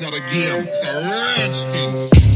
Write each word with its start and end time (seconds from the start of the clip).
Not 0.00 0.14
a 0.14 0.20
game, 0.20 0.66
it's 0.66 0.82
a 0.82 1.70
thing. 1.70 2.30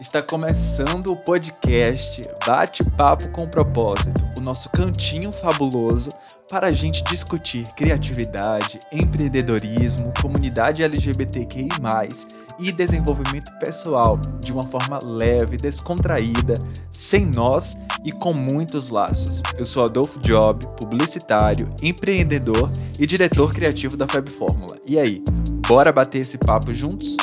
Está 0.00 0.22
começando 0.22 1.12
o 1.12 1.16
podcast 1.16 2.22
Bate-Papo 2.46 3.28
com 3.32 3.46
Propósito, 3.46 4.24
o 4.38 4.40
nosso 4.40 4.70
cantinho 4.70 5.30
fabuloso 5.30 6.08
para 6.50 6.68
a 6.68 6.72
gente 6.72 7.02
discutir 7.04 7.64
criatividade, 7.74 8.78
empreendedorismo, 8.92 10.12
comunidade 10.20 10.82
LGBTQI, 10.82 11.68
e 12.58 12.72
desenvolvimento 12.72 13.52
pessoal 13.58 14.18
de 14.40 14.52
uma 14.52 14.62
forma 14.62 14.98
leve, 15.04 15.56
descontraída, 15.56 16.54
sem 16.90 17.26
nós 17.26 17.76
e 18.04 18.12
com 18.12 18.32
muitos 18.32 18.90
laços. 18.90 19.42
Eu 19.58 19.66
sou 19.66 19.84
Adolfo 19.84 20.18
Job, 20.20 20.66
publicitário, 20.80 21.68
empreendedor 21.82 22.70
e 22.98 23.06
diretor 23.06 23.52
criativo 23.52 23.96
da 23.96 24.08
Fab 24.08 24.30
Fórmula. 24.32 24.78
E 24.88 24.98
aí, 24.98 25.22
bora 25.68 25.92
bater 25.92 26.20
esse 26.20 26.38
papo 26.38 26.72
juntos? 26.72 27.16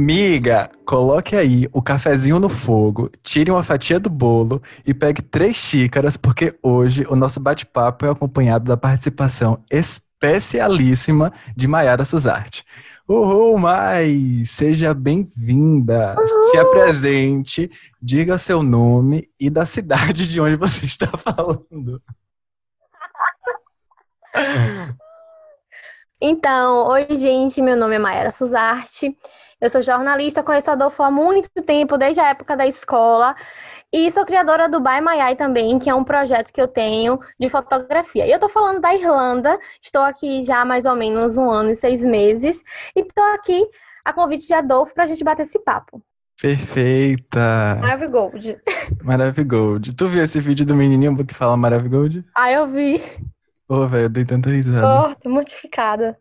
Miga, 0.00 0.70
coloque 0.86 1.34
aí 1.34 1.68
o 1.72 1.82
cafezinho 1.82 2.38
no 2.38 2.48
fogo, 2.48 3.10
tire 3.20 3.50
uma 3.50 3.64
fatia 3.64 3.98
do 3.98 4.08
bolo 4.08 4.62
e 4.86 4.94
pegue 4.94 5.20
três 5.20 5.56
xícaras, 5.56 6.16
porque 6.16 6.56
hoje 6.62 7.02
o 7.08 7.16
nosso 7.16 7.40
bate-papo 7.40 8.06
é 8.06 8.10
acompanhado 8.10 8.66
da 8.66 8.76
participação 8.76 9.60
especialíssima 9.68 11.32
de 11.56 11.66
Maiara 11.66 12.04
Suzarte. 12.04 12.64
Uhul, 13.08 13.58
Mai! 13.58 14.44
Seja 14.44 14.94
bem-vinda! 14.94 16.14
Se 16.42 16.58
apresente, 16.58 17.68
diga 18.00 18.38
seu 18.38 18.62
nome 18.62 19.28
e 19.40 19.50
da 19.50 19.66
cidade 19.66 20.28
de 20.28 20.40
onde 20.40 20.54
você 20.54 20.86
está 20.86 21.08
falando. 21.08 22.00
Então, 26.20 26.86
oi, 26.86 27.18
gente, 27.18 27.60
meu 27.60 27.76
nome 27.76 27.96
é 27.96 27.98
Mayara 27.98 28.30
Suzarte. 28.30 29.16
Eu 29.60 29.68
sou 29.68 29.82
jornalista, 29.82 30.40
conheço 30.40 30.70
Adolfo 30.70 31.02
há 31.02 31.10
muito 31.10 31.50
tempo, 31.66 31.98
desde 31.98 32.20
a 32.20 32.28
época 32.28 32.56
da 32.56 32.64
escola, 32.64 33.34
e 33.92 34.08
sou 34.08 34.24
criadora 34.24 34.68
do 34.68 34.78
By 34.78 35.00
My 35.00 35.18
Eye 35.20 35.34
também, 35.34 35.80
que 35.80 35.90
é 35.90 35.94
um 35.94 36.04
projeto 36.04 36.52
que 36.52 36.60
eu 36.60 36.68
tenho 36.68 37.18
de 37.40 37.48
fotografia. 37.48 38.24
E 38.24 38.30
eu 38.30 38.38
tô 38.38 38.48
falando 38.48 38.80
da 38.80 38.94
Irlanda, 38.94 39.58
estou 39.82 40.02
aqui 40.02 40.44
já 40.44 40.60
há 40.60 40.64
mais 40.64 40.86
ou 40.86 40.94
menos 40.94 41.36
um 41.36 41.50
ano 41.50 41.72
e 41.72 41.74
seis 41.76 42.04
meses, 42.04 42.62
e 42.94 43.02
tô 43.02 43.20
aqui 43.34 43.66
a 44.04 44.12
convite 44.12 44.46
de 44.46 44.54
Adolfo 44.54 44.94
pra 44.94 45.06
gente 45.06 45.24
bater 45.24 45.42
esse 45.42 45.58
papo. 45.58 46.00
Perfeita! 46.40 47.78
Maravigold. 47.80 48.60
Maravigold. 49.02 49.96
Tu 49.96 50.06
viu 50.06 50.22
esse 50.22 50.40
vídeo 50.40 50.64
do 50.64 50.76
menininho 50.76 51.26
que 51.26 51.34
fala 51.34 51.56
Maravigold? 51.56 52.24
Ah, 52.32 52.52
eu 52.52 52.64
vi. 52.64 53.02
Ô, 53.68 53.88
velho, 53.88 54.04
eu 54.04 54.08
dei 54.08 54.24
tanta 54.24 54.50
risada. 54.50 55.10
Oh, 55.10 55.14
tô 55.16 55.28
mortificada. 55.28 56.16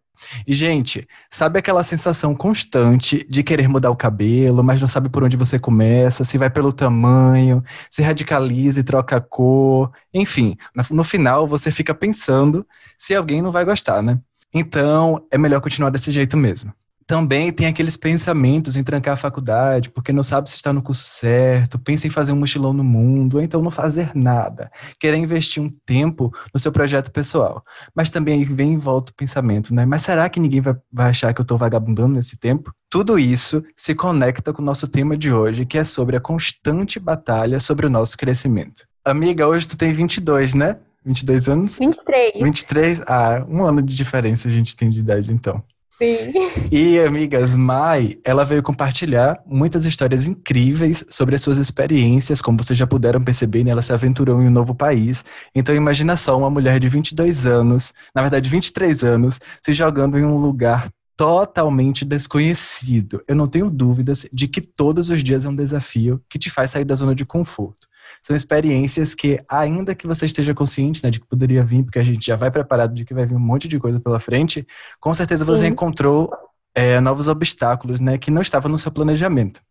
E, 0.46 0.54
gente, 0.54 1.08
sabe 1.30 1.60
aquela 1.60 1.84
sensação 1.84 2.36
constante 2.36 3.26
de 3.30 3.44
querer 3.44 3.68
mudar 3.68 3.92
o 3.92 3.96
cabelo, 3.96 4.64
mas 4.64 4.82
não 4.82 4.88
sabe 4.88 5.10
por 5.10 5.24
onde 5.24 5.38
você 5.38 5.60
começa, 5.60 6.24
se 6.24 6.38
vai 6.38 6.50
pelo 6.50 6.72
tamanho, 6.72 7.64
se 7.90 8.02
radicaliza 8.02 8.80
e 8.80 8.84
troca 8.84 9.18
a 9.18 9.22
cor, 9.22 9.92
enfim, 10.14 10.56
no 10.92 11.04
final 11.04 11.48
você 11.48 11.72
fica 11.72 11.94
pensando 11.94 12.66
se 12.98 13.16
alguém 13.16 13.42
não 13.42 13.52
vai 13.52 13.66
gostar, 13.66 14.02
né? 14.02 14.20
Então, 14.54 15.26
é 15.32 15.38
melhor 15.38 15.62
continuar 15.62 15.90
desse 15.90 16.12
jeito 16.12 16.38
mesmo 16.38 16.74
também 17.08 17.54
tem 17.54 17.68
aqueles 17.68 17.96
pensamentos 17.96 18.76
em 18.76 18.84
trancar 18.84 19.14
a 19.14 19.18
faculdade, 19.18 19.90
porque 19.90 20.12
não 20.12 20.24
sabe 20.24 20.50
se 20.50 20.58
está 20.58 20.74
no 20.74 20.82
curso 20.82 21.06
certo, 21.06 21.80
pensa 21.80 22.06
em 22.06 22.10
fazer 22.10 22.34
um 22.34 22.36
mochilão 22.36 22.74
no 22.74 22.84
mundo, 22.84 23.38
ou 23.38 23.42
então 23.42 23.62
não 23.62 23.72
fazer 23.72 24.12
nada, 24.14 24.70
querer 25.00 25.16
investir 25.16 25.64
um 25.64 25.72
tempo 25.86 26.34
no 26.54 26.60
seu 26.60 26.70
projeto 26.70 27.10
pessoal. 27.10 27.64
Mas 27.96 28.10
também 28.10 28.44
vem 28.44 28.74
em 28.74 28.78
volta 28.78 29.12
o 29.12 29.16
pensamento, 29.16 29.74
né? 29.74 29.86
Mas 29.86 30.02
será 30.02 30.30
que 30.30 30.40
ninguém 30.40 30.60
vai, 30.60 30.76
vai 30.92 31.10
achar 31.10 31.34
que 31.34 31.40
eu 31.40 31.44
estou 31.44 31.58
vagabundando 31.58 32.14
nesse 32.14 32.38
tempo? 32.38 32.74
Tudo 32.90 33.18
isso 33.18 33.64
se 33.76 33.96
conecta 33.96 34.52
com 34.52 34.62
o 34.62 34.66
nosso 34.66 34.88
tema 34.90 35.16
de 35.18 35.32
hoje, 35.32 35.66
que 35.66 35.78
é 35.78 35.86
sobre 35.86 36.18
a 36.18 36.22
constante 36.22 37.00
batalha 37.00 37.60
sobre 37.60 37.88
o 37.88 37.90
nosso 37.90 38.18
crescimento. 38.18 38.86
Amiga, 39.06 39.48
hoje 39.48 39.66
tu 39.66 39.78
tem 39.78 39.94
22, 39.94 40.54
né? 40.54 40.78
22 41.06 41.48
anos? 41.48 41.80
23. 41.80 42.44
23? 42.44 43.02
Ah, 43.08 43.46
um 43.48 43.64
ano 43.64 43.82
de 43.82 43.96
diferença 43.96 44.50
a 44.50 44.52
gente 44.52 44.76
tem 44.76 44.90
de 44.90 45.00
idade, 45.00 45.32
então. 45.32 45.64
Sim. 45.98 46.32
E, 46.72 47.00
amigas, 47.00 47.56
Mai, 47.56 48.20
ela 48.24 48.46
veio 48.46 48.62
compartilhar 48.62 49.42
muitas 49.48 49.84
histórias 49.84 50.28
incríveis 50.28 51.04
sobre 51.10 51.36
as 51.36 51.42
suas 51.42 51.58
experiências, 51.58 52.40
como 52.40 52.64
vocês 52.64 52.78
já 52.78 52.86
puderam 52.86 53.24
perceber, 53.24 53.64
né? 53.64 53.72
ela 53.72 53.82
se 53.82 53.92
aventurou 53.92 54.40
em 54.42 54.48
um 54.48 54.52
novo 54.52 54.76
país. 54.76 55.26
Então, 55.56 55.74
imagina 55.74 56.16
só 56.16 56.38
uma 56.38 56.52
mulher 56.52 56.80
de 56.80 56.88
22 56.88 57.48
anos, 57.48 57.94
na 58.14 58.22
verdade 58.22 58.48
23 58.48 59.04
anos, 59.04 59.40
se 59.60 59.74
jogando 59.74 60.20
em 60.20 60.24
um 60.24 60.38
lugar 60.38 60.88
totalmente 61.18 62.06
desconhecido. 62.06 63.24
Eu 63.28 63.36
não 63.36 63.48
tenho 63.48 63.72
dúvidas 63.72 64.28
de 64.32 64.48
que 64.48 64.62
todos 64.62 65.10
os 65.10 65.24
dias 65.24 65.46
é 65.46 65.50
um 65.50 65.56
desafio 65.56 66.22
que 66.30 66.38
te 66.38 66.52
faz 66.52 66.72
sair 66.72 66.86
da 66.86 66.94
zona 66.94 67.16
de 67.16 67.26
conforto. 67.26 67.87
São 68.22 68.36
experiências 68.36 69.16
que, 69.16 69.40
ainda 69.50 69.96
que 69.96 70.08
você 70.08 70.26
esteja 70.26 70.54
consciente 70.54 71.04
né, 71.04 71.10
de 71.10 71.20
que 71.20 71.28
poderia 71.28 71.64
vir, 71.64 71.84
porque 71.84 72.00
a 72.00 72.04
gente 72.04 72.26
já 72.26 72.36
vai 72.36 72.52
preparado 72.52 72.94
de 72.94 73.06
que 73.06 73.14
vai 73.14 73.26
vir 73.26 73.36
um 73.36 73.40
monte 73.40 73.68
de 73.68 73.80
coisa 73.80 74.00
pela 74.00 74.20
frente, 74.20 74.66
com 75.00 75.14
certeza 75.14 75.46
você 75.46 75.66
Sim. 75.66 75.72
encontrou 75.72 76.32
é, 76.76 77.00
novos 77.00 77.28
obstáculos 77.28 78.00
né, 78.00 78.18
que 78.18 78.32
não 78.32 78.42
estavam 78.42 78.72
no 78.72 78.78
seu 78.78 78.92
planejamento. 78.92 79.62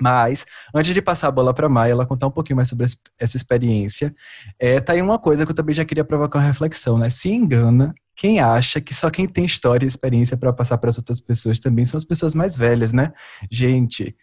Mas, 0.00 0.46
antes 0.74 0.94
de 0.94 1.02
passar 1.02 1.28
a 1.28 1.32
bola 1.32 1.52
para 1.52 1.66
a 1.66 1.68
Maia, 1.68 1.92
ela 1.92 2.06
contar 2.06 2.28
um 2.28 2.30
pouquinho 2.30 2.56
mais 2.56 2.68
sobre 2.68 2.86
essa 3.18 3.36
experiência, 3.36 4.14
é, 4.58 4.80
tá 4.80 4.92
aí 4.92 5.02
uma 5.02 5.18
coisa 5.18 5.44
que 5.44 5.50
eu 5.50 5.56
também 5.56 5.74
já 5.74 5.84
queria 5.84 6.04
provocar 6.04 6.38
uma 6.38 6.46
reflexão, 6.46 6.96
né? 6.96 7.10
Se 7.10 7.30
engana 7.30 7.92
quem 8.14 8.40
acha 8.40 8.80
que 8.80 8.94
só 8.94 9.10
quem 9.10 9.26
tem 9.26 9.44
história 9.44 9.84
e 9.84 9.88
experiência 9.88 10.36
para 10.36 10.52
passar 10.52 10.78
para 10.78 10.90
as 10.90 10.98
outras 10.98 11.20
pessoas 11.20 11.58
também 11.58 11.84
são 11.84 11.98
as 11.98 12.04
pessoas 12.04 12.34
mais 12.34 12.56
velhas, 12.56 12.92
né? 12.92 13.12
Gente, 13.50 14.16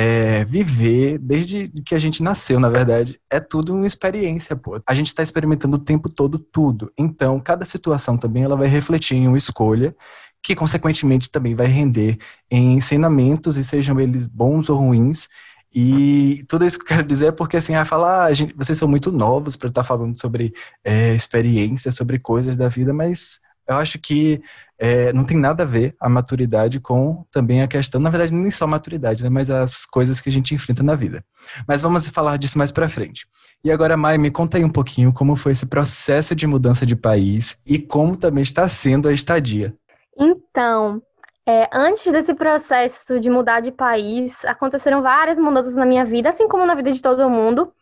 é, 0.00 0.44
viver 0.44 1.18
desde 1.18 1.72
que 1.84 1.92
a 1.92 1.98
gente 1.98 2.22
nasceu, 2.22 2.60
na 2.60 2.68
verdade, 2.68 3.20
é 3.28 3.40
tudo 3.40 3.74
uma 3.74 3.84
experiência, 3.84 4.54
pô. 4.54 4.80
A 4.86 4.94
gente 4.94 5.08
está 5.08 5.24
experimentando 5.24 5.76
o 5.76 5.80
tempo 5.80 6.08
todo 6.08 6.38
tudo. 6.38 6.92
Então, 6.96 7.40
cada 7.40 7.64
situação 7.64 8.16
também 8.16 8.44
ela 8.44 8.56
vai 8.56 8.68
refletir 8.68 9.16
em 9.16 9.26
uma 9.26 9.36
escolha 9.36 9.92
que, 10.40 10.54
consequentemente, 10.54 11.28
também 11.28 11.56
vai 11.56 11.66
render 11.66 12.16
em 12.48 12.74
ensinamentos, 12.74 13.56
e 13.56 13.64
sejam 13.64 13.98
eles 13.98 14.24
bons 14.24 14.68
ou 14.68 14.78
ruins. 14.78 15.26
E 15.74 16.44
tudo 16.48 16.64
isso 16.64 16.78
que 16.78 16.84
eu 16.84 16.96
quero 16.96 17.02
dizer 17.04 17.26
é 17.26 17.32
porque, 17.32 17.56
assim, 17.56 17.74
a 17.74 17.84
falar, 17.84 18.26
ah, 18.26 18.32
gente, 18.32 18.54
vocês 18.56 18.78
são 18.78 18.86
muito 18.86 19.10
novos 19.10 19.56
para 19.56 19.68
estar 19.68 19.82
tá 19.82 19.88
falando 19.88 20.16
sobre 20.20 20.54
é, 20.84 21.12
experiência, 21.12 21.90
sobre 21.90 22.20
coisas 22.20 22.56
da 22.56 22.68
vida, 22.68 22.94
mas 22.94 23.40
eu 23.68 23.76
acho 23.76 23.98
que 23.98 24.40
é, 24.78 25.12
não 25.12 25.24
tem 25.24 25.36
nada 25.36 25.62
a 25.62 25.66
ver 25.66 25.94
a 26.00 26.08
maturidade 26.08 26.80
com 26.80 27.24
também 27.30 27.62
a 27.62 27.68
questão, 27.68 28.00
na 28.00 28.08
verdade, 28.08 28.32
nem 28.32 28.50
só 28.50 28.64
a 28.64 28.68
maturidade, 28.68 29.22
né, 29.22 29.28
mas 29.28 29.50
as 29.50 29.84
coisas 29.84 30.20
que 30.20 30.28
a 30.28 30.32
gente 30.32 30.54
enfrenta 30.54 30.82
na 30.82 30.94
vida. 30.94 31.22
Mas 31.66 31.82
vamos 31.82 32.08
falar 32.08 32.38
disso 32.38 32.56
mais 32.56 32.72
para 32.72 32.88
frente. 32.88 33.26
E 33.62 33.70
agora, 33.70 33.96
Mai, 33.96 34.16
me 34.16 34.30
conta 34.30 34.56
aí 34.56 34.64
um 34.64 34.70
pouquinho 34.70 35.12
como 35.12 35.36
foi 35.36 35.52
esse 35.52 35.66
processo 35.66 36.34
de 36.34 36.46
mudança 36.46 36.86
de 36.86 36.96
país 36.96 37.58
e 37.66 37.78
como 37.78 38.16
também 38.16 38.42
está 38.42 38.66
sendo 38.68 39.08
a 39.08 39.12
estadia. 39.12 39.74
Então, 40.16 41.02
é, 41.46 41.68
antes 41.72 42.10
desse 42.10 42.34
processo 42.34 43.20
de 43.20 43.28
mudar 43.28 43.60
de 43.60 43.72
país, 43.72 44.44
aconteceram 44.44 45.02
várias 45.02 45.38
mudanças 45.38 45.74
na 45.74 45.84
minha 45.84 46.04
vida, 46.04 46.28
assim 46.28 46.48
como 46.48 46.64
na 46.64 46.74
vida 46.74 46.92
de 46.92 47.02
todo 47.02 47.28
mundo. 47.28 47.72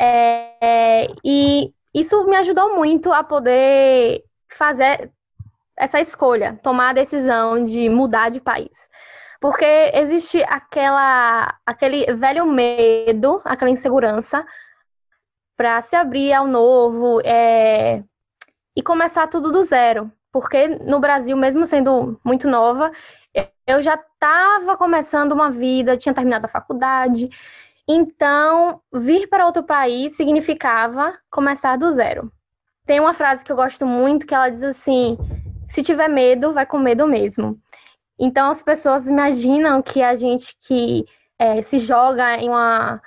É, 0.00 1.06
e 1.24 1.72
isso 1.94 2.24
me 2.26 2.36
ajudou 2.36 2.76
muito 2.76 3.12
a 3.12 3.24
poder 3.24 4.22
fazer 4.50 5.10
essa 5.76 6.00
escolha, 6.00 6.58
tomar 6.62 6.90
a 6.90 6.94
decisão 6.94 7.62
de 7.62 7.88
mudar 7.88 8.28
de 8.28 8.40
país. 8.40 8.90
Porque 9.40 9.92
existe 9.94 10.42
aquela, 10.48 11.54
aquele 11.64 12.12
velho 12.14 12.44
medo, 12.44 13.40
aquela 13.44 13.70
insegurança 13.70 14.44
para 15.56 15.80
se 15.80 15.94
abrir 15.94 16.32
ao 16.32 16.46
novo 16.46 17.20
é, 17.24 18.02
e 18.76 18.82
começar 18.82 19.28
tudo 19.28 19.52
do 19.52 19.62
zero. 19.62 20.10
Porque 20.32 20.68
no 20.68 21.00
Brasil, 21.00 21.36
mesmo 21.36 21.64
sendo 21.64 22.20
muito 22.24 22.48
nova, 22.48 22.90
eu 23.66 23.80
já 23.80 23.94
estava 23.94 24.76
começando 24.76 25.32
uma 25.32 25.50
vida, 25.50 25.96
tinha 25.96 26.14
terminado 26.14 26.46
a 26.46 26.48
faculdade. 26.48 27.28
Então, 27.88 28.80
vir 28.92 29.28
para 29.28 29.46
outro 29.46 29.62
país 29.62 30.16
significava 30.16 31.16
começar 31.30 31.76
do 31.76 31.90
zero. 31.90 32.30
Tem 32.88 33.00
uma 33.00 33.12
frase 33.12 33.44
que 33.44 33.52
eu 33.52 33.56
gosto 33.56 33.84
muito 33.84 34.26
que 34.26 34.34
ela 34.34 34.48
diz 34.48 34.62
assim: 34.62 35.18
se 35.68 35.82
tiver 35.82 36.08
medo, 36.08 36.54
vai 36.54 36.64
com 36.64 36.78
medo 36.78 37.06
mesmo. 37.06 37.60
Então 38.18 38.50
as 38.50 38.62
pessoas 38.62 39.06
imaginam 39.06 39.82
que 39.82 40.02
a 40.02 40.14
gente 40.14 40.56
que 40.66 41.04
é, 41.38 41.60
se 41.60 41.78
joga 41.78 42.36
em 42.36 42.48
uma 42.48 42.98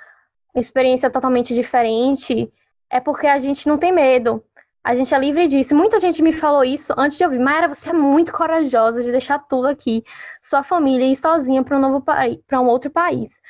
experiência 0.54 1.10
totalmente 1.10 1.52
diferente, 1.52 2.48
é 2.88 3.00
porque 3.00 3.26
a 3.26 3.38
gente 3.38 3.66
não 3.66 3.76
tem 3.76 3.90
medo. 3.90 4.44
A 4.84 4.94
gente 4.94 5.12
é 5.12 5.18
livre 5.18 5.48
disso. 5.48 5.74
Muita 5.74 5.98
gente 5.98 6.22
me 6.22 6.32
falou 6.32 6.62
isso 6.62 6.94
antes 6.96 7.18
de 7.18 7.24
ouvir. 7.24 7.40
Mayra, 7.40 7.66
você 7.66 7.90
é 7.90 7.92
muito 7.92 8.32
corajosa 8.32 9.02
de 9.02 9.10
deixar 9.10 9.40
tudo 9.40 9.66
aqui, 9.66 10.04
sua 10.40 10.62
família, 10.62 11.06
e 11.06 11.16
sozinha 11.16 11.64
para 11.64 11.76
um 11.76 11.80
novo 11.80 12.00
para 12.00 12.60
um 12.60 12.66
outro 12.66 12.88
país. 12.88 13.40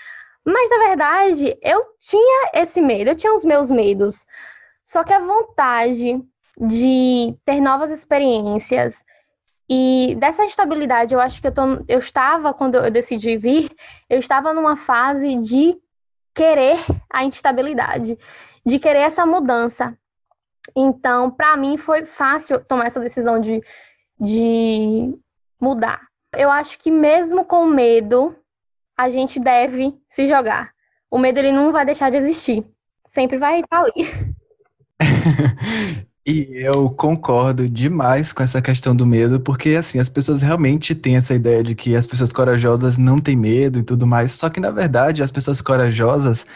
Mas 0.46 0.70
na 0.70 0.78
verdade, 0.78 1.58
eu 1.62 1.84
tinha 2.00 2.52
esse 2.54 2.80
medo, 2.80 3.10
eu 3.10 3.14
tinha 3.14 3.34
os 3.34 3.44
meus 3.44 3.70
medos. 3.70 4.24
Só 4.84 5.04
que 5.04 5.12
a 5.12 5.20
vontade 5.20 6.22
de 6.58 7.36
ter 7.44 7.60
novas 7.60 7.90
experiências 7.90 9.04
e 9.74 10.14
dessa 10.18 10.44
instabilidade, 10.44 11.14
eu 11.14 11.20
acho 11.20 11.40
que 11.40 11.46
eu, 11.46 11.54
tô, 11.54 11.62
eu 11.88 11.98
estava, 11.98 12.52
quando 12.52 12.74
eu 12.74 12.90
decidi 12.90 13.36
vir, 13.38 13.70
eu 14.10 14.18
estava 14.18 14.52
numa 14.52 14.76
fase 14.76 15.36
de 15.36 15.74
querer 16.34 16.76
a 17.10 17.24
instabilidade, 17.24 18.18
de 18.66 18.78
querer 18.78 18.98
essa 18.98 19.24
mudança. 19.24 19.96
Então, 20.76 21.30
para 21.30 21.56
mim, 21.56 21.76
foi 21.76 22.04
fácil 22.04 22.62
tomar 22.64 22.86
essa 22.86 23.00
decisão 23.00 23.40
de, 23.40 23.60
de 24.20 25.18
mudar. 25.58 26.00
Eu 26.36 26.50
acho 26.50 26.78
que 26.78 26.90
mesmo 26.90 27.44
com 27.44 27.64
medo, 27.64 28.36
a 28.94 29.08
gente 29.08 29.40
deve 29.40 29.98
se 30.08 30.26
jogar. 30.26 30.72
O 31.10 31.18
medo 31.18 31.38
ele 31.38 31.50
não 31.52 31.72
vai 31.72 31.86
deixar 31.86 32.10
de 32.10 32.18
existir. 32.18 32.62
Sempre 33.06 33.38
vai 33.38 33.60
estar 33.60 33.80
ali. 33.80 34.04
E 36.24 36.46
eu 36.52 36.88
concordo 36.88 37.68
demais 37.68 38.32
com 38.32 38.44
essa 38.44 38.62
questão 38.62 38.94
do 38.94 39.04
medo, 39.04 39.40
porque 39.40 39.70
assim, 39.70 39.98
as 39.98 40.08
pessoas 40.08 40.40
realmente 40.40 40.94
têm 40.94 41.16
essa 41.16 41.34
ideia 41.34 41.64
de 41.64 41.74
que 41.74 41.96
as 41.96 42.06
pessoas 42.06 42.32
corajosas 42.32 42.96
não 42.96 43.18
têm 43.18 43.34
medo 43.34 43.80
e 43.80 43.82
tudo 43.82 44.06
mais, 44.06 44.30
só 44.30 44.48
que 44.48 44.60
na 44.60 44.70
verdade 44.70 45.20
as 45.20 45.32
pessoas 45.32 45.60
corajosas, 45.60 46.46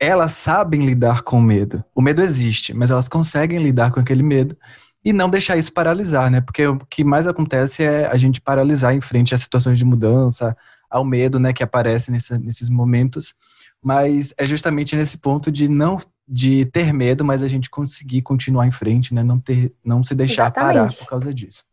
elas 0.00 0.32
sabem 0.32 0.84
lidar 0.84 1.22
com 1.22 1.38
o 1.38 1.42
medo. 1.42 1.84
O 1.94 2.02
medo 2.02 2.20
existe, 2.20 2.74
mas 2.74 2.90
elas 2.90 3.08
conseguem 3.08 3.62
lidar 3.62 3.92
com 3.92 4.00
aquele 4.00 4.24
medo 4.24 4.56
e 5.04 5.12
não 5.12 5.30
deixar 5.30 5.56
isso 5.56 5.72
paralisar, 5.72 6.28
né? 6.28 6.40
Porque 6.40 6.66
o 6.66 6.78
que 6.86 7.04
mais 7.04 7.28
acontece 7.28 7.84
é 7.84 8.06
a 8.06 8.16
gente 8.16 8.40
paralisar 8.40 8.92
em 8.92 9.00
frente 9.00 9.36
às 9.36 9.42
situações 9.42 9.78
de 9.78 9.84
mudança, 9.84 10.56
ao 10.90 11.04
medo, 11.04 11.38
né, 11.38 11.52
que 11.52 11.62
aparece 11.62 12.10
nesse, 12.10 12.36
nesses 12.38 12.68
momentos. 12.68 13.34
Mas 13.82 14.34
é 14.36 14.44
justamente 14.44 14.96
nesse 14.96 15.18
ponto 15.18 15.50
de 15.50 15.68
não 15.68 15.98
de 16.28 16.64
ter 16.66 16.92
medo, 16.92 17.24
mas 17.24 17.42
a 17.42 17.48
gente 17.48 17.68
conseguir 17.68 18.22
continuar 18.22 18.66
em 18.66 18.70
frente, 18.70 19.12
né? 19.12 19.22
Não 19.22 19.38
ter, 19.38 19.72
não 19.84 20.02
se 20.02 20.14
deixar 20.14 20.44
Exatamente. 20.44 20.74
parar 20.74 20.92
por 20.92 21.06
causa 21.06 21.34
disso. 21.34 21.64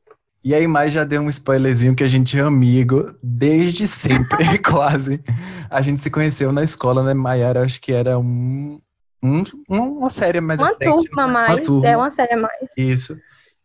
E 0.43 0.55
aí, 0.55 0.65
mais 0.67 0.93
já 0.93 1.03
deu 1.03 1.21
um 1.21 1.29
spoilerzinho 1.29 1.95
que 1.95 2.03
a 2.03 2.07
gente 2.07 2.37
é 2.37 2.41
amigo 2.41 3.13
desde 3.21 3.85
sempre, 3.85 4.57
quase. 4.63 5.21
A 5.69 5.81
gente 5.81 5.99
se 5.99 6.09
conheceu 6.09 6.51
na 6.51 6.63
escola, 6.63 7.03
né, 7.03 7.13
Maiara? 7.13 7.63
Acho 7.63 7.79
que 7.81 7.91
era 7.91 8.17
um, 8.17 8.79
um, 9.21 9.43
uma 9.69 10.09
série 10.09 10.39
mais 10.39 10.61
uma 10.61 10.73
frente. 10.73 11.09
Turma 11.09 11.27
né? 11.27 11.33
mais, 11.33 11.51
uma 11.57 11.61
turma 11.63 11.87
é 11.87 11.97
uma 11.97 12.09
série 12.09 12.35
mais. 12.37 12.77
Isso. 12.77 13.17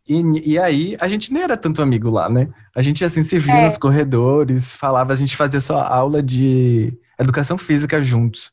E, 0.06 0.50
e 0.50 0.58
aí, 0.58 0.96
a 1.00 1.08
gente 1.08 1.32
nem 1.32 1.44
era 1.44 1.56
tanto 1.56 1.80
amigo 1.80 2.10
lá, 2.10 2.28
né? 2.28 2.48
A 2.75 2.82
gente, 2.82 3.04
assim, 3.04 3.22
se 3.22 3.38
via 3.38 3.54
é. 3.54 3.64
nos 3.64 3.78
corredores, 3.78 4.75
falava, 4.75 5.12
a 5.12 5.16
gente 5.16 5.37
fazia 5.37 5.60
só 5.60 5.80
aula 5.80 6.22
de 6.22 6.92
educação 7.19 7.56
física 7.56 8.02
juntos. 8.02 8.52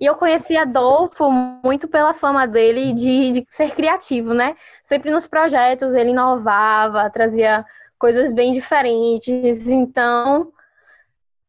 E 0.00 0.06
eu 0.06 0.14
conheci 0.14 0.56
Adolfo 0.56 1.30
muito 1.30 1.88
pela 1.88 2.14
fama 2.14 2.46
dele 2.46 2.92
de, 2.92 3.32
de 3.32 3.44
ser 3.50 3.72
criativo, 3.72 4.32
né? 4.32 4.54
Sempre 4.84 5.10
nos 5.10 5.26
projetos 5.26 5.92
ele 5.92 6.10
inovava, 6.10 7.10
trazia 7.10 7.64
coisas 7.98 8.32
bem 8.32 8.52
diferentes. 8.52 9.66
Então, 9.66 10.52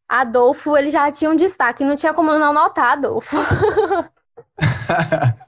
Adolfo, 0.08 0.76
ele 0.76 0.90
já 0.90 1.10
tinha 1.12 1.30
um 1.30 1.36
destaque, 1.36 1.84
não 1.84 1.94
tinha 1.94 2.12
como 2.12 2.36
não 2.36 2.52
notar 2.52 2.98
Adolfo. 2.98 3.36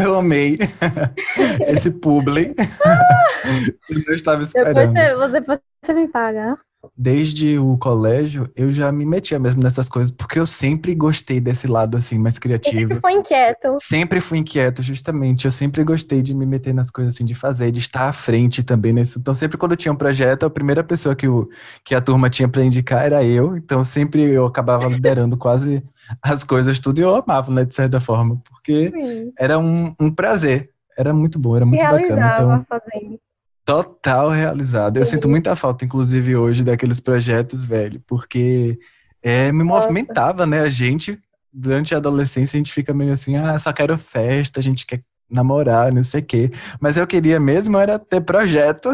Eu 0.00 0.18
amei 0.18 0.58
esse 1.68 1.92
publi. 1.92 2.52
Eu 3.88 4.04
não 4.06 4.14
estava 4.14 4.42
esperando. 4.42 4.74
Depois 4.74 4.90
você, 4.90 5.40
depois 5.40 5.60
você 5.82 5.94
me 5.94 6.08
paga 6.08 6.58
desde 6.96 7.58
o 7.58 7.76
colégio, 7.78 8.48
eu 8.56 8.70
já 8.70 8.90
me 8.92 9.06
metia 9.06 9.38
mesmo 9.38 9.62
nessas 9.62 9.88
coisas, 9.88 10.10
porque 10.10 10.38
eu 10.38 10.46
sempre 10.46 10.94
gostei 10.94 11.40
desse 11.40 11.66
lado, 11.66 11.96
assim, 11.96 12.18
mais 12.18 12.38
criativo. 12.38 12.88
Sempre 12.88 13.00
foi 13.00 13.12
inquieto. 13.12 13.76
Sempre 13.80 14.20
fui 14.20 14.38
inquieto, 14.38 14.82
justamente. 14.82 15.44
Eu 15.44 15.52
sempre 15.52 15.84
gostei 15.84 16.22
de 16.22 16.34
me 16.34 16.46
meter 16.46 16.74
nas 16.74 16.90
coisas, 16.90 17.14
assim, 17.14 17.24
de 17.24 17.34
fazer, 17.34 17.70
de 17.70 17.80
estar 17.80 18.08
à 18.08 18.12
frente 18.12 18.62
também 18.62 18.92
nisso. 18.92 19.18
Então, 19.18 19.34
sempre 19.34 19.56
quando 19.56 19.76
tinha 19.76 19.92
um 19.92 19.96
projeto, 19.96 20.46
a 20.46 20.50
primeira 20.50 20.84
pessoa 20.84 21.14
que, 21.14 21.28
o, 21.28 21.48
que 21.84 21.94
a 21.94 22.00
turma 22.00 22.28
tinha 22.28 22.48
para 22.48 22.64
indicar 22.64 23.04
era 23.04 23.24
eu. 23.24 23.56
Então, 23.56 23.82
sempre 23.84 24.22
eu 24.22 24.46
acabava 24.46 24.86
liderando 24.88 25.36
quase 25.36 25.82
as 26.22 26.44
coisas, 26.44 26.80
tudo, 26.80 26.98
e 26.98 27.02
eu 27.02 27.14
amava, 27.14 27.52
né, 27.52 27.64
de 27.64 27.74
certa 27.74 28.00
forma, 28.00 28.40
porque 28.48 28.90
Sim. 28.90 29.32
era 29.38 29.58
um, 29.58 29.94
um 30.00 30.10
prazer. 30.10 30.70
Era 30.96 31.12
muito 31.12 31.38
bom, 31.38 31.54
era 31.56 31.66
muito 31.66 31.80
Realizava 31.80 32.20
bacana. 32.20 32.54
Então, 32.54 32.66
fazendo. 32.68 33.20
Total 33.66 34.30
realizado. 34.30 34.96
Eu 34.96 35.04
Sim. 35.04 35.16
sinto 35.16 35.28
muita 35.28 35.56
falta, 35.56 35.84
inclusive, 35.84 36.36
hoje, 36.36 36.62
daqueles 36.62 37.00
projetos, 37.00 37.66
velho, 37.66 38.00
porque 38.06 38.78
é, 39.20 39.50
me 39.50 39.64
Nossa. 39.64 39.88
movimentava, 39.88 40.46
né? 40.46 40.60
A 40.60 40.68
gente, 40.68 41.18
durante 41.52 41.92
a 41.92 41.98
adolescência, 41.98 42.56
a 42.56 42.60
gente 42.60 42.72
fica 42.72 42.94
meio 42.94 43.12
assim, 43.12 43.36
ah, 43.36 43.58
só 43.58 43.72
quero 43.72 43.98
festa, 43.98 44.60
a 44.60 44.62
gente 44.62 44.86
quer 44.86 45.02
namorar, 45.28 45.92
não 45.92 46.04
sei 46.04 46.20
o 46.20 46.24
quê. 46.24 46.48
Mas 46.80 46.96
eu 46.96 47.08
queria 47.08 47.40
mesmo 47.40 47.76
era 47.76 47.98
ter 47.98 48.20
projeto 48.20 48.88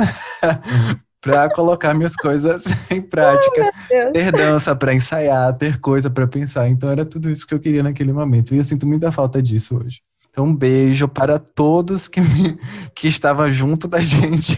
para 1.20 1.50
colocar 1.50 1.92
minhas 1.92 2.16
coisas 2.16 2.90
em 2.90 3.02
prática, 3.02 3.70
oh, 3.70 4.12
ter 4.12 4.32
dança 4.32 4.74
para 4.74 4.94
ensaiar, 4.94 5.52
ter 5.54 5.78
coisa 5.80 6.08
para 6.08 6.26
pensar. 6.26 6.70
Então 6.70 6.90
era 6.90 7.04
tudo 7.04 7.28
isso 7.28 7.46
que 7.46 7.52
eu 7.52 7.60
queria 7.60 7.82
naquele 7.82 8.12
momento. 8.14 8.54
E 8.54 8.56
eu 8.56 8.64
sinto 8.64 8.86
muita 8.86 9.12
falta 9.12 9.42
disso 9.42 9.78
hoje. 9.78 10.00
Então, 10.32 10.46
um 10.46 10.56
beijo 10.56 11.06
para 11.06 11.38
todos 11.38 12.08
que, 12.08 12.18
me, 12.18 12.58
que 12.96 13.06
estavam 13.06 13.52
junto 13.52 13.86
da 13.86 14.00
gente 14.00 14.56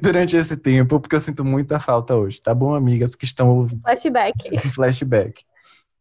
durante 0.00 0.36
esse 0.36 0.56
tempo, 0.56 1.00
porque 1.00 1.16
eu 1.16 1.20
sinto 1.20 1.44
muita 1.44 1.80
falta 1.80 2.14
hoje, 2.14 2.40
tá 2.40 2.54
bom, 2.54 2.72
amigas 2.72 3.16
que 3.16 3.24
estão 3.24 3.50
ouvindo? 3.50 3.82
Flashback. 3.82 4.34
Flashback. 4.70 5.42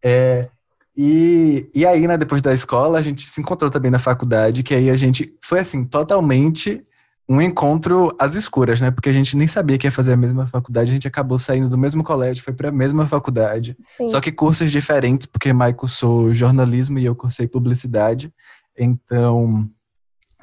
É, 0.03 0.47
e, 0.95 1.71
e 1.73 1.87
aí, 1.87 2.05
né, 2.07 2.17
depois 2.17 2.43
da 2.43 2.53
escola, 2.53 2.99
a 2.99 3.01
gente 3.01 3.27
se 3.27 3.41
encontrou 3.41 3.71
também 3.71 3.89
na 3.89 3.97
faculdade, 3.97 4.61
que 4.61 4.75
aí 4.75 4.91
a 4.91 4.95
gente 4.95 5.35
foi 5.43 5.59
assim, 5.59 5.83
totalmente 5.83 6.85
um 7.31 7.41
encontro 7.41 8.13
às 8.19 8.35
escuras, 8.35 8.81
né? 8.81 8.91
Porque 8.91 9.07
a 9.07 9.13
gente 9.13 9.37
nem 9.37 9.47
sabia 9.47 9.77
que 9.77 9.87
ia 9.87 9.91
fazer 9.91 10.11
a 10.11 10.17
mesma 10.17 10.45
faculdade, 10.45 10.91
a 10.91 10.93
gente 10.93 11.07
acabou 11.07 11.39
saindo 11.39 11.69
do 11.69 11.77
mesmo 11.77 12.03
colégio, 12.03 12.43
foi 12.43 12.53
para 12.53 12.67
a 12.67 12.73
mesma 12.73 13.07
faculdade. 13.07 13.77
Sim. 13.81 14.07
Só 14.09 14.19
que 14.19 14.33
cursos 14.33 14.69
diferentes, 14.69 15.25
porque 15.25 15.53
Mai 15.53 15.73
cursou 15.73 16.33
jornalismo 16.33 16.99
e 16.99 17.05
eu 17.05 17.15
cursei 17.15 17.47
publicidade. 17.47 18.33
Então, 18.77 19.69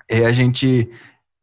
é, 0.08 0.24
a 0.24 0.32
gente 0.32 0.90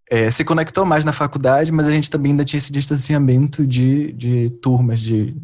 é, 0.10 0.30
se 0.30 0.44
conectou 0.44 0.86
mais 0.86 1.04
na 1.06 1.12
faculdade, 1.12 1.72
mas 1.72 1.88
a 1.88 1.92
gente 1.92 2.10
também 2.10 2.32
ainda 2.32 2.46
tinha 2.46 2.58
esse 2.58 2.72
distanciamento 2.72 3.66
de, 3.66 4.12
de 4.14 4.50
turmas, 4.62 5.00
de, 5.00 5.36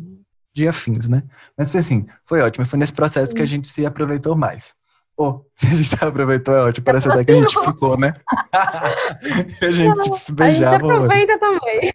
de 0.54 0.68
afins, 0.68 1.10
né? 1.10 1.24
Mas 1.58 1.72
foi 1.72 1.80
assim, 1.80 2.06
foi 2.26 2.42
ótimo. 2.42 2.66
Foi 2.66 2.78
nesse 2.78 2.94
processo 2.94 3.34
que 3.34 3.42
a 3.42 3.46
gente 3.46 3.68
se 3.68 3.86
aproveitou 3.86 4.36
mais. 4.36 4.76
Pô, 5.16 5.46
se 5.56 5.68
a 5.68 5.70
gente 5.70 6.04
aproveitou 6.04 6.56
é 6.56 6.62
ótimo. 6.64 6.86
Parece 6.86 7.10
até 7.10 7.24
que 7.26 7.32
a 7.32 7.36
gente 7.36 7.60
ficou, 7.60 7.98
né? 7.98 8.14
a 9.62 9.72
gente 9.72 10.02
tipo, 10.02 10.18
se 10.18 10.34
beijava. 10.34 10.76
A 10.76 10.80
gente 10.80 10.92
aproveita 10.92 11.40
também. 11.40 11.94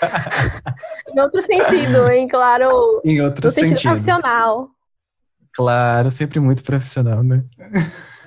em 1.12 1.20
outro 1.20 1.42
sentido, 1.42 2.12
hein? 2.12 2.28
Claro. 2.28 3.02
Em 3.04 3.20
outro 3.20 3.50
sentido 3.50 3.78
sentidos. 3.78 4.04
profissional. 4.04 4.70
Claro, 5.52 6.10
sempre 6.10 6.38
muito 6.38 6.62
profissional, 6.62 7.22
né? 7.22 7.44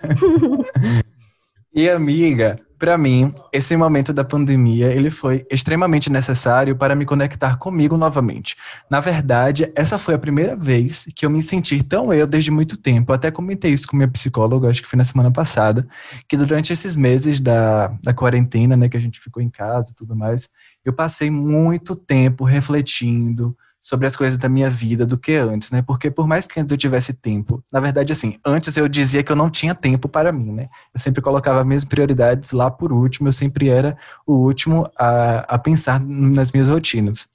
e 1.74 1.89
amiga, 1.89 2.58
para 2.81 2.98
mim, 2.98 3.31
esse 3.53 3.77
momento 3.77 4.12
da 4.12 4.24
pandemia, 4.24 4.88
ele 4.88 5.12
foi 5.12 5.46
extremamente 5.51 6.10
necessário 6.10 6.75
para 6.75 6.96
me 6.96 7.05
conectar 7.05 7.55
comigo 7.58 7.96
novamente. 7.96 8.55
Na 8.89 9.00
verdade, 9.00 9.72
essa 9.75 10.00
foi 10.00 10.15
a 10.15 10.17
primeira 10.17 10.55
vez 10.55 11.08
que 11.15 11.24
eu 11.24 11.29
me 11.29 11.43
senti 11.43 11.84
tão 11.84 12.12
eu 12.12 12.25
desde 12.25 12.50
muito 12.50 12.75
tempo. 12.77 13.13
Até 13.13 13.29
comentei 13.29 13.72
isso 13.72 13.88
com 13.88 13.96
minha 13.96 14.08
psicóloga, 14.08 14.67
acho 14.67 14.81
que 14.81 14.88
foi 14.88 14.98
na 14.98 15.03
semana 15.03 15.29
passada, 15.29 15.88
que 16.27 16.36
durante 16.36 16.74
esses 16.74 16.96
meses 16.96 17.39
da, 17.39 17.89
da 18.03 18.15
quarentena, 18.15 18.75
né, 18.75 18.89
que 18.89 18.98
a 18.98 19.01
gente 19.01 19.20
ficou 19.20 19.43
em 19.43 19.50
casa 19.50 19.91
e 19.91 19.96
tudo 19.96 20.15
mais, 20.15 20.50
eu 20.84 20.91
passei 20.91 21.29
muito 21.29 21.96
tempo 21.96 22.43
refletindo, 22.43 23.55
sobre 23.82 24.06
as 24.06 24.16
coisas 24.16 24.38
da 24.38 24.48
minha 24.48 24.70
vida 24.70 25.06
do 25.06 25.18
que 25.18 25.34
antes, 25.34 25.72
né? 25.72 25.82
Porque 25.82 26.12
por 26.12 26.28
mais 26.28 26.46
que 26.46 26.60
antes 26.60 26.72
eu 26.72 26.78
tivesse 26.78 27.14
tempo, 27.14 27.64
na 27.74 27.80
verdade, 27.80 28.14
assim, 28.14 28.36
antes 28.46 28.78
eu 28.78 28.88
dizia 28.88 29.24
que 29.24 29.32
eu 29.32 29.36
não 29.36 29.50
tinha 29.50 29.74
tempo 29.74 30.08
para 30.08 30.32
mim, 30.32 30.52
né? 30.52 30.70
Eu 30.94 31.00
sempre 31.00 31.22
colocava 31.22 31.64
minhas 31.64 31.84
prioridades 31.84 32.52
lá 32.52 32.70
por 32.70 32.94
último, 32.94 33.28
eu 33.28 33.34
sempre 33.34 33.70
era 33.70 33.98
o 34.26 34.34
último 34.34 34.88
a, 34.98 35.56
a 35.56 35.58
pensar 35.58 36.00
nas 36.00 36.52
minhas 36.52 36.68
rotinas. 36.68 37.28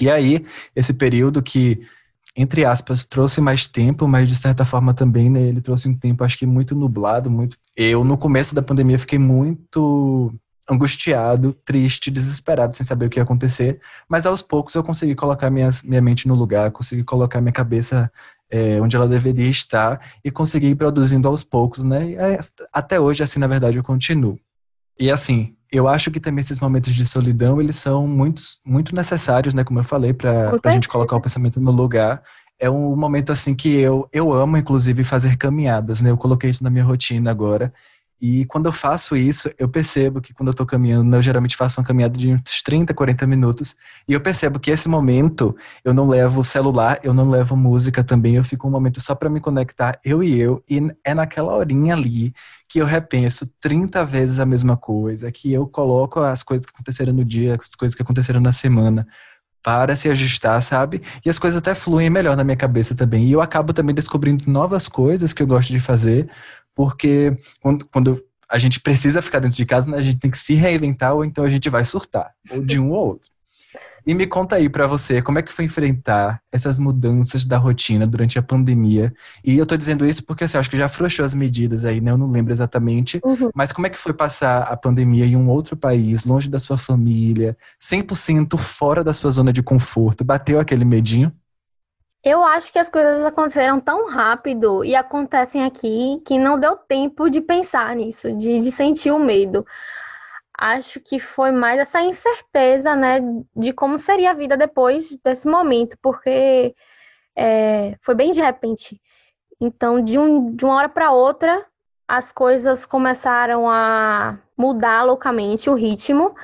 E 0.00 0.08
aí, 0.08 0.46
esse 0.74 0.94
período 0.94 1.42
que, 1.42 1.82
entre 2.36 2.64
aspas, 2.64 3.04
trouxe 3.04 3.40
mais 3.40 3.66
tempo, 3.66 4.08
mas 4.08 4.28
de 4.28 4.36
certa 4.36 4.64
forma 4.64 4.94
também, 4.94 5.28
né, 5.28 5.42
ele 5.42 5.60
trouxe 5.60 5.88
um 5.88 5.94
tempo, 5.94 6.24
acho 6.24 6.38
que 6.38 6.46
muito 6.46 6.74
nublado, 6.74 7.30
muito... 7.30 7.58
Eu, 7.76 8.04
no 8.04 8.16
começo 8.16 8.54
da 8.54 8.62
pandemia, 8.62 8.98
fiquei 8.98 9.18
muito 9.18 10.32
angustiado, 10.70 11.56
triste, 11.64 12.10
desesperado, 12.10 12.76
sem 12.76 12.84
saber 12.84 13.06
o 13.06 13.10
que 13.10 13.18
ia 13.18 13.22
acontecer. 13.22 13.80
Mas 14.08 14.26
aos 14.26 14.42
poucos 14.42 14.74
eu 14.74 14.84
consegui 14.84 15.14
colocar 15.14 15.50
minha 15.50 15.70
minha 15.84 16.02
mente 16.02 16.28
no 16.28 16.34
lugar, 16.34 16.70
consegui 16.70 17.04
colocar 17.04 17.40
minha 17.40 17.52
cabeça 17.52 18.10
é, 18.50 18.80
onde 18.80 18.96
ela 18.96 19.08
deveria 19.08 19.48
estar 19.48 20.00
e 20.24 20.30
conseguir 20.30 20.68
ir 20.68 20.74
produzindo 20.74 21.28
aos 21.28 21.44
poucos, 21.44 21.84
né? 21.84 22.12
É, 22.12 22.38
até 22.72 22.98
hoje, 22.98 23.22
assim, 23.22 23.38
na 23.38 23.46
verdade, 23.46 23.76
eu 23.76 23.84
continuo. 23.84 24.38
E 24.98 25.10
assim, 25.10 25.54
eu 25.70 25.86
acho 25.86 26.10
que 26.10 26.18
também 26.18 26.40
esses 26.40 26.58
momentos 26.58 26.94
de 26.94 27.06
solidão, 27.06 27.60
eles 27.60 27.76
são 27.76 28.08
muito, 28.08 28.42
muito 28.64 28.94
necessários, 28.94 29.54
né? 29.54 29.62
Como 29.64 29.78
eu 29.78 29.84
falei, 29.84 30.12
para 30.12 30.54
a 30.64 30.70
gente 30.70 30.88
colocar 30.88 31.16
o 31.16 31.20
pensamento 31.20 31.60
no 31.60 31.70
lugar. 31.70 32.22
É 32.58 32.68
um 32.68 32.96
momento, 32.96 33.30
assim, 33.30 33.54
que 33.54 33.76
eu, 33.76 34.08
eu 34.12 34.32
amo, 34.32 34.56
inclusive, 34.56 35.04
fazer 35.04 35.36
caminhadas, 35.36 36.02
né? 36.02 36.10
Eu 36.10 36.16
coloquei 36.16 36.50
isso 36.50 36.64
na 36.64 36.70
minha 36.70 36.84
rotina 36.84 37.30
agora. 37.30 37.72
E 38.20 38.44
quando 38.46 38.66
eu 38.66 38.72
faço 38.72 39.16
isso, 39.16 39.50
eu 39.58 39.68
percebo 39.68 40.20
que 40.20 40.34
quando 40.34 40.48
eu 40.48 40.54
tô 40.54 40.66
caminhando, 40.66 41.14
eu 41.14 41.22
geralmente 41.22 41.56
faço 41.56 41.80
uma 41.80 41.86
caminhada 41.86 42.18
de 42.18 42.32
uns 42.32 42.62
30, 42.62 42.92
40 42.92 43.26
minutos, 43.26 43.76
e 44.08 44.12
eu 44.12 44.20
percebo 44.20 44.58
que 44.58 44.70
esse 44.70 44.88
momento 44.88 45.56
eu 45.84 45.94
não 45.94 46.08
levo 46.08 46.42
celular, 46.42 46.98
eu 47.04 47.14
não 47.14 47.30
levo 47.30 47.56
música 47.56 48.02
também, 48.02 48.34
eu 48.34 48.44
fico 48.44 48.66
um 48.66 48.70
momento 48.70 49.00
só 49.00 49.14
para 49.14 49.30
me 49.30 49.40
conectar, 49.40 49.98
eu 50.04 50.22
e 50.22 50.38
eu, 50.38 50.62
e 50.68 50.80
é 51.04 51.14
naquela 51.14 51.54
horinha 51.54 51.94
ali 51.94 52.32
que 52.68 52.80
eu 52.80 52.86
repenso 52.86 53.48
30 53.60 54.04
vezes 54.04 54.38
a 54.38 54.46
mesma 54.46 54.76
coisa, 54.76 55.30
que 55.30 55.52
eu 55.52 55.66
coloco 55.66 56.20
as 56.20 56.42
coisas 56.42 56.66
que 56.66 56.72
aconteceram 56.74 57.12
no 57.12 57.24
dia, 57.24 57.56
as 57.58 57.74
coisas 57.74 57.94
que 57.94 58.02
aconteceram 58.02 58.40
na 58.40 58.52
semana, 58.52 59.06
para 59.62 59.96
se 59.96 60.08
ajustar, 60.08 60.62
sabe? 60.62 61.02
E 61.24 61.28
as 61.28 61.38
coisas 61.38 61.58
até 61.58 61.74
fluem 61.74 62.08
melhor 62.08 62.36
na 62.36 62.44
minha 62.44 62.56
cabeça 62.56 62.94
também. 62.94 63.26
E 63.26 63.32
eu 63.32 63.40
acabo 63.40 63.72
também 63.72 63.94
descobrindo 63.94 64.50
novas 64.50 64.88
coisas 64.88 65.32
que 65.32 65.42
eu 65.42 65.46
gosto 65.46 65.70
de 65.70 65.80
fazer, 65.80 66.28
porque 66.78 67.36
quando, 67.60 67.84
quando 67.86 68.24
a 68.48 68.56
gente 68.56 68.78
precisa 68.78 69.20
ficar 69.20 69.40
dentro 69.40 69.56
de 69.56 69.66
casa, 69.66 69.90
né, 69.90 69.98
a 69.98 70.02
gente 70.02 70.20
tem 70.20 70.30
que 70.30 70.38
se 70.38 70.54
reinventar 70.54 71.12
ou 71.12 71.24
então 71.24 71.42
a 71.42 71.48
gente 71.48 71.68
vai 71.68 71.82
surtar, 71.82 72.32
ou 72.52 72.64
de 72.64 72.78
um 72.78 72.92
ou 72.92 73.08
outro. 73.08 73.28
E 74.06 74.14
me 74.14 74.28
conta 74.28 74.54
aí 74.54 74.68
para 74.68 74.86
você, 74.86 75.20
como 75.20 75.40
é 75.40 75.42
que 75.42 75.52
foi 75.52 75.64
enfrentar 75.64 76.40
essas 76.52 76.78
mudanças 76.78 77.44
da 77.44 77.58
rotina 77.58 78.06
durante 78.06 78.38
a 78.38 78.42
pandemia? 78.42 79.12
E 79.44 79.58
eu 79.58 79.66
tô 79.66 79.76
dizendo 79.76 80.06
isso 80.06 80.24
porque 80.24 80.44
assim, 80.44 80.56
acho 80.56 80.70
que 80.70 80.76
já 80.76 80.86
afrouxou 80.86 81.24
as 81.24 81.34
medidas 81.34 81.84
aí, 81.84 82.00
né? 82.00 82.12
Eu 82.12 82.16
não 82.16 82.30
lembro 82.30 82.52
exatamente. 82.52 83.20
Uhum. 83.24 83.50
Mas 83.52 83.72
como 83.72 83.88
é 83.88 83.90
que 83.90 83.98
foi 83.98 84.14
passar 84.14 84.62
a 84.62 84.76
pandemia 84.76 85.26
em 85.26 85.34
um 85.34 85.48
outro 85.48 85.76
país, 85.76 86.24
longe 86.24 86.48
da 86.48 86.60
sua 86.60 86.78
família, 86.78 87.56
100% 87.82 88.56
fora 88.56 89.02
da 89.02 89.12
sua 89.12 89.32
zona 89.32 89.52
de 89.52 89.64
conforto? 89.64 90.24
Bateu 90.24 90.60
aquele 90.60 90.84
medinho? 90.84 91.32
Eu 92.24 92.44
acho 92.44 92.72
que 92.72 92.78
as 92.78 92.88
coisas 92.88 93.24
aconteceram 93.24 93.80
tão 93.80 94.06
rápido 94.06 94.84
e 94.84 94.94
acontecem 94.96 95.64
aqui 95.64 96.20
que 96.26 96.38
não 96.38 96.58
deu 96.58 96.76
tempo 96.76 97.30
de 97.30 97.40
pensar 97.40 97.94
nisso, 97.94 98.32
de, 98.32 98.58
de 98.58 98.72
sentir 98.72 99.10
o 99.12 99.18
medo. 99.18 99.64
Acho 100.58 101.00
que 101.00 101.20
foi 101.20 101.52
mais 101.52 101.78
essa 101.78 102.02
incerteza, 102.02 102.96
né, 102.96 103.20
de 103.54 103.72
como 103.72 103.96
seria 103.96 104.32
a 104.32 104.34
vida 104.34 104.56
depois 104.56 105.16
desse 105.24 105.46
momento, 105.48 105.96
porque 106.02 106.74
é, 107.36 107.96
foi 108.00 108.14
bem 108.16 108.32
de 108.32 108.42
repente. 108.42 109.00
Então, 109.60 110.02
de, 110.02 110.18
um, 110.18 110.54
de 110.54 110.64
uma 110.64 110.74
hora 110.76 110.88
para 110.88 111.12
outra, 111.12 111.64
as 112.08 112.32
coisas 112.32 112.84
começaram 112.86 113.70
a 113.70 114.38
mudar 114.56 115.04
loucamente 115.04 115.70
o 115.70 115.74
ritmo. 115.74 116.34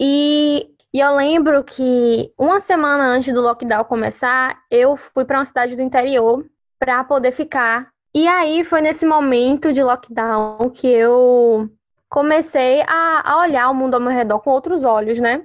E 0.00 0.70
e 0.92 1.00
eu 1.00 1.14
lembro 1.14 1.62
que 1.62 2.32
uma 2.38 2.60
semana 2.60 3.04
antes 3.04 3.32
do 3.32 3.42
lockdown 3.42 3.84
começar, 3.84 4.58
eu 4.70 4.96
fui 4.96 5.24
para 5.24 5.38
uma 5.38 5.44
cidade 5.44 5.76
do 5.76 5.82
interior 5.82 6.46
para 6.78 7.04
poder 7.04 7.32
ficar. 7.32 7.90
E 8.14 8.26
aí 8.26 8.64
foi 8.64 8.80
nesse 8.80 9.04
momento 9.04 9.72
de 9.72 9.82
lockdown 9.82 10.70
que 10.70 10.86
eu 10.86 11.70
comecei 12.08 12.82
a, 12.88 13.32
a 13.32 13.40
olhar 13.40 13.70
o 13.70 13.74
mundo 13.74 13.94
ao 13.94 14.00
meu 14.00 14.10
redor 14.10 14.40
com 14.40 14.50
outros 14.50 14.82
olhos, 14.82 15.20
né? 15.20 15.44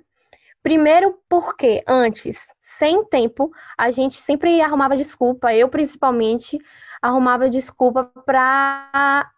Primeiro 0.63 1.19
porque 1.27 1.81
antes, 1.85 2.53
sem 2.57 3.03
tempo, 3.03 3.51
a 3.77 3.91
gente 3.91 4.13
sempre 4.13 4.61
arrumava 4.61 4.95
desculpa, 4.95 5.53
eu 5.53 5.67
principalmente 5.67 6.57
arrumava 7.01 7.49
desculpa 7.49 8.09
para 8.25 9.29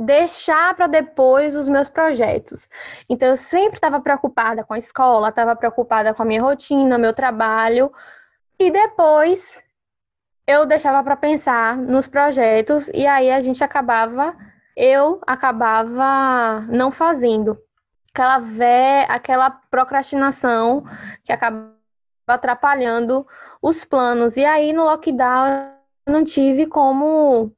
deixar 0.00 0.74
para 0.74 0.86
depois 0.86 1.54
os 1.54 1.68
meus 1.68 1.90
projetos. 1.90 2.68
Então, 3.08 3.28
eu 3.28 3.36
sempre 3.36 3.74
estava 3.74 4.00
preocupada 4.00 4.64
com 4.64 4.72
a 4.72 4.78
escola, 4.78 5.28
estava 5.28 5.54
preocupada 5.54 6.14
com 6.14 6.22
a 6.22 6.24
minha 6.24 6.40
rotina, 6.40 6.96
meu 6.96 7.12
trabalho, 7.12 7.92
e 8.58 8.70
depois 8.70 9.62
eu 10.46 10.64
deixava 10.64 11.04
para 11.04 11.16
pensar 11.16 11.76
nos 11.76 12.08
projetos, 12.08 12.88
e 12.94 13.06
aí 13.06 13.30
a 13.30 13.40
gente 13.40 13.62
acabava, 13.62 14.34
eu 14.74 15.20
acabava 15.26 16.62
não 16.70 16.90
fazendo. 16.90 17.58
Aquela, 18.12 18.38
vé, 18.38 19.06
aquela 19.08 19.50
procrastinação 19.50 20.82
que 21.22 21.32
acaba 21.32 21.72
atrapalhando 22.26 23.26
os 23.62 23.84
planos. 23.84 24.36
E 24.36 24.44
aí, 24.44 24.72
no 24.72 24.84
lockdown, 24.84 25.46
eu 26.06 26.12
não 26.12 26.24
tive 26.24 26.66
como 26.66 27.54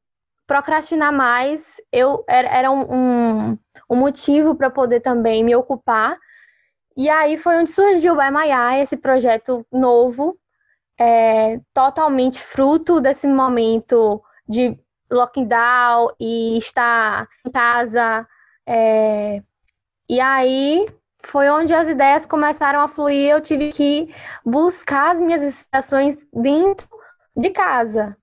procrastinar 0.47 1.13
mais 1.13 1.81
eu 1.93 2.25
era, 2.29 2.71
um, 2.71 2.81
um, 2.91 3.59
um 3.91 3.97
motivo 3.97 4.55
para 4.55 4.71
poder 4.71 5.01
também 5.01 5.45
me 5.45 5.55
ocupar. 5.55 6.17
E 6.97 7.09
aí 7.09 7.37
foi 7.37 7.57
onde 7.57 7.71
surgiu 7.71 8.15
o 8.17 8.21
Eye, 8.23 8.83
esse 8.83 8.97
projeto 8.97 9.67
novo, 9.73 10.39
é, 10.99 11.59
totalmente 11.73 12.41
fruto 12.41 13.01
desse 13.01 13.27
momento 13.27 14.23
de 14.47 14.79
lockdown 15.11 16.09
e 16.21 16.59
estar 16.59 17.29
em 17.47 17.51
casa. 17.51 18.27
É, 18.67 19.43
e 20.09 20.21
aí 20.21 20.87
foi 21.25 21.49
onde 21.49 21.73
as 21.73 21.89
ideias 21.89 22.27
começaram 22.27 22.81
a 22.81 22.89
fluir. 22.89 23.31
Eu 23.31 23.41
tive 23.41 23.71
que 23.71 24.15
buscar 24.45 25.13
as 25.13 25.21
minhas 25.21 25.43
inspirações 25.43 26.27
dentro 26.33 26.87
de 27.37 27.51
casa. 27.51 28.17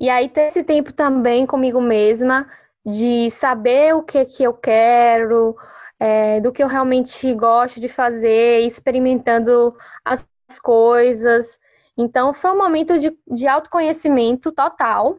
E 0.00 0.08
aí 0.08 0.30
ter 0.30 0.46
esse 0.46 0.64
tempo 0.64 0.94
também 0.94 1.46
comigo 1.46 1.80
mesma 1.80 2.48
de 2.84 3.30
saber 3.30 3.94
o 3.94 4.02
que 4.02 4.24
que 4.24 4.42
eu 4.42 4.54
quero, 4.54 5.54
é, 5.98 6.40
do 6.40 6.50
que 6.50 6.62
eu 6.62 6.66
realmente 6.66 7.32
gosto 7.34 7.78
de 7.78 7.88
fazer, 7.88 8.60
experimentando 8.60 9.76
as 10.02 10.26
coisas. 10.62 11.60
Então 11.98 12.32
foi 12.32 12.50
um 12.52 12.56
momento 12.56 12.98
de, 12.98 13.14
de 13.30 13.46
autoconhecimento 13.46 14.50
total 14.52 15.18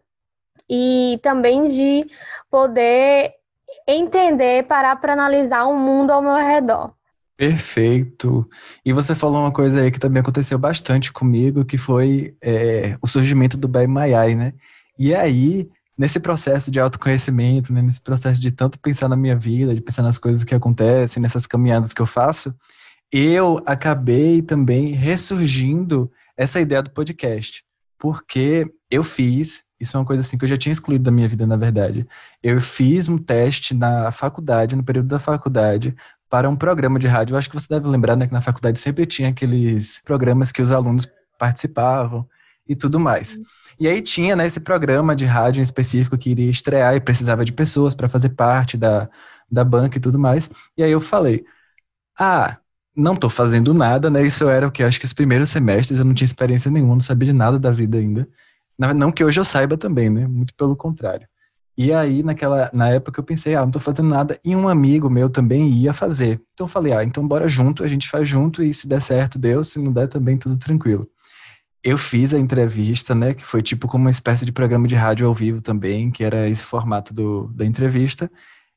e 0.67 1.19
também 1.21 1.65
de 1.65 2.07
poder 2.50 3.35
entender, 3.88 4.63
parar 4.63 4.95
para 4.95 5.13
analisar 5.13 5.65
o 5.65 5.75
mundo 5.77 6.11
ao 6.11 6.23
meu 6.23 6.33
redor. 6.33 6.91
Perfeito. 7.41 8.48
E 8.86 8.93
você 8.93 9.15
falou 9.15 9.39
uma 9.39 9.51
coisa 9.51 9.81
aí 9.81 9.89
que 9.89 9.98
também 10.00 10.21
aconteceu 10.21 10.60
bastante 10.60 11.12
comigo, 11.12 11.65
que 11.65 11.75
foi 11.75 12.36
é, 12.39 12.95
o 13.01 13.07
surgimento 13.07 13.57
do 13.57 13.67
Bai 13.67 13.88
Maiai, 13.88 14.36
né? 14.36 14.53
E 14.95 15.15
aí, 15.15 15.67
nesse 15.98 16.19
processo 16.19 16.69
de 16.69 16.79
autoconhecimento, 16.79 17.74
né, 17.74 17.81
nesse 17.81 18.00
processo 18.00 18.39
de 18.39 18.51
tanto 18.51 18.77
pensar 18.77 19.10
na 19.10 19.15
minha 19.15 19.36
vida, 19.36 19.74
de 19.74 19.81
pensar 19.81 20.03
nas 20.03 20.19
coisas 20.19 20.43
que 20.43 20.53
acontecem, 20.53 21.19
nessas 21.19 21.48
caminhadas 21.48 21.95
que 21.95 22.01
eu 22.03 22.05
faço, 22.05 22.53
eu 23.12 23.60
acabei 23.65 24.43
também 24.43 24.93
ressurgindo 24.93 26.12
essa 26.38 26.62
ideia 26.62 26.83
do 26.83 26.91
podcast. 26.91 27.63
Porque 27.98 28.71
eu 28.91 29.03
fiz, 29.03 29.63
isso 29.79 29.98
é 29.98 30.00
uma 30.00 30.05
coisa 30.05 30.21
assim 30.21 30.38
que 30.38 30.45
eu 30.45 30.50
já 30.50 30.57
tinha 30.57 30.74
excluído 30.74 31.05
da 31.05 31.12
minha 31.12 31.27
vida, 31.27 31.48
na 31.48 31.57
verdade. 31.57 32.05
Eu 32.43 32.62
fiz 32.62 33.10
um 33.10 33.17
teste 33.17 33.74
na 33.74 34.12
faculdade, 34.12 34.75
no 34.75 34.83
período 34.83 35.07
da 35.07 35.17
faculdade, 35.17 35.95
para 36.31 36.50
um 36.50 36.55
programa 36.55 36.97
de 36.97 37.07
rádio. 37.07 37.33
Eu 37.33 37.38
acho 37.38 37.50
que 37.50 37.55
você 37.55 37.67
deve 37.67 37.89
lembrar, 37.89 38.15
né, 38.15 38.25
que 38.25 38.33
na 38.33 38.39
faculdade 38.39 38.79
sempre 38.79 39.05
tinha 39.05 39.29
aqueles 39.29 40.01
programas 40.05 40.51
que 40.51 40.61
os 40.61 40.71
alunos 40.71 41.05
participavam 41.38 42.25
e 42.67 42.73
tudo 42.73 43.00
mais. 43.00 43.38
E 43.77 43.88
aí 43.88 44.01
tinha 44.01 44.35
né, 44.35 44.47
esse 44.47 44.61
programa 44.61 45.13
de 45.13 45.25
rádio 45.25 45.59
em 45.59 45.63
específico 45.63 46.17
que 46.17 46.29
iria 46.29 46.50
estrear 46.50 46.95
e 46.95 47.01
precisava 47.01 47.43
de 47.43 47.51
pessoas 47.51 47.93
para 47.93 48.07
fazer 48.07 48.29
parte 48.29 48.77
da, 48.77 49.09
da 49.51 49.63
banca 49.65 49.97
e 49.97 50.01
tudo 50.01 50.17
mais. 50.17 50.50
E 50.77 50.83
aí 50.83 50.91
eu 50.91 51.01
falei, 51.01 51.43
ah, 52.17 52.57
não 52.95 53.13
estou 53.13 53.29
fazendo 53.29 53.73
nada, 53.73 54.09
né? 54.09 54.25
Isso 54.25 54.47
era 54.50 54.67
o 54.67 54.71
que 54.71 54.83
acho 54.83 55.00
que 55.00 55.05
os 55.05 55.13
primeiros 55.13 55.50
semestres 55.50 56.00
eu 56.00 56.05
não 56.05 56.13
tinha 56.13 56.25
experiência 56.25 56.71
nenhuma, 56.71 56.93
não 56.93 57.01
sabia 57.01 57.27
de 57.27 57.33
nada 57.33 57.59
da 57.59 57.71
vida 57.71 57.97
ainda. 57.97 58.27
Não 58.95 59.11
que 59.11 59.23
hoje 59.23 59.39
eu 59.39 59.45
saiba 59.45 59.77
também, 59.77 60.09
né? 60.09 60.25
Muito 60.27 60.55
pelo 60.55 60.75
contrário. 60.77 61.27
E 61.78 61.94
aí, 61.94 62.22
naquela, 62.22 62.70
na 62.74 62.90
época, 62.90 63.20
eu 63.20 63.24
pensei, 63.24 63.56
ah, 63.56 63.62
não 63.62 63.72
tô 63.72 63.80
fazendo 63.80 64.10
nada, 64.10 64.40
e 64.44 64.56
um 64.56 64.68
amigo 64.68 65.10
meu 65.10 65.30
também 65.30 65.70
ia 65.70 65.94
fazer. 65.94 66.42
Então 66.54 66.66
eu 66.66 66.68
falei, 66.68 66.94
ah, 66.94 67.04
então 67.04 67.28
bora 67.28 67.48
junto, 67.48 67.84
a 67.84 67.88
gente 67.88 68.10
faz 68.10 68.28
junto, 68.28 68.62
e 68.62 68.74
se 68.74 68.88
der 68.88 69.01
certo, 69.01 69.40
deu, 69.40 69.63
se 69.63 69.80
não 69.80 69.92
der 69.92 70.08
também, 70.08 70.38
tudo 70.38 70.58
tranquilo. 70.58 71.08
Eu 71.84 71.98
fiz 71.98 72.34
a 72.34 72.40
entrevista, 72.40 73.16
né, 73.16 73.34
que 73.34 73.46
foi 73.46 73.62
tipo 73.62 73.88
como 73.88 74.04
uma 74.06 74.12
espécie 74.12 74.46
de 74.46 74.51
programa 74.51 74.88
de 74.88 74.96
rádio 74.96 75.25
ao 75.28 75.34
vivo 75.34 75.62
também, 75.62 76.12
que 76.12 76.24
era 76.24 76.48
esse 76.48 76.63
formato 76.63 77.13
do, 77.13 77.48
da 77.56 77.66
entrevista, 77.66 78.30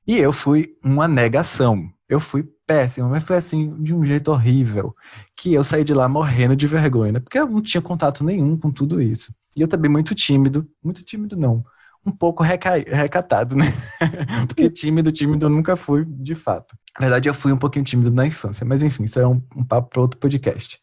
e 0.07 0.17
eu 0.17 0.33
fui 0.33 0.77
uma 0.83 1.09
negação. 1.09 1.91
Eu 2.09 2.21
fui 2.21 2.49
péssimo, 2.67 3.09
mas 3.11 3.23
foi 3.25 3.37
assim, 3.37 3.83
de 3.83 3.95
um 3.95 4.05
jeito 4.05 4.31
horrível, 4.31 4.95
que 5.37 5.53
eu 5.53 5.63
saí 5.65 5.85
de 5.85 5.93
lá 5.93 6.09
morrendo 6.09 6.57
de 6.57 6.67
vergonha, 6.67 7.13
né, 7.13 7.21
porque 7.21 7.39
eu 7.39 7.47
não 7.47 7.61
tinha 7.61 7.83
contato 7.83 8.25
nenhum 8.25 8.57
com 8.57 8.71
tudo 8.71 9.03
isso. 9.03 9.35
E 9.57 9.61
eu 9.61 9.69
também 9.69 9.91
muito 9.91 10.15
tímido, 10.15 10.67
muito 10.83 11.03
tímido 11.03 11.37
não, 11.37 11.65
um 12.05 12.11
pouco 12.11 12.43
reca... 12.43 12.75
recatado, 12.75 13.57
né? 13.57 13.67
Porque 14.49 14.71
tímido, 14.71 15.11
tímido 15.11 15.47
eu 15.47 15.51
nunca 15.51 15.77
fui, 15.77 16.05
de 16.05 16.35
fato. 16.35 16.77
Na 16.99 17.07
verdade, 17.07 17.29
eu 17.29 17.35
fui 17.35 17.53
um 17.53 17.57
pouquinho 17.57 17.85
tímido 17.85 18.11
na 18.11 18.27
infância, 18.27 18.65
mas 18.67 18.83
enfim, 18.83 19.05
isso 19.05 19.19
é 19.19 19.27
um, 19.27 19.43
um 19.57 19.65
papo 19.65 19.91
para 19.91 20.01
outro 20.01 20.19
podcast. 20.19 20.79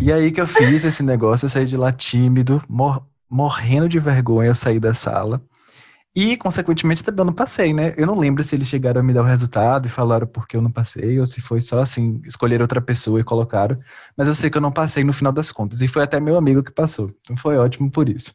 E 0.00 0.12
aí 0.12 0.30
que 0.30 0.40
eu 0.40 0.46
fiz 0.46 0.84
esse 0.84 1.02
negócio, 1.02 1.46
eu 1.46 1.50
saí 1.50 1.66
de 1.66 1.76
lá 1.76 1.92
tímido, 1.92 2.62
mor 2.68 3.02
morrendo 3.28 3.88
de 3.88 3.98
vergonha, 3.98 4.48
eu 4.48 4.54
saí 4.54 4.80
da 4.80 4.92
sala. 4.92 5.40
E, 6.14 6.36
consequentemente, 6.36 7.04
também 7.04 7.20
eu 7.20 7.26
não 7.26 7.32
passei, 7.32 7.72
né? 7.72 7.94
Eu 7.96 8.04
não 8.04 8.18
lembro 8.18 8.42
se 8.42 8.56
eles 8.56 8.66
chegaram 8.66 9.00
a 9.00 9.04
me 9.04 9.14
dar 9.14 9.22
o 9.22 9.26
resultado 9.26 9.86
e 9.86 9.88
falaram 9.88 10.26
por 10.26 10.48
que 10.48 10.56
eu 10.56 10.62
não 10.62 10.70
passei, 10.70 11.20
ou 11.20 11.26
se 11.26 11.40
foi 11.40 11.60
só 11.60 11.80
assim, 11.80 12.20
escolher 12.26 12.60
outra 12.60 12.80
pessoa 12.80 13.20
e 13.20 13.24
colocaram. 13.24 13.78
Mas 14.16 14.26
eu 14.26 14.34
sei 14.34 14.50
que 14.50 14.58
eu 14.58 14.60
não 14.60 14.72
passei 14.72 15.04
no 15.04 15.12
final 15.12 15.32
das 15.32 15.52
contas. 15.52 15.80
E 15.82 15.86
foi 15.86 16.02
até 16.02 16.18
meu 16.18 16.36
amigo 16.36 16.64
que 16.64 16.72
passou. 16.72 17.12
Então 17.20 17.36
foi 17.36 17.56
ótimo 17.56 17.88
por 17.88 18.08
isso. 18.08 18.34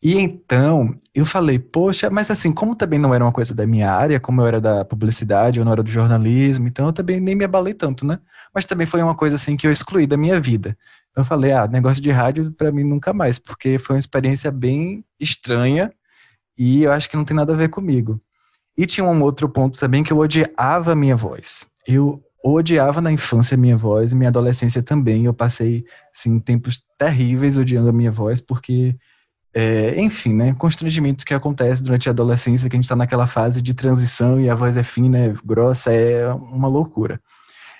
E 0.00 0.16
então, 0.16 0.94
eu 1.12 1.26
falei, 1.26 1.58
poxa, 1.58 2.08
mas 2.08 2.30
assim, 2.30 2.52
como 2.52 2.76
também 2.76 3.00
não 3.00 3.12
era 3.12 3.24
uma 3.24 3.32
coisa 3.32 3.52
da 3.52 3.66
minha 3.66 3.90
área, 3.90 4.20
como 4.20 4.40
eu 4.40 4.46
era 4.46 4.60
da 4.60 4.84
publicidade, 4.84 5.58
eu 5.58 5.64
não 5.64 5.72
era 5.72 5.82
do 5.82 5.90
jornalismo, 5.90 6.68
então 6.68 6.86
eu 6.86 6.92
também 6.92 7.20
nem 7.20 7.34
me 7.34 7.44
abalei 7.44 7.74
tanto, 7.74 8.06
né? 8.06 8.20
Mas 8.54 8.64
também 8.64 8.86
foi 8.86 9.02
uma 9.02 9.14
coisa 9.16 9.34
assim 9.34 9.56
que 9.56 9.66
eu 9.66 9.72
excluí 9.72 10.06
da 10.06 10.16
minha 10.16 10.38
vida. 10.38 10.76
Então 11.10 11.22
eu 11.22 11.24
falei, 11.24 11.50
ah, 11.50 11.66
negócio 11.66 12.00
de 12.00 12.12
rádio 12.12 12.52
para 12.52 12.70
mim 12.70 12.84
nunca 12.84 13.12
mais, 13.12 13.40
porque 13.40 13.76
foi 13.76 13.96
uma 13.96 13.98
experiência 13.98 14.52
bem 14.52 15.04
estranha 15.18 15.92
e 16.56 16.84
eu 16.84 16.92
acho 16.92 17.10
que 17.10 17.16
não 17.16 17.24
tem 17.24 17.36
nada 17.36 17.52
a 17.52 17.56
ver 17.56 17.68
comigo. 17.68 18.20
E 18.76 18.86
tinha 18.86 19.04
um 19.04 19.22
outro 19.22 19.48
ponto 19.48 19.80
também 19.80 20.04
que 20.04 20.12
eu 20.12 20.18
odiava 20.18 20.92
a 20.92 20.94
minha 20.94 21.16
voz. 21.16 21.66
Eu 21.84 22.22
odiava 22.44 23.00
na 23.00 23.10
infância 23.10 23.56
a 23.56 23.58
minha 23.58 23.76
voz, 23.76 24.12
minha 24.12 24.28
adolescência 24.28 24.80
também. 24.80 25.24
Eu 25.24 25.34
passei, 25.34 25.84
assim, 26.14 26.38
tempos 26.38 26.84
terríveis 26.96 27.56
odiando 27.56 27.88
a 27.88 27.92
minha 27.92 28.12
voz, 28.12 28.40
porque 28.40 28.96
é, 29.54 30.00
enfim, 30.00 30.34
né, 30.34 30.54
constrangimentos 30.54 31.24
que 31.24 31.34
acontecem 31.34 31.84
durante 31.84 32.08
a 32.08 32.12
adolescência, 32.12 32.68
que 32.68 32.76
a 32.76 32.78
gente 32.78 32.84
está 32.84 32.96
naquela 32.96 33.26
fase 33.26 33.62
de 33.62 33.74
transição 33.74 34.40
e 34.40 34.48
a 34.48 34.54
voz 34.54 34.76
é 34.76 34.82
fina, 34.82 35.18
é 35.18 35.34
grossa, 35.44 35.92
é 35.92 36.32
uma 36.32 36.68
loucura. 36.68 37.20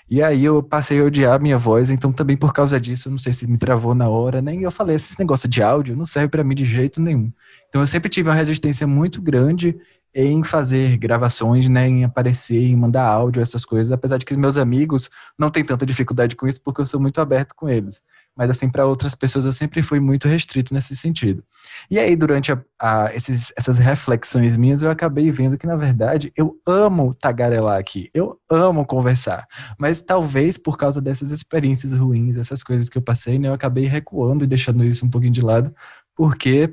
E 0.09 0.23
aí 0.23 0.43
eu 0.43 0.63
passei 0.63 0.99
a 0.99 1.03
odiar 1.03 1.35
a 1.35 1.39
minha 1.39 1.57
voz, 1.57 1.91
então 1.91 2.11
também 2.11 2.35
por 2.35 2.51
causa 2.51 2.79
disso, 2.79 3.11
não 3.11 3.19
sei 3.19 3.31
se 3.31 3.47
me 3.47 3.59
travou 3.59 3.93
na 3.93 4.09
hora, 4.09 4.41
nem 4.41 4.63
eu 4.63 4.71
falei, 4.71 4.95
esse 4.95 5.19
negócio 5.19 5.47
de 5.47 5.61
áudio 5.61 5.95
não 5.95 6.05
serve 6.05 6.29
para 6.29 6.43
mim 6.43 6.55
de 6.55 6.65
jeito 6.65 6.99
nenhum. 6.99 7.31
Então 7.67 7.81
eu 7.81 7.87
sempre 7.87 8.09
tive 8.09 8.27
uma 8.27 8.35
resistência 8.35 8.87
muito 8.87 9.21
grande 9.21 9.77
em 10.13 10.43
fazer 10.43 10.97
gravações, 10.97 11.67
né, 11.67 11.87
em 11.87 12.03
aparecer, 12.03 12.65
em 12.65 12.75
mandar 12.75 13.05
áudio, 13.05 13.41
essas 13.41 13.63
coisas, 13.63 13.91
apesar 13.91 14.17
de 14.17 14.25
que 14.25 14.35
meus 14.35 14.57
amigos 14.57 15.11
não 15.37 15.51
têm 15.51 15.63
tanta 15.63 15.85
dificuldade 15.85 16.35
com 16.35 16.47
isso, 16.47 16.61
porque 16.63 16.81
eu 16.81 16.85
sou 16.87 16.99
muito 16.99 17.21
aberto 17.21 17.53
com 17.55 17.69
eles. 17.69 18.01
Mas, 18.35 18.49
assim, 18.49 18.69
para 18.69 18.85
outras 18.85 19.13
pessoas 19.13 19.45
eu 19.45 19.53
sempre 19.53 19.81
fui 19.81 19.99
muito 19.99 20.27
restrito 20.27 20.73
nesse 20.73 20.95
sentido. 20.95 21.43
E 21.89 21.97
aí, 21.97 22.15
durante 22.15 22.51
a, 22.51 22.63
a, 22.79 23.15
esses, 23.15 23.51
essas 23.57 23.79
reflexões 23.79 24.55
minhas, 24.55 24.83
eu 24.83 24.91
acabei 24.91 25.31
vendo 25.31 25.57
que, 25.57 25.65
na 25.65 25.75
verdade, 25.75 26.31
eu 26.37 26.55
amo 26.67 27.11
tagarelar 27.15 27.79
aqui, 27.79 28.09
eu 28.13 28.39
amo 28.49 28.85
conversar, 28.85 29.47
mas 29.77 30.01
talvez 30.01 30.57
por 30.57 30.77
causa 30.77 31.01
dessas 31.01 31.31
experiências 31.31 31.91
ruins, 31.93 32.37
essas 32.37 32.61
coisas 32.61 32.89
que 32.89 32.97
eu 32.97 33.01
passei, 33.01 33.39
né, 33.39 33.47
eu 33.47 33.53
acabei 33.53 33.85
recuando 33.85 34.43
e 34.43 34.47
deixando 34.47 34.83
isso 34.83 35.03
um 35.05 35.09
pouquinho 35.09 35.33
de 35.33 35.41
lado, 35.41 35.73
porque 36.15 36.71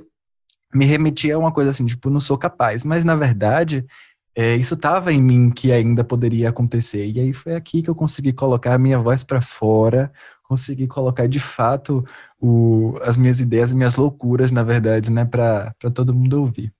me 0.75 0.85
remetia 0.85 1.37
a 1.37 1.39
uma 1.39 1.53
coisa 1.53 1.71
assim, 1.71 1.87
tipo, 1.87 2.11
não 2.11 2.21
sou 2.21 2.37
capaz. 2.37 2.85
Mas, 2.85 3.05
na 3.05 3.17
verdade, 3.17 3.87
é, 4.35 4.55
isso 4.55 4.75
estava 4.75 5.13
em 5.13 5.23
mim 5.23 5.51
que 5.51 5.73
ainda 5.73 6.05
poderia 6.05 6.51
acontecer. 6.51 7.11
E 7.11 7.19
aí 7.19 7.33
foi 7.33 7.55
aqui 7.55 7.81
que 7.83 7.89
eu 7.89 7.95
consegui 7.95 8.35
colocar 8.35 8.75
a 8.75 8.79
minha 8.79 8.99
voz 8.99 9.23
para 9.25 9.41
fora, 9.41 10.13
consegui 10.49 10.87
colocar 10.87 11.27
de 11.27 11.41
fato 11.41 12.05
o, 12.41 12.99
as 13.03 13.17
minhas 13.19 13.41
ideias, 13.41 13.71
as 13.71 13.73
minhas 13.73 13.97
loucuras, 13.97 14.51
na 14.51 14.63
verdade, 14.63 15.11
né, 15.11 15.25
para 15.25 15.75
todo 15.95 16.15
mundo 16.15 16.41
ouvir. 16.41 16.73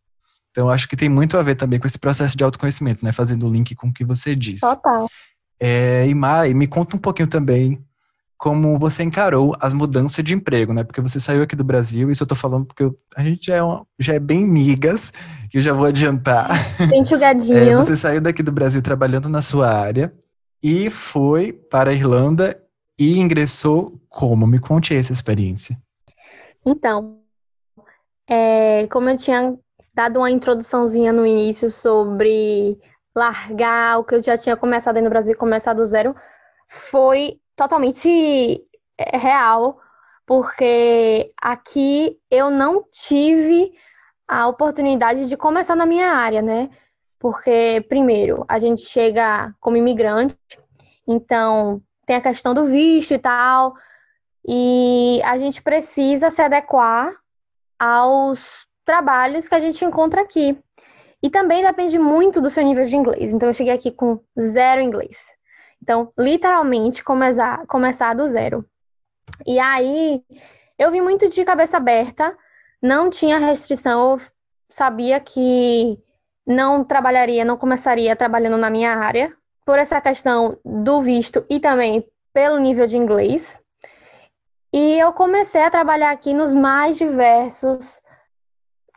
Então, 0.51 0.71
acho 0.71 0.89
que 0.89 0.97
tem 0.97 1.09
muito 1.09 1.37
a 1.37 1.43
ver 1.43 1.55
também 1.55 1.79
com 1.79 1.87
esse 1.87 1.99
processo 1.99 2.37
de 2.37 2.43
autoconhecimento, 2.43 3.05
né, 3.05 3.13
fazendo 3.13 3.47
o 3.47 3.51
link 3.51 3.75
com 3.75 3.89
o 3.89 3.93
que 3.93 4.05
você 4.05 4.35
disse. 4.35 4.61
Total. 4.61 5.07
É, 5.61 6.07
e 6.09 6.15
Mai, 6.15 6.55
me 6.55 6.67
conta 6.67 6.97
um 6.97 6.99
pouquinho 6.99 7.29
também 7.29 7.79
como 8.39 8.79
você 8.79 9.03
encarou 9.03 9.55
as 9.61 9.73
mudanças 9.73 10.23
de 10.23 10.35
emprego, 10.35 10.73
né? 10.73 10.85
Porque 10.85 11.01
você 11.01 11.19
saiu 11.19 11.43
aqui 11.43 11.57
do 11.57 11.65
Brasil, 11.65 12.11
isso 12.11 12.23
eu 12.23 12.27
tô 12.27 12.35
falando 12.35 12.67
porque 12.67 12.83
eu, 12.83 12.95
a 13.17 13.23
gente 13.23 13.47
já 13.47 13.57
é, 13.57 13.63
uma, 13.63 13.87
já 13.99 14.15
é 14.15 14.19
bem 14.19 14.47
migas, 14.47 15.13
que 15.51 15.59
eu 15.59 15.63
já 15.63 15.73
vou 15.73 15.87
adiantar. 15.87 16.51
Bem 16.89 17.01
enxugadinho. 17.01 17.57
É, 17.57 17.77
você 17.77 17.97
saiu 17.97 18.21
daqui 18.21 18.43
do 18.43 18.53
Brasil 18.53 18.83
trabalhando 18.83 19.29
na 19.29 19.41
sua 19.41 19.73
área 19.73 20.13
e 20.63 20.91
foi 20.91 21.53
para 21.53 21.91
a 21.91 21.95
Irlanda 21.95 22.59
e 22.99 23.19
ingressou 23.19 24.01
como? 24.09 24.47
Me 24.47 24.59
conte 24.59 24.95
essa 24.95 25.13
experiência. 25.13 25.77
Então, 26.65 27.21
é, 28.29 28.87
como 28.89 29.09
eu 29.09 29.17
tinha 29.17 29.57
dado 29.95 30.19
uma 30.19 30.31
introduçãozinha 30.31 31.13
no 31.13 31.27
início 31.27 31.71
sobre 31.71 32.79
largar 33.15 33.99
o 33.99 34.05
que 34.05 34.15
eu 34.15 34.23
já 34.23 34.37
tinha 34.37 34.57
começado 34.57 34.97
aí 34.97 35.03
no 35.03 35.09
Brasil, 35.09 35.37
começar 35.37 35.73
do 35.73 35.85
zero, 35.85 36.15
foi 36.69 37.41
totalmente 37.55 38.63
é, 38.99 39.17
real, 39.17 39.79
porque 40.27 41.29
aqui 41.41 42.19
eu 42.31 42.51
não 42.51 42.85
tive 42.91 43.73
a 44.29 44.49
oportunidade 44.49 45.29
de 45.29 45.37
começar 45.37 45.77
na 45.77 45.87
minha 45.87 46.11
área, 46.11 46.43
né? 46.43 46.69
Porque, 47.19 47.85
primeiro, 47.89 48.45
a 48.49 48.59
gente 48.59 48.83
chega 48.83 49.55
como 49.61 49.77
imigrante, 49.77 50.37
então 51.07 51.81
tem 52.07 52.17
a 52.17 52.21
questão 52.21 52.55
do 52.55 52.65
visto 52.65 53.13
e 53.13 53.19
tal, 53.19 53.75
e 54.49 55.21
a 55.25 55.37
gente 55.37 55.61
precisa 55.61 56.31
se 56.31 56.41
adequar 56.41 57.13
aos 57.79 58.69
trabalhos 58.85 59.49
que 59.49 59.55
a 59.55 59.59
gente 59.59 59.85
encontra 59.85 60.23
aqui. 60.23 60.59
E 61.23 61.29
também 61.29 61.63
depende 61.63 61.99
muito 61.99 62.41
do 62.41 62.49
seu 62.49 62.63
nível 62.63 62.85
de 62.85 62.97
inglês. 62.97 63.33
Então, 63.33 63.49
eu 63.49 63.53
cheguei 63.53 63.73
aqui 63.73 63.91
com 63.91 64.21
zero 64.41 64.81
inglês. 64.81 65.35
Então, 65.83 66.13
literalmente, 66.17 67.03
começar, 67.03 67.67
começar 67.67 68.15
do 68.15 68.27
zero. 68.27 68.65
E 69.45 69.59
aí, 69.59 70.23
eu 70.79 70.91
vim 70.91 71.01
muito 71.01 71.29
de 71.29 71.45
cabeça 71.45 71.79
aberta, 71.79 72.37
não 72.81 73.11
tinha 73.11 73.39
restrição, 73.39 74.13
eu 74.13 74.21
sabia 74.69 75.19
que 75.19 75.99
não 76.47 76.85
trabalharia, 76.85 77.45
não 77.45 77.57
começaria 77.57 78.15
trabalhando 78.15 78.57
na 78.57 78.71
minha 78.71 78.95
área, 78.95 79.35
por 79.67 79.81
essa 79.81 80.01
questão 80.01 80.57
do 80.65 81.03
visto 81.03 81.45
e 81.51 81.59
também 81.59 82.09
pelo 82.33 82.59
nível 82.59 82.87
de 82.87 82.97
inglês. 82.97 83.61
E 84.73 84.99
eu 84.99 85.13
comecei 85.13 85.63
a 85.63 85.71
trabalhar 85.71 86.11
aqui 86.11 86.33
nos 86.33 86.55
mais 86.55 86.97
diversos 86.97 88.01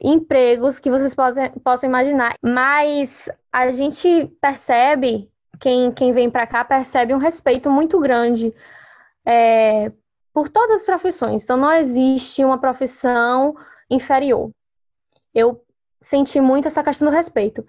empregos 0.01 0.79
que 0.79 0.91
vocês 0.91 1.15
possam, 1.15 1.49
possam 1.63 1.89
imaginar. 1.89 2.35
Mas 2.43 3.29
a 3.51 3.71
gente 3.71 4.27
percebe 4.39 5.31
quem, 5.59 5.91
quem 5.91 6.11
vem 6.11 6.29
para 6.29 6.45
cá 6.45 6.63
percebe 6.63 7.13
um 7.13 7.17
respeito 7.17 7.69
muito 7.71 7.99
grande 7.99 8.53
é, 9.25 9.91
por 10.33 10.49
todas 10.49 10.81
as 10.81 10.85
profissões. 10.85 11.43
Então, 11.43 11.57
não 11.57 11.71
existe 11.71 12.45
uma 12.45 12.59
profissão 12.59 13.55
inferior. 13.89 14.51
Eu 15.33 15.63
senti 15.99 16.39
muito 16.39 16.67
essa 16.67 16.83
questão 16.83 17.09
do 17.09 17.15
respeito. 17.15 17.65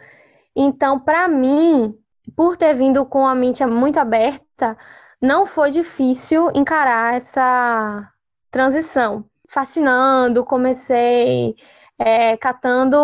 Então, 0.54 0.98
para 0.98 1.28
mim, 1.28 1.96
por 2.36 2.56
ter 2.56 2.74
vindo 2.74 3.04
com 3.06 3.26
a 3.26 3.34
mente 3.34 3.64
muito 3.66 3.98
aberta, 3.98 4.76
não 5.20 5.46
foi 5.46 5.70
difícil 5.70 6.50
encarar 6.54 7.14
essa 7.14 8.02
transição. 8.50 9.24
Fascinando, 9.48 10.44
comecei 10.44 11.56
é, 11.98 12.36
catando 12.36 12.96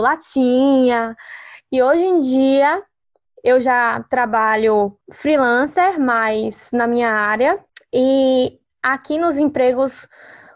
latinha, 0.00 1.16
e 1.72 1.82
hoje 1.82 2.04
em 2.04 2.20
dia 2.20 2.82
eu 3.42 3.60
já 3.60 4.02
trabalho 4.08 4.96
freelancer, 5.12 6.00
mas 6.00 6.70
na 6.72 6.86
minha 6.86 7.10
área. 7.10 7.58
E 7.92 8.58
aqui 8.82 9.18
nos 9.18 9.38
empregos 9.38 10.08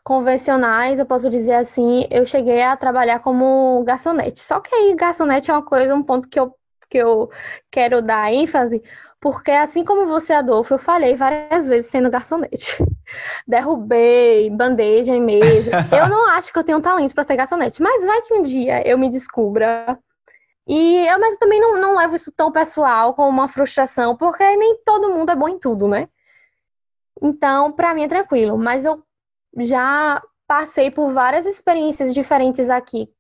convencionais, 0.05 0.99
eu 0.99 1.07
posso 1.07 1.29
dizer 1.31 1.55
assim, 1.55 2.07
eu 2.11 2.25
cheguei 2.27 2.63
a 2.63 2.77
trabalhar 2.77 3.21
como 3.21 3.83
garçonete. 3.85 4.41
Só 4.41 4.61
que 4.61 4.75
aí 4.75 4.95
garçonete 4.95 5.51
é 5.51 5.55
uma 5.55 5.65
coisa, 5.65 5.95
um 5.95 6.03
ponto 6.03 6.29
que 6.29 6.39
eu, 6.41 6.55
que 6.91 6.99
eu 6.99 7.31
quero 7.71 8.03
dar 8.03 8.33
ênfase, 8.33 8.83
porque 9.21 9.51
assim 9.51 9.85
como 9.85 10.07
você, 10.07 10.33
Adolfo, 10.33 10.75
eu 10.75 10.79
falhei 10.79 11.15
várias 11.15 11.69
vezes 11.69 11.91
sendo 11.91 12.11
garçonete. 12.11 12.77
Derrubei 13.47 14.51
bandeja 14.51 15.15
em 15.15 15.23
mesa. 15.23 15.71
Eu 15.97 16.09
não 16.09 16.29
acho 16.31 16.53
que 16.53 16.59
eu 16.59 16.65
tenho 16.65 16.81
talento 16.81 17.15
para 17.15 17.25
ser 17.25 17.37
garçonete, 17.37 17.83
mas 17.83 18.05
vai 18.05 18.23
que 18.23 18.35
um 18.35 18.43
dia 18.43 18.87
eu 18.87 18.97
me 18.97 19.11
descubra 19.11 19.99
e 20.67 21.07
eu, 21.09 21.19
mas 21.19 21.35
eu 21.35 21.41
também 21.41 21.61
não, 21.61 21.81
não 21.81 21.97
levo 21.97 22.15
isso 22.15 22.33
tão 22.33 22.53
pessoal 22.53 23.13
como 23.13 23.29
uma 23.29 23.49
frustração, 23.49 24.17
porque 24.17 24.45
nem 24.57 24.77
todo 24.85 25.11
mundo 25.11 25.31
é 25.31 25.35
bom 25.35 25.49
em 25.49 25.59
tudo, 25.59 25.89
né? 25.89 26.09
Então, 27.21 27.73
para 27.73 27.93
mim 27.93 28.05
é 28.05 28.09
tranquilo, 28.09 28.57
mas 28.57 28.85
eu 28.85 29.03
já 29.59 30.23
passei 30.47 30.91
por 30.91 31.13
várias 31.13 31.45
experiências 31.45 32.15
diferentes 32.15 32.71
aqui. 32.71 33.13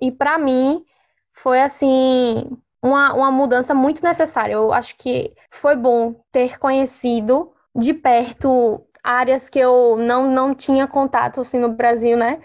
E 0.00 0.12
para 0.12 0.38
mim 0.38 0.84
foi 1.32 1.60
assim 1.60 2.48
uma, 2.84 3.14
uma 3.14 3.30
mudança 3.30 3.74
muito 3.74 4.04
necessária. 4.04 4.52
Eu 4.52 4.70
acho 4.70 4.98
que 4.98 5.32
foi 5.50 5.74
bom 5.74 6.14
ter 6.30 6.58
conhecido 6.58 7.50
de 7.74 7.94
perto 7.94 8.82
áreas 9.02 9.48
que 9.48 9.58
eu 9.58 9.96
não, 9.98 10.30
não 10.30 10.54
tinha 10.54 10.86
contato 10.86 11.40
assim 11.40 11.58
no 11.58 11.70
Brasil, 11.70 12.14
né? 12.14 12.40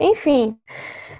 Enfim, 0.00 0.56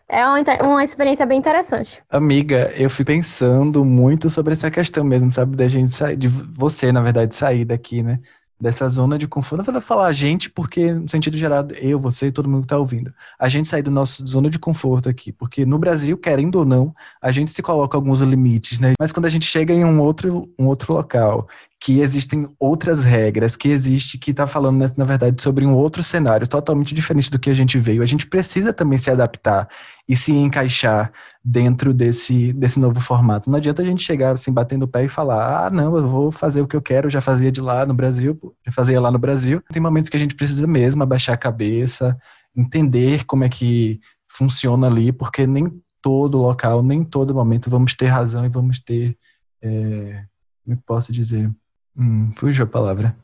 é 0.08 0.24
uma, 0.26 0.38
uma 0.62 0.82
experiência 0.84 1.26
bem 1.26 1.38
interessante. 1.38 2.02
Amiga, 2.08 2.72
eu 2.78 2.88
fui 2.88 3.04
pensando 3.04 3.84
muito 3.84 4.30
sobre 4.30 4.54
essa 4.54 4.70
questão 4.70 5.04
mesmo, 5.04 5.30
sabe? 5.30 5.54
Da 5.54 5.68
gente 5.68 5.94
sair, 5.94 6.16
de 6.16 6.28
você, 6.28 6.90
na 6.90 7.02
verdade, 7.02 7.34
sair 7.34 7.66
daqui, 7.66 8.02
né? 8.02 8.18
Dessa 8.60 8.88
zona 8.88 9.16
de 9.16 9.28
conforto. 9.28 9.64
Não 9.64 9.72
vou 9.72 9.82
falar 9.82 10.06
a 10.06 10.12
gente, 10.12 10.50
porque 10.50 10.92
no 10.92 11.08
sentido 11.08 11.36
geral, 11.36 11.66
eu, 11.80 11.98
você 12.00 12.26
e 12.26 12.32
todo 12.32 12.48
mundo 12.48 12.62
que 12.62 12.66
está 12.66 12.78
ouvindo. 12.78 13.12
A 13.38 13.48
gente 13.48 13.68
sair 13.68 13.82
do 13.82 13.90
nosso 13.90 14.26
zona 14.26 14.50
de 14.50 14.58
conforto 14.58 15.08
aqui, 15.08 15.32
porque 15.32 15.64
no 15.64 15.78
Brasil, 15.78 16.16
querendo 16.18 16.56
ou 16.56 16.64
não, 16.64 16.94
a 17.22 17.30
gente 17.30 17.50
se 17.50 17.62
coloca 17.62 17.96
alguns 17.96 18.20
limites, 18.20 18.80
né? 18.80 18.94
Mas 18.98 19.12
quando 19.12 19.26
a 19.26 19.30
gente 19.30 19.46
chega 19.46 19.72
em 19.72 19.84
um 19.84 20.00
outro, 20.00 20.48
um 20.58 20.66
outro 20.66 20.92
local, 20.92 21.48
que 21.80 22.00
existem 22.00 22.48
outras 22.58 23.04
regras, 23.04 23.54
que 23.54 23.68
existe, 23.68 24.18
que 24.18 24.32
está 24.32 24.48
falando, 24.48 24.84
na 24.96 25.04
verdade, 25.04 25.40
sobre 25.40 25.64
um 25.64 25.74
outro 25.74 26.02
cenário 26.02 26.48
totalmente 26.48 26.92
diferente 26.92 27.30
do 27.30 27.38
que 27.38 27.50
a 27.50 27.54
gente 27.54 27.78
veio, 27.78 28.02
a 28.02 28.06
gente 28.06 28.26
precisa 28.26 28.72
também 28.72 28.98
se 28.98 29.10
adaptar 29.10 29.68
e 30.08 30.16
se 30.16 30.32
encaixar 30.32 31.12
dentro 31.44 31.94
desse, 31.94 32.52
desse 32.52 32.80
novo 32.80 33.00
formato. 33.00 33.48
Não 33.48 33.58
adianta 33.58 33.82
a 33.82 33.84
gente 33.84 34.02
chegar 34.02 34.32
assim, 34.32 34.50
batendo 34.50 34.84
o 34.84 34.88
pé 34.88 35.04
e 35.04 35.08
falar, 35.08 35.66
ah, 35.66 35.70
não, 35.70 35.96
eu 35.96 36.08
vou 36.08 36.32
fazer 36.32 36.60
o 36.60 36.66
que 36.66 36.74
eu 36.74 36.82
quero, 36.82 37.08
já 37.08 37.20
fazia 37.20 37.52
de 37.52 37.60
lá 37.60 37.86
no 37.86 37.94
Brasil, 37.94 38.36
já 38.66 38.72
fazia 38.72 39.00
lá 39.00 39.12
no 39.12 39.18
Brasil. 39.18 39.62
Tem 39.72 39.80
momentos 39.80 40.10
que 40.10 40.16
a 40.16 40.20
gente 40.20 40.34
precisa 40.34 40.66
mesmo 40.66 41.02
abaixar 41.04 41.34
a 41.34 41.38
cabeça, 41.38 42.16
entender 42.56 43.24
como 43.24 43.44
é 43.44 43.48
que 43.48 44.00
funciona 44.28 44.88
ali, 44.88 45.12
porque 45.12 45.46
nem 45.46 45.70
todo 46.02 46.38
local, 46.38 46.82
nem 46.82 47.04
todo 47.04 47.34
momento 47.34 47.70
vamos 47.70 47.94
ter 47.94 48.06
razão 48.06 48.44
e 48.44 48.48
vamos 48.48 48.80
ter, 48.80 49.16
é, 49.62 50.24
como 50.64 50.76
posso 50.84 51.12
dizer, 51.12 51.50
hum, 51.98 52.30
fugiu 52.34 52.64
a 52.64 52.68
palavra. 52.68 53.16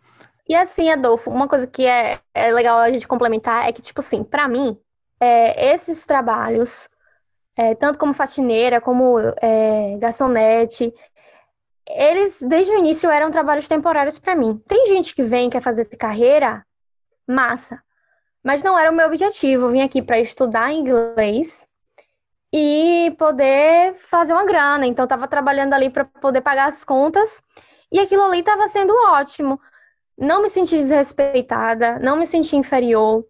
E 0.48 0.54
assim, 0.54 0.90
Adolfo, 0.90 1.30
uma 1.30 1.48
coisa 1.48 1.66
que 1.66 1.86
é, 1.86 2.18
é 2.34 2.52
legal 2.52 2.78
a 2.78 2.90
gente 2.90 3.08
complementar 3.08 3.66
é 3.66 3.72
que, 3.72 3.80
tipo 3.80 4.00
assim, 4.00 4.22
para 4.22 4.46
mim, 4.46 4.78
é, 5.18 5.72
esses 5.72 6.04
trabalhos, 6.04 6.88
é, 7.56 7.74
tanto 7.74 7.98
como 7.98 8.12
faxineira, 8.12 8.80
como 8.80 9.16
é, 9.40 9.96
garçonete, 9.98 10.92
eles, 11.86 12.42
desde 12.42 12.72
o 12.72 12.78
início, 12.78 13.10
eram 13.10 13.30
trabalhos 13.30 13.68
temporários 13.68 14.18
para 14.18 14.34
mim. 14.34 14.60
Tem 14.66 14.86
gente 14.86 15.14
que 15.14 15.22
vem, 15.22 15.48
quer 15.48 15.60
fazer 15.60 15.86
carreira, 15.96 16.64
massa. 17.26 17.82
Mas 18.42 18.62
não 18.62 18.78
era 18.78 18.90
o 18.90 18.94
meu 18.94 19.06
objetivo. 19.06 19.66
Eu 19.66 19.70
vim 19.70 19.80
aqui 19.80 20.02
para 20.02 20.18
estudar 20.18 20.72
inglês 20.72 21.66
e 22.52 23.14
poder 23.18 23.94
fazer 23.96 24.32
uma 24.32 24.44
grana. 24.44 24.86
Então, 24.86 25.04
estava 25.04 25.26
trabalhando 25.26 25.72
ali 25.72 25.88
para 25.88 26.04
poder 26.04 26.42
pagar 26.42 26.68
as 26.68 26.84
contas 26.84 27.42
e 27.94 28.00
aquilo 28.00 28.24
ali 28.24 28.40
estava 28.40 28.66
sendo 28.66 28.92
ótimo. 29.08 29.60
Não 30.18 30.42
me 30.42 30.50
senti 30.50 30.76
desrespeitada, 30.76 32.00
não 32.00 32.16
me 32.16 32.26
senti 32.26 32.56
inferior. 32.56 33.24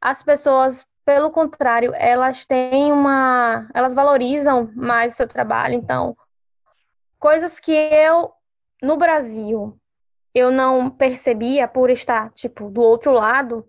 As 0.00 0.22
pessoas 0.22 0.86
pelo 1.04 1.32
contrário, 1.32 1.92
elas 1.96 2.46
têm 2.46 2.92
uma. 2.92 3.68
Elas 3.74 3.92
valorizam 3.92 4.70
mais 4.76 5.14
o 5.14 5.16
seu 5.16 5.26
trabalho. 5.26 5.74
Então, 5.74 6.16
coisas 7.18 7.58
que 7.58 7.72
eu, 7.72 8.32
no 8.80 8.96
Brasil, 8.96 9.76
eu 10.32 10.52
não 10.52 10.88
percebia 10.88 11.66
por 11.66 11.90
estar, 11.90 12.30
tipo, 12.30 12.70
do 12.70 12.80
outro 12.80 13.12
lado, 13.12 13.68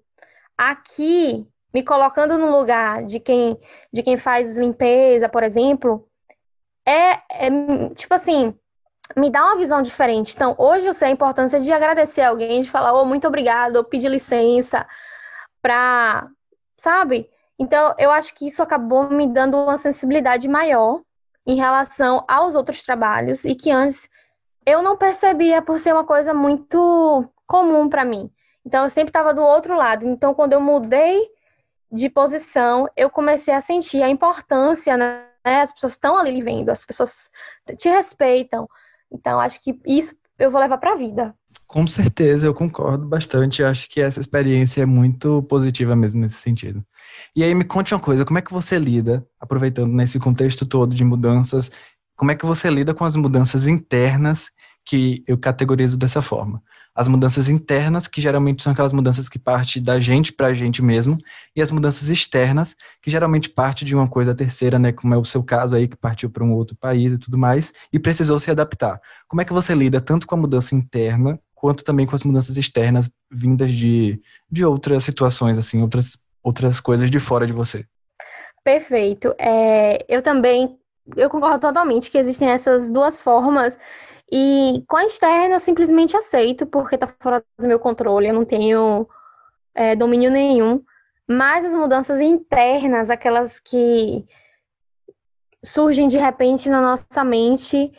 aqui, 0.55 1.47
me 1.73 1.83
colocando 1.83 2.37
no 2.37 2.55
lugar 2.55 3.03
de 3.03 3.19
quem, 3.19 3.59
de 3.91 4.03
quem 4.03 4.15
faz 4.15 4.57
limpeza, 4.57 5.27
por 5.27 5.43
exemplo, 5.43 6.07
é, 6.85 7.17
é 7.31 7.89
tipo 7.95 8.13
assim, 8.13 8.57
me 9.15 9.29
dá 9.29 9.43
uma 9.45 9.57
visão 9.57 9.81
diferente. 9.81 10.33
Então, 10.33 10.55
hoje 10.57 10.87
eu 10.87 10.93
sei 10.93 11.09
a 11.09 11.11
importância 11.11 11.59
de 11.59 11.71
agradecer 11.71 12.21
alguém, 12.21 12.61
de 12.61 12.69
falar, 12.69 12.93
oh, 12.93 13.05
muito 13.05 13.27
obrigado, 13.27 13.77
ou 13.77 13.83
pedir 13.83 14.09
licença 14.09 14.85
para 15.61 16.27
sabe? 16.77 17.29
Então, 17.57 17.95
eu 17.97 18.11
acho 18.11 18.35
que 18.35 18.47
isso 18.47 18.61
acabou 18.61 19.09
me 19.09 19.27
dando 19.27 19.57
uma 19.57 19.77
sensibilidade 19.77 20.47
maior 20.47 21.01
em 21.47 21.55
relação 21.55 22.23
aos 22.27 22.55
outros 22.55 22.83
trabalhos 22.83 23.45
e 23.45 23.55
que 23.55 23.71
antes 23.71 24.09
eu 24.65 24.81
não 24.81 24.97
percebia 24.97 25.61
por 25.61 25.79
ser 25.79 25.93
uma 25.93 26.03
coisa 26.03 26.33
muito 26.33 27.27
comum 27.47 27.87
para 27.87 28.03
mim. 28.03 28.29
Então, 28.65 28.83
eu 28.83 28.89
sempre 28.89 29.09
estava 29.09 29.33
do 29.33 29.43
outro 29.43 29.75
lado. 29.75 30.07
Então, 30.07 30.33
quando 30.33 30.53
eu 30.53 30.59
mudei 30.59 31.29
de 31.91 32.09
posição, 32.09 32.89
eu 32.97 33.09
comecei 33.09 33.53
a 33.53 33.61
sentir 33.61 34.01
a 34.01 34.09
importância, 34.09 34.97
né? 34.97 35.27
As 35.43 35.71
pessoas 35.71 35.93
estão 35.93 36.17
ali 36.17 36.41
vendo, 36.41 36.69
as 36.69 36.83
pessoas 36.83 37.29
te 37.77 37.87
respeitam. 37.89 38.67
Então, 39.15 39.39
acho 39.39 39.61
que 39.63 39.79
isso 39.85 40.15
eu 40.37 40.51
vou 40.51 40.59
levar 40.59 40.77
para 40.77 40.93
a 40.93 40.95
vida. 40.95 41.33
Com 41.67 41.87
certeza, 41.87 42.45
eu 42.45 42.53
concordo 42.53 43.07
bastante. 43.07 43.61
Eu 43.61 43.67
acho 43.67 43.89
que 43.89 43.99
essa 43.99 44.19
experiência 44.19 44.83
é 44.83 44.85
muito 44.85 45.41
positiva 45.43 45.95
mesmo 45.95 46.21
nesse 46.21 46.35
sentido. 46.35 46.85
E 47.35 47.43
aí 47.43 47.55
me 47.55 47.63
conte 47.63 47.93
uma 47.93 47.99
coisa, 47.99 48.25
como 48.25 48.37
é 48.37 48.41
que 48.41 48.53
você 48.53 48.77
lida, 48.77 49.25
aproveitando 49.39 49.91
nesse 49.91 50.19
contexto 50.19 50.67
todo 50.67 50.93
de 50.93 51.03
mudanças, 51.03 51.71
como 52.15 52.31
é 52.31 52.35
que 52.35 52.45
você 52.45 52.69
lida 52.69 52.93
com 52.93 53.03
as 53.03 53.15
mudanças 53.15 53.67
internas 53.67 54.51
que 54.85 55.23
eu 55.27 55.37
categorizo 55.37 55.97
dessa 55.97 56.21
forma? 56.21 56.61
As 56.93 57.07
mudanças 57.07 57.49
internas, 57.49 58.07
que 58.07 58.21
geralmente 58.21 58.63
são 58.63 58.71
aquelas 58.71 58.93
mudanças 58.93 59.27
que 59.27 59.39
partem 59.39 59.83
da 59.83 59.99
gente 59.99 60.31
para 60.31 60.47
a 60.47 60.53
gente 60.53 60.81
mesmo, 60.81 61.17
e 61.55 61.61
as 61.61 61.71
mudanças 61.71 62.07
externas, 62.07 62.75
que 63.01 63.09
geralmente 63.09 63.49
partem 63.49 63.85
de 63.85 63.95
uma 63.95 64.07
coisa 64.07 64.33
terceira, 64.33 64.79
né, 64.79 64.91
como 64.91 65.13
é 65.13 65.17
o 65.17 65.25
seu 65.25 65.43
caso 65.43 65.75
aí, 65.75 65.87
que 65.87 65.97
partiu 65.97 66.29
para 66.29 66.43
um 66.43 66.53
outro 66.53 66.77
país 66.77 67.11
e 67.11 67.17
tudo 67.17 67.37
mais, 67.37 67.73
e 67.91 67.99
precisou 67.99 68.39
se 68.39 68.51
adaptar. 68.51 69.01
Como 69.27 69.41
é 69.41 69.45
que 69.45 69.51
você 69.51 69.73
lida 69.73 69.99
tanto 69.99 70.25
com 70.25 70.35
a 70.35 70.37
mudança 70.37 70.75
interna 70.75 71.39
quanto 71.55 71.83
também 71.83 72.05
com 72.05 72.15
as 72.15 72.23
mudanças 72.23 72.57
externas 72.57 73.09
vindas 73.31 73.71
de, 73.71 74.21
de 74.51 74.63
outras 74.63 75.03
situações, 75.03 75.57
assim, 75.57 75.81
outras, 75.81 76.19
outras 76.43 76.79
coisas 76.79 77.09
de 77.09 77.19
fora 77.19 77.47
de 77.47 77.53
você. 77.53 77.85
Perfeito. 78.63 79.33
É, 79.39 80.05
eu 80.07 80.21
também, 80.21 80.77
eu 81.15 81.29
concordo 81.29 81.59
totalmente 81.59 82.11
que 82.11 82.17
existem 82.17 82.49
essas 82.49 82.91
duas 82.91 83.21
formas 83.21 83.79
e 84.31 84.83
com 84.87 84.97
a 84.97 85.05
externa 85.05 85.55
eu 85.55 85.59
simplesmente 85.59 86.17
aceito 86.17 86.65
porque 86.65 86.95
está 86.95 87.07
fora 87.07 87.43
do 87.57 87.67
meu 87.67 87.79
controle, 87.79 88.27
eu 88.27 88.33
não 88.33 88.45
tenho 88.45 89.07
é, 89.73 89.95
domínio 89.95 90.31
nenhum. 90.31 90.83
Mas 91.27 91.65
as 91.65 91.73
mudanças 91.73 92.19
internas, 92.21 93.09
aquelas 93.09 93.59
que 93.59 94.25
surgem 95.63 96.07
de 96.07 96.17
repente 96.17 96.69
na 96.69 96.81
nossa 96.81 97.23
mente 97.23 97.91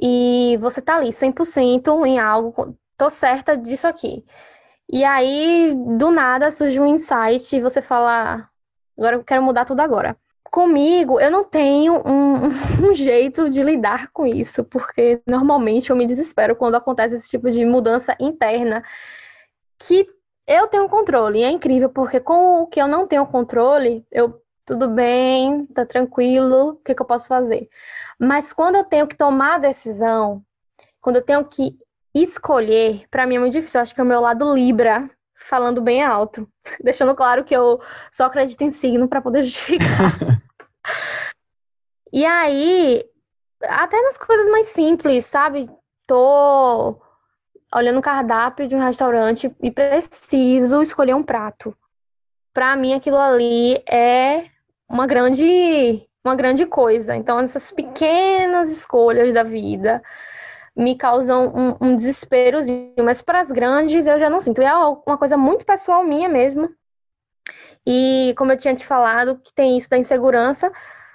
e 0.00 0.56
você 0.60 0.80
tá 0.82 0.96
ali 0.96 1.10
100% 1.10 2.06
em 2.06 2.18
algo, 2.18 2.76
tô 2.96 3.10
certa 3.10 3.56
disso 3.56 3.86
aqui. 3.86 4.24
E 4.90 5.04
aí, 5.04 5.72
do 5.98 6.10
nada, 6.10 6.50
surge 6.50 6.80
um 6.80 6.86
insight 6.86 7.56
e 7.56 7.60
você 7.60 7.80
fala, 7.82 8.46
agora 8.96 9.16
eu 9.16 9.24
quero 9.24 9.42
mudar 9.42 9.64
tudo 9.64 9.80
agora. 9.80 10.16
Comigo, 10.54 11.18
eu 11.18 11.32
não 11.32 11.42
tenho 11.42 11.94
um, 12.06 12.46
um, 12.88 12.94
jeito 12.94 13.50
de 13.50 13.60
lidar 13.60 14.12
com 14.12 14.24
isso, 14.24 14.62
porque 14.62 15.20
normalmente 15.28 15.90
eu 15.90 15.96
me 15.96 16.06
desespero 16.06 16.54
quando 16.54 16.76
acontece 16.76 17.16
esse 17.16 17.28
tipo 17.28 17.50
de 17.50 17.64
mudança 17.64 18.16
interna 18.20 18.80
que 19.76 20.08
eu 20.46 20.68
tenho 20.68 20.88
controle. 20.88 21.40
E 21.40 21.42
é 21.42 21.50
incrível, 21.50 21.90
porque 21.90 22.20
com 22.20 22.62
o 22.62 22.66
que 22.68 22.80
eu 22.80 22.86
não 22.86 23.04
tenho 23.04 23.26
controle, 23.26 24.06
eu 24.12 24.40
tudo 24.64 24.88
bem, 24.88 25.64
tá 25.66 25.84
tranquilo, 25.84 26.68
o 26.68 26.76
que, 26.76 26.94
que 26.94 27.02
eu 27.02 27.06
posso 27.06 27.26
fazer? 27.26 27.68
Mas 28.16 28.52
quando 28.52 28.76
eu 28.76 28.84
tenho 28.84 29.08
que 29.08 29.16
tomar 29.16 29.56
a 29.56 29.58
decisão, 29.58 30.40
quando 31.00 31.16
eu 31.16 31.22
tenho 31.22 31.44
que 31.44 31.76
escolher, 32.14 33.08
para 33.10 33.26
mim 33.26 33.34
é 33.34 33.38
muito 33.40 33.54
difícil. 33.54 33.78
Eu 33.78 33.82
acho 33.82 33.92
que 33.92 34.00
é 34.00 34.04
o 34.04 34.06
meu 34.06 34.20
lado 34.20 34.54
Libra 34.54 35.10
falando 35.34 35.82
bem 35.82 36.00
alto, 36.00 36.48
deixando 36.80 37.12
claro 37.16 37.42
que 37.42 37.56
eu 37.56 37.80
só 38.08 38.26
acredito 38.26 38.62
em 38.62 38.70
signo 38.70 39.08
para 39.08 39.20
poder 39.20 39.42
justificar. 39.42 40.43
E 42.16 42.24
aí, 42.24 43.04
até 43.60 44.00
nas 44.02 44.16
coisas 44.16 44.48
mais 44.48 44.66
simples, 44.66 45.26
sabe? 45.26 45.68
Tô 46.06 46.96
olhando 47.74 47.98
o 47.98 48.02
cardápio 48.02 48.68
de 48.68 48.76
um 48.76 48.78
restaurante 48.78 49.52
e 49.60 49.68
preciso 49.68 50.80
escolher 50.80 51.14
um 51.14 51.24
prato. 51.24 51.76
Para 52.52 52.76
mim, 52.76 52.94
aquilo 52.94 53.16
ali 53.16 53.82
é 53.90 54.44
uma 54.88 55.08
grande, 55.08 56.08
uma 56.24 56.36
grande 56.36 56.66
coisa. 56.66 57.16
Então, 57.16 57.40
essas 57.40 57.72
pequenas 57.72 58.70
escolhas 58.70 59.34
da 59.34 59.42
vida 59.42 60.00
me 60.76 60.94
causam 60.94 61.52
um, 61.52 61.88
um 61.88 61.96
desesperozinho, 61.96 62.94
mas 63.02 63.22
para 63.22 63.40
as 63.40 63.50
grandes 63.50 64.06
eu 64.06 64.20
já 64.20 64.30
não 64.30 64.38
sinto. 64.38 64.62
E 64.62 64.64
é 64.64 64.72
uma 64.72 65.18
coisa 65.18 65.36
muito 65.36 65.66
pessoal 65.66 66.04
minha 66.04 66.28
mesmo. 66.28 66.72
E 67.84 68.32
como 68.38 68.52
eu 68.52 68.56
tinha 68.56 68.72
te 68.72 68.86
falado, 68.86 69.36
que 69.36 69.52
tem 69.52 69.76
isso 69.76 69.90
da 69.90 69.98
insegurança 69.98 70.70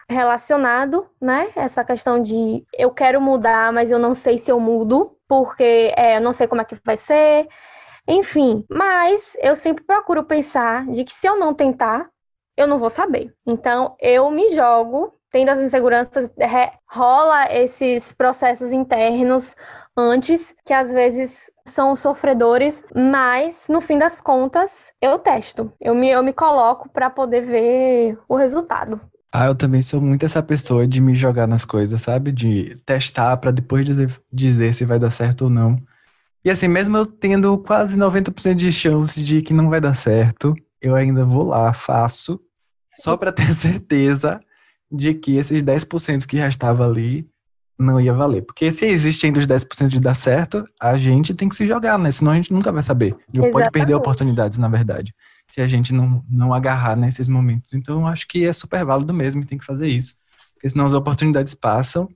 relacionado, 0.09 1.07
né? 1.21 1.49
Essa 1.55 1.83
questão 1.83 2.21
de 2.21 2.65
eu 2.77 2.91
quero 2.91 3.21
mudar, 3.21 3.71
mas 3.71 3.91
eu 3.91 3.99
não 3.99 4.15
sei 4.15 4.37
se 4.37 4.51
eu 4.51 4.59
mudo, 4.59 5.15
porque 5.27 5.93
é, 5.95 6.17
eu 6.17 6.21
não 6.21 6.33
sei 6.33 6.47
como 6.47 6.61
é 6.61 6.65
que 6.65 6.75
vai 6.83 6.97
ser. 6.97 7.47
Enfim, 8.07 8.65
mas 8.69 9.37
eu 9.41 9.55
sempre 9.55 9.83
procuro 9.83 10.23
pensar 10.23 10.87
de 10.87 11.03
que 11.03 11.11
se 11.13 11.27
eu 11.27 11.37
não 11.37 11.53
tentar, 11.53 12.09
eu 12.57 12.67
não 12.67 12.79
vou 12.79 12.89
saber. 12.89 13.33
Então 13.45 13.95
eu 14.01 14.31
me 14.31 14.49
jogo 14.49 15.13
tendo 15.31 15.49
as 15.49 15.59
inseguranças, 15.59 16.33
rola 16.87 17.53
esses 17.53 18.13
processos 18.13 18.73
internos 18.73 19.55
antes, 19.95 20.55
que 20.65 20.73
às 20.73 20.91
vezes 20.91 21.51
são 21.67 21.95
sofredores, 21.95 22.83
mas 22.95 23.67
no 23.69 23.79
fim 23.79 23.97
das 23.97 24.21
contas 24.21 24.91
eu 24.99 25.19
testo, 25.19 25.71
eu 25.79 25.93
me, 25.93 26.09
eu 26.09 26.23
me 26.23 26.33
coloco 26.33 26.89
para 26.89 27.11
poder 27.11 27.41
ver 27.41 28.17
o 28.27 28.35
resultado. 28.35 28.99
Ah, 29.31 29.45
eu 29.45 29.55
também 29.55 29.81
sou 29.81 30.01
muito 30.01 30.25
essa 30.25 30.41
pessoa 30.41 30.87
de 30.87 30.99
me 30.99 31.13
jogar 31.13 31.47
nas 31.47 31.63
coisas, 31.63 32.01
sabe? 32.01 32.31
De 32.31 32.75
testar 32.85 33.37
para 33.37 33.51
depois 33.51 33.85
dizer, 33.85 34.11
dizer 34.31 34.73
se 34.73 34.85
vai 34.85 34.97
dar 34.97 35.11
certo 35.11 35.43
ou 35.43 35.49
não. 35.49 35.77
E 36.43 36.49
assim, 36.49 36.67
mesmo 36.67 36.97
eu 36.97 37.05
tendo 37.05 37.57
quase 37.59 37.97
90% 37.97 38.55
de 38.55 38.71
chance 38.71 39.21
de 39.21 39.41
que 39.41 39.53
não 39.53 39.69
vai 39.69 39.79
dar 39.79 39.93
certo, 39.93 40.55
eu 40.81 40.95
ainda 40.95 41.25
vou 41.25 41.43
lá, 41.43 41.73
faço, 41.73 42.39
só 42.93 43.15
para 43.17 43.31
ter 43.31 43.53
certeza 43.53 44.39
de 44.91 45.13
que 45.13 45.37
esses 45.37 45.61
10% 45.61 46.25
que 46.25 46.37
restava 46.37 46.87
ali 46.87 47.29
não 47.77 47.99
ia 48.01 48.13
valer. 48.13 48.41
Porque 48.41 48.71
se 48.71 48.85
existe 48.85 49.25
ainda 49.25 49.39
os 49.39 49.47
10% 49.47 49.87
de 49.87 49.99
dar 49.99 50.15
certo, 50.15 50.65
a 50.81 50.97
gente 50.97 51.33
tem 51.33 51.47
que 51.47 51.55
se 51.55 51.67
jogar, 51.67 51.97
né? 51.97 52.11
Senão 52.11 52.31
a 52.31 52.35
gente 52.35 52.51
nunca 52.51 52.71
vai 52.71 52.81
saber. 52.81 53.15
Exatamente. 53.33 53.51
Pode 53.51 53.71
perder 53.71 53.93
oportunidades, 53.93 54.57
na 54.57 54.67
verdade, 54.67 55.13
se 55.49 55.61
a 55.61 55.67
gente 55.67 55.93
não, 55.93 56.23
não 56.29 56.53
agarrar 56.53 56.95
nesses 56.95 57.27
momentos. 57.27 57.73
Então, 57.73 58.01
eu 58.01 58.07
acho 58.07 58.27
que 58.27 58.45
é 58.45 58.53
super 58.53 58.85
válido 58.85 59.13
mesmo 59.13 59.41
e 59.41 59.45
tem 59.45 59.57
que 59.57 59.65
fazer 59.65 59.87
isso. 59.87 60.15
Porque 60.53 60.69
senão 60.69 60.85
as 60.85 60.93
oportunidades 60.93 61.53
passam 61.53 62.07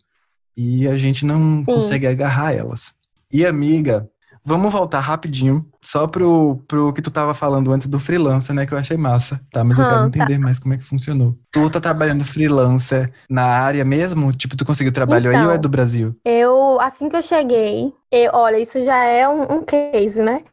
e 0.55 0.87
a 0.87 0.97
gente 0.97 1.25
não 1.25 1.59
Sim. 1.59 1.65
consegue 1.65 2.07
agarrar 2.07 2.53
elas. 2.53 2.93
E, 3.31 3.45
amiga, 3.45 4.09
Vamos 4.45 4.73
voltar 4.73 4.99
rapidinho, 4.99 5.65
só 5.81 6.05
pro, 6.05 6.61
pro 6.67 6.91
que 6.91 7.01
tu 7.01 7.09
tava 7.09 7.33
falando 7.33 7.71
antes 7.71 7.87
do 7.87 7.97
freelancer, 7.97 8.53
né? 8.53 8.65
Que 8.65 8.73
eu 8.73 8.77
achei 8.77 8.97
massa, 8.97 9.39
tá? 9.49 9.63
Mas 9.63 9.79
eu 9.79 9.87
quero 9.87 10.05
entender 10.05 10.33
tá. 10.35 10.39
mais 10.41 10.59
como 10.59 10.73
é 10.73 10.77
que 10.77 10.83
funcionou. 10.83 11.37
Tu 11.49 11.69
tá 11.69 11.79
trabalhando 11.79 12.25
freelancer 12.25 13.09
na 13.29 13.45
área 13.45 13.85
mesmo? 13.85 14.33
Tipo, 14.33 14.57
tu 14.57 14.65
conseguiu 14.65 14.91
trabalho 14.91 15.29
então, 15.29 15.39
aí 15.39 15.45
ou 15.45 15.51
é 15.51 15.55
então, 15.55 15.61
do 15.61 15.69
Brasil? 15.69 16.13
Eu, 16.25 16.77
assim 16.81 17.07
que 17.07 17.15
eu 17.15 17.21
cheguei, 17.21 17.93
eu, 18.11 18.31
olha, 18.33 18.59
isso 18.59 18.83
já 18.83 19.05
é 19.05 19.27
um, 19.29 19.59
um 19.59 19.63
case, 19.63 20.21
né? 20.21 20.43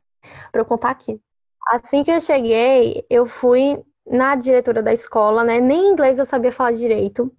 Pra 0.52 0.60
eu 0.60 0.64
contar 0.64 0.90
aqui. 0.90 1.18
Assim 1.70 2.02
que 2.02 2.10
eu 2.10 2.20
cheguei, 2.20 3.06
eu 3.08 3.24
fui 3.26 3.80
na 4.04 4.34
diretora 4.34 4.82
da 4.82 4.92
escola, 4.92 5.44
né? 5.44 5.60
Nem 5.60 5.92
inglês 5.92 6.18
eu 6.18 6.24
sabia 6.24 6.50
falar 6.50 6.72
direito. 6.72 7.32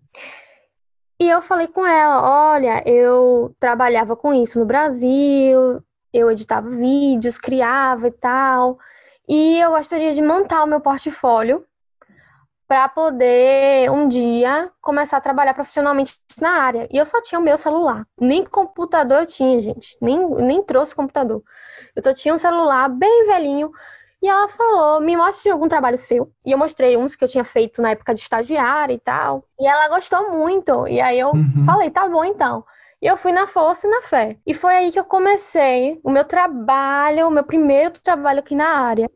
E 1.19 1.29
eu 1.29 1.41
falei 1.41 1.67
com 1.67 1.85
ela: 1.85 2.53
olha, 2.53 2.81
eu 2.87 3.53
trabalhava 3.59 4.15
com 4.15 4.33
isso 4.33 4.57
no 4.59 4.65
Brasil, 4.65 5.83
eu 6.13 6.31
editava 6.31 6.69
vídeos, 6.69 7.37
criava 7.37 8.07
e 8.07 8.11
tal. 8.11 8.79
E 9.27 9.59
eu 9.59 9.71
gostaria 9.71 10.13
de 10.13 10.21
montar 10.21 10.63
o 10.63 10.67
meu 10.67 10.79
portfólio 10.79 11.65
para 12.67 12.87
poder 12.87 13.91
um 13.91 14.07
dia 14.07 14.71
começar 14.79 15.17
a 15.17 15.21
trabalhar 15.21 15.53
profissionalmente 15.53 16.15
na 16.39 16.51
área. 16.51 16.87
E 16.89 16.97
eu 16.97 17.05
só 17.05 17.21
tinha 17.21 17.37
o 17.37 17.43
meu 17.43 17.57
celular. 17.57 18.07
Nem 18.19 18.45
computador 18.45 19.19
eu 19.19 19.25
tinha, 19.25 19.59
gente. 19.59 19.97
Nem, 20.01 20.17
nem 20.35 20.63
trouxe 20.63 20.95
computador. 20.95 21.43
Eu 21.93 22.01
só 22.01 22.13
tinha 22.13 22.33
um 22.33 22.37
celular 22.37 22.87
bem 22.87 23.25
velhinho. 23.25 23.71
E 24.21 24.27
ela 24.27 24.47
falou: 24.47 25.01
me 25.01 25.17
mostre 25.17 25.51
algum 25.51 25.67
trabalho 25.67 25.97
seu. 25.97 26.31
E 26.45 26.51
eu 26.51 26.57
mostrei 26.57 26.95
uns 26.95 27.15
que 27.15 27.23
eu 27.23 27.27
tinha 27.27 27.43
feito 27.43 27.81
na 27.81 27.91
época 27.91 28.13
de 28.13 28.19
estagiária 28.19 28.93
e 28.93 28.99
tal. 28.99 29.43
E 29.59 29.67
ela 29.67 29.89
gostou 29.89 30.31
muito. 30.31 30.87
E 30.87 31.01
aí 31.01 31.19
eu 31.19 31.29
uhum. 31.29 31.65
falei: 31.65 31.89
tá 31.89 32.07
bom 32.07 32.23
então. 32.23 32.63
E 33.01 33.07
eu 33.07 33.17
fui 33.17 33.31
na 33.31 33.47
força 33.47 33.87
e 33.87 33.89
na 33.89 34.01
fé. 34.03 34.37
E 34.45 34.53
foi 34.53 34.75
aí 34.75 34.91
que 34.91 34.99
eu 34.99 35.03
comecei 35.03 35.99
o 36.03 36.11
meu 36.11 36.23
trabalho, 36.23 37.27
o 37.27 37.31
meu 37.31 37.43
primeiro 37.43 37.99
trabalho 37.99 38.39
aqui 38.39 38.53
na 38.53 38.67
área, 38.67 39.09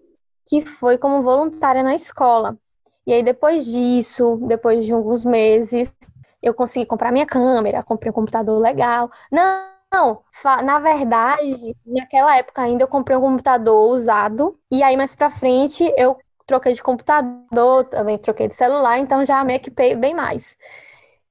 que 0.48 0.66
foi 0.66 0.98
como 0.98 1.22
voluntária 1.22 1.84
na 1.84 1.94
escola. 1.94 2.58
E 3.06 3.14
aí, 3.14 3.22
depois 3.22 3.66
disso, 3.66 4.40
depois 4.48 4.84
de 4.84 4.92
alguns 4.92 5.24
meses, 5.24 5.96
eu 6.42 6.56
consegui 6.56 6.88
comprar 6.88 7.12
minha 7.12 7.28
câmera, 7.28 7.84
comprei 7.84 8.10
um 8.10 8.14
computador 8.14 8.60
legal. 8.60 9.12
Não, 9.32 9.75
não, 9.92 10.22
na 10.64 10.80
verdade, 10.80 11.76
naquela 11.86 12.38
época 12.38 12.62
ainda 12.62 12.84
eu 12.84 12.88
comprei 12.88 13.18
um 13.18 13.22
computador 13.22 13.92
usado, 13.92 14.54
e 14.72 14.84
aí 14.84 14.98
mais 14.98 15.16
pra 15.16 15.30
frente 15.30 15.92
eu 15.98 16.18
troquei 16.46 16.74
de 16.74 16.84
computador, 16.84 17.86
também 17.86 18.18
troquei 18.18 18.48
de 18.48 18.56
celular, 18.56 18.98
então 19.00 19.26
já 19.26 19.44
me 19.44 19.56
equipei 19.56 19.96
bem 19.96 20.14
mais. 20.14 20.58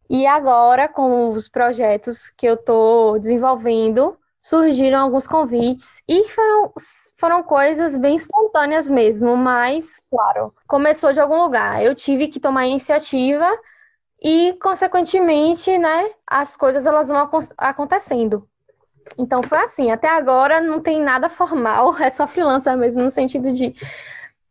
E 0.09 0.27
agora, 0.27 0.89
com 0.89 1.31
os 1.31 1.49
projetos 1.49 2.29
que 2.31 2.47
eu 2.47 2.55
estou 2.55 3.19
desenvolvendo, 3.19 4.17
surgiram 4.43 5.01
alguns 5.01 5.27
convites 5.27 6.03
e 6.09 6.25
foram, 6.29 6.73
foram 7.17 7.43
coisas 7.43 7.97
bem 7.97 8.15
espontâneas 8.15 8.91
mesmo, 8.91 9.37
mas, 9.37 10.01
claro, 10.11 10.55
começou 10.69 11.13
de 11.13 11.21
algum 11.21 11.41
lugar. 11.43 11.83
Eu 11.83 11.95
tive 11.95 12.29
que 12.29 12.39
tomar 12.39 12.67
iniciativa 12.67 13.51
e, 14.25 14.57
consequentemente, 14.61 15.77
né, 15.77 16.11
as 16.27 16.57
coisas 16.57 16.87
elas 16.87 17.09
vão 17.09 17.29
acontecendo. 17.59 18.49
Então 19.19 19.43
foi 19.43 19.59
assim, 19.59 19.91
até 19.91 20.09
agora 20.09 20.63
não 20.63 20.81
tem 20.81 21.03
nada 21.03 21.29
formal, 21.29 21.97
é 22.01 22.11
só 22.11 22.27
freelancer 22.27 22.77
mesmo, 22.77 23.03
no 23.03 23.11
sentido 23.11 23.53
de 23.53 23.75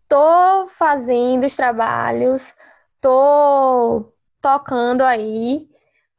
tô 0.08 0.68
fazendo 0.68 1.46
os 1.46 1.56
trabalhos, 1.56 2.54
tô 3.02 4.14
tocando 4.40 5.02
aí, 5.02 5.68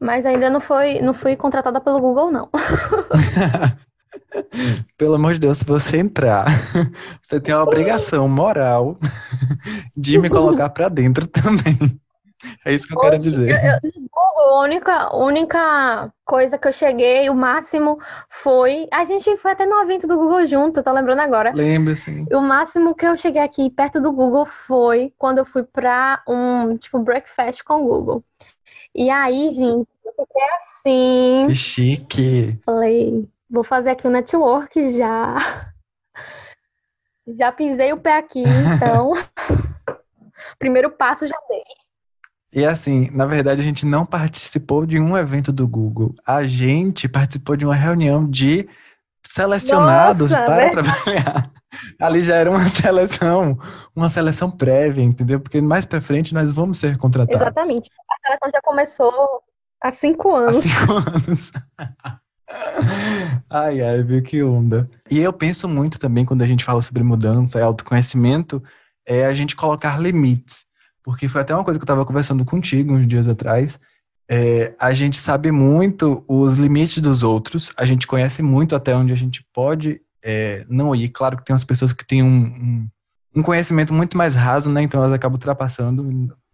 mas 0.00 0.26
ainda 0.26 0.50
não 0.50 0.58
foi, 0.58 1.00
não 1.00 1.12
fui 1.14 1.36
contratada 1.36 1.80
pelo 1.80 2.00
Google, 2.00 2.32
não. 2.32 2.50
Pelo 4.96 5.14
amor 5.14 5.34
de 5.34 5.40
Deus, 5.40 5.58
se 5.58 5.64
você 5.64 5.98
entrar, 5.98 6.46
você 7.22 7.40
tem 7.40 7.54
a 7.54 7.62
obrigação 7.62 8.28
moral 8.28 8.98
de 9.96 10.18
me 10.18 10.28
colocar 10.28 10.70
para 10.70 10.88
dentro 10.88 11.26
também. 11.26 11.78
É 12.64 12.72
isso 12.72 12.86
que 12.86 12.94
eu 12.94 13.00
quero 13.00 13.18
dizer. 13.18 13.50
Eu, 13.50 13.90
eu, 13.90 14.08
Google, 14.10 14.56
a 14.56 14.60
única, 14.62 15.16
única 15.16 16.12
coisa 16.24 16.58
que 16.58 16.66
eu 16.66 16.72
cheguei, 16.72 17.28
o 17.28 17.34
máximo 17.34 17.98
foi. 18.28 18.88
A 18.92 19.04
gente 19.04 19.36
foi 19.36 19.52
até 19.52 19.66
no 19.66 19.80
evento 19.82 20.06
do 20.06 20.16
Google 20.16 20.46
junto, 20.46 20.82
tô 20.82 20.92
lembrando 20.92 21.20
agora. 21.20 21.52
Lembro, 21.54 21.94
sim. 21.96 22.24
O 22.32 22.40
máximo 22.40 22.94
que 22.94 23.06
eu 23.06 23.16
cheguei 23.16 23.42
aqui 23.42 23.70
perto 23.70 24.00
do 24.00 24.12
Google 24.12 24.44
foi 24.44 25.12
quando 25.18 25.38
eu 25.38 25.44
fui 25.44 25.62
pra 25.62 26.22
um, 26.28 26.74
tipo, 26.74 26.98
breakfast 26.98 27.62
com 27.64 27.82
o 27.82 27.84
Google. 27.86 28.24
E 28.94 29.10
aí, 29.10 29.50
gente, 29.50 29.88
eu 30.04 30.12
fiquei 30.12 30.42
assim. 30.56 31.46
Que 31.48 31.54
chique. 31.54 32.58
Falei, 32.64 33.28
vou 33.50 33.64
fazer 33.64 33.90
aqui 33.90 34.06
o 34.06 34.10
um 34.10 34.12
network 34.12 34.90
já. 34.90 35.36
Já 37.26 37.50
pisei 37.50 37.90
o 37.90 37.96
pé 37.96 38.18
aqui, 38.18 38.42
então. 38.42 39.12
Primeiro 40.58 40.90
passo 40.90 41.26
já 41.26 41.36
dei. 41.48 41.62
E 42.54 42.64
assim, 42.64 43.10
na 43.10 43.26
verdade, 43.26 43.60
a 43.60 43.64
gente 43.64 43.84
não 43.84 44.06
participou 44.06 44.86
de 44.86 45.00
um 45.00 45.16
evento 45.16 45.52
do 45.52 45.66
Google. 45.66 46.14
A 46.24 46.44
gente 46.44 47.08
participou 47.08 47.56
de 47.56 47.64
uma 47.64 47.74
reunião 47.74 48.28
de 48.28 48.68
selecionados 49.24 50.30
Nossa, 50.30 50.44
para 50.44 50.70
trabalhar. 50.70 51.50
Ali 52.00 52.22
já 52.22 52.36
era 52.36 52.48
uma 52.48 52.68
seleção, 52.68 53.58
uma 53.96 54.08
seleção 54.08 54.48
prévia, 54.48 55.02
entendeu? 55.02 55.40
Porque 55.40 55.60
mais 55.60 55.84
para 55.84 56.00
frente 56.00 56.32
nós 56.32 56.52
vamos 56.52 56.78
ser 56.78 56.96
contratados. 56.96 57.42
Exatamente. 57.42 57.90
A 58.08 58.26
seleção 58.26 58.50
já 58.52 58.60
começou 58.62 59.42
há 59.82 59.90
cinco 59.90 60.36
anos. 60.36 60.58
Há 60.58 60.60
cinco 60.60 60.92
anos. 61.26 61.52
ai, 63.50 63.80
ai, 63.80 64.02
viu 64.04 64.22
que 64.22 64.44
onda. 64.44 64.88
E 65.10 65.18
eu 65.18 65.32
penso 65.32 65.68
muito 65.68 65.98
também 65.98 66.24
quando 66.24 66.42
a 66.42 66.46
gente 66.46 66.64
fala 66.64 66.80
sobre 66.80 67.02
mudança 67.02 67.58
e 67.58 67.62
autoconhecimento, 67.62 68.62
é 69.04 69.26
a 69.26 69.34
gente 69.34 69.56
colocar 69.56 70.00
limites 70.00 70.66
porque 71.04 71.28
foi 71.28 71.42
até 71.42 71.54
uma 71.54 71.62
coisa 71.62 71.78
que 71.78 71.82
eu 71.82 71.84
estava 71.84 72.04
conversando 72.04 72.44
contigo 72.44 72.94
uns 72.94 73.06
dias 73.06 73.28
atrás. 73.28 73.78
É, 74.28 74.74
a 74.80 74.94
gente 74.94 75.18
sabe 75.18 75.52
muito 75.52 76.24
os 76.26 76.56
limites 76.56 76.98
dos 76.98 77.22
outros, 77.22 77.70
a 77.76 77.84
gente 77.84 78.06
conhece 78.06 78.42
muito 78.42 78.74
até 78.74 78.96
onde 78.96 79.12
a 79.12 79.16
gente 79.16 79.46
pode 79.52 80.00
é, 80.24 80.64
não 80.66 80.94
ir. 80.96 81.10
Claro 81.10 81.36
que 81.36 81.44
tem 81.44 81.52
umas 81.52 81.62
pessoas 81.62 81.92
que 81.92 82.06
têm 82.06 82.22
um, 82.22 82.46
um, 82.46 82.88
um, 83.36 83.42
conhecimento 83.42 83.92
muito 83.92 84.16
mais 84.16 84.34
raso, 84.34 84.70
né? 84.70 84.80
Então 84.82 84.98
elas 85.00 85.12
acabam 85.12 85.34
ultrapassando 85.34 86.02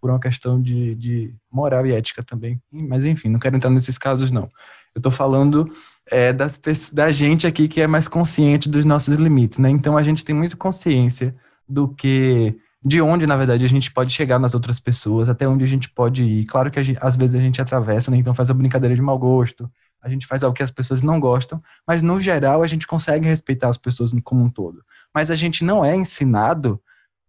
por 0.00 0.10
uma 0.10 0.18
questão 0.18 0.60
de, 0.60 0.96
de 0.96 1.32
moral 1.52 1.86
e 1.86 1.92
ética 1.92 2.24
também. 2.24 2.60
Mas 2.72 3.04
enfim, 3.04 3.28
não 3.28 3.38
quero 3.38 3.56
entrar 3.56 3.70
nesses 3.70 3.96
casos, 3.96 4.32
não. 4.32 4.50
Eu 4.92 4.98
estou 4.98 5.12
falando 5.12 5.70
é, 6.10 6.32
das, 6.32 6.58
da 6.92 7.12
gente 7.12 7.46
aqui 7.46 7.68
que 7.68 7.80
é 7.80 7.86
mais 7.86 8.08
consciente 8.08 8.68
dos 8.68 8.84
nossos 8.84 9.14
limites, 9.14 9.58
né? 9.58 9.70
Então 9.70 9.96
a 9.96 10.02
gente 10.02 10.24
tem 10.24 10.34
muito 10.34 10.56
consciência 10.56 11.36
do 11.68 11.86
que 11.86 12.58
de 12.83 13.03
onde, 13.03 13.27
na 13.27 13.37
verdade, 13.37 13.64
a 13.64 13.69
gente 13.69 13.93
pode 13.93 14.12
chegar 14.12 14.38
nas 14.38 14.55
outras 14.55 14.81
pessoas, 14.81 15.29
até 15.29 15.47
onde 15.47 15.64
a 15.64 15.69
gente 15.69 15.90
pode 15.90 16.25
ir. 16.25 16.45
Claro 16.47 16.71
que 16.71 16.83
gente, 16.83 16.99
às 17.03 17.16
vezes 17.16 17.37
a 17.37 17.43
gente 17.43 17.61
atravessa, 17.61 18.11
né? 18.11 18.16
Então 18.16 18.35
faz 18.35 18.51
a 18.51 18.55
brincadeira 18.55 18.95
de 18.95 19.03
mau 19.03 19.19
gosto, 19.19 19.71
a 20.03 20.09
gente 20.09 20.27
faz 20.27 20.43
algo 20.43 20.57
que 20.57 20.62
as 20.62 20.71
pessoas 20.71 21.03
não 21.03 21.21
gostam, 21.21 21.62
mas 21.87 22.01
no 22.01 22.19
geral 22.19 22.62
a 22.62 22.66
gente 22.66 22.87
consegue 22.87 23.27
respeitar 23.27 23.69
as 23.69 23.77
pessoas 23.77 24.12
como 24.25 24.43
um 24.43 24.49
todo. 24.49 24.83
Mas 25.14 25.31
a 25.31 25.35
gente 25.35 25.62
não 25.62 25.85
é 25.85 25.95
ensinado 25.95 26.81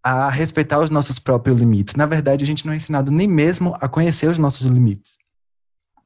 a 0.02 0.30
respeitar 0.30 0.80
os 0.80 0.90
nossos 0.90 1.20
próprios 1.20 1.60
limites. 1.60 1.96
Na 1.96 2.06
verdade, 2.06 2.44
a 2.44 2.48
gente 2.48 2.66
não 2.66 2.74
é 2.74 2.78
ensinado 2.78 3.12
nem 3.12 3.28
mesmo 3.28 3.76
a 3.82 3.88
conhecer 3.88 4.28
os 4.28 4.38
nossos 4.38 4.68
limites. 4.68 5.18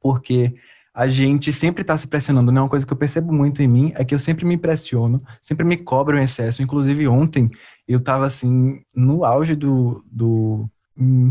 Porque 0.00 0.56
a 0.96 1.08
gente 1.08 1.52
sempre 1.52 1.82
está 1.82 1.94
se 1.94 2.08
pressionando, 2.08 2.50
né? 2.50 2.58
Uma 2.58 2.70
coisa 2.70 2.86
que 2.86 2.92
eu 2.92 2.96
percebo 2.96 3.30
muito 3.30 3.60
em 3.60 3.68
mim 3.68 3.92
é 3.96 4.02
que 4.02 4.14
eu 4.14 4.18
sempre 4.18 4.46
me 4.46 4.56
pressiono, 4.56 5.22
sempre 5.42 5.62
me 5.62 5.76
cobro 5.76 6.18
em 6.18 6.22
excesso. 6.24 6.62
Inclusive, 6.62 7.06
ontem 7.06 7.50
eu 7.86 7.98
estava 7.98 8.24
assim, 8.24 8.80
no 8.94 9.22
auge 9.22 9.54
do. 9.54 10.02
do 10.10 10.66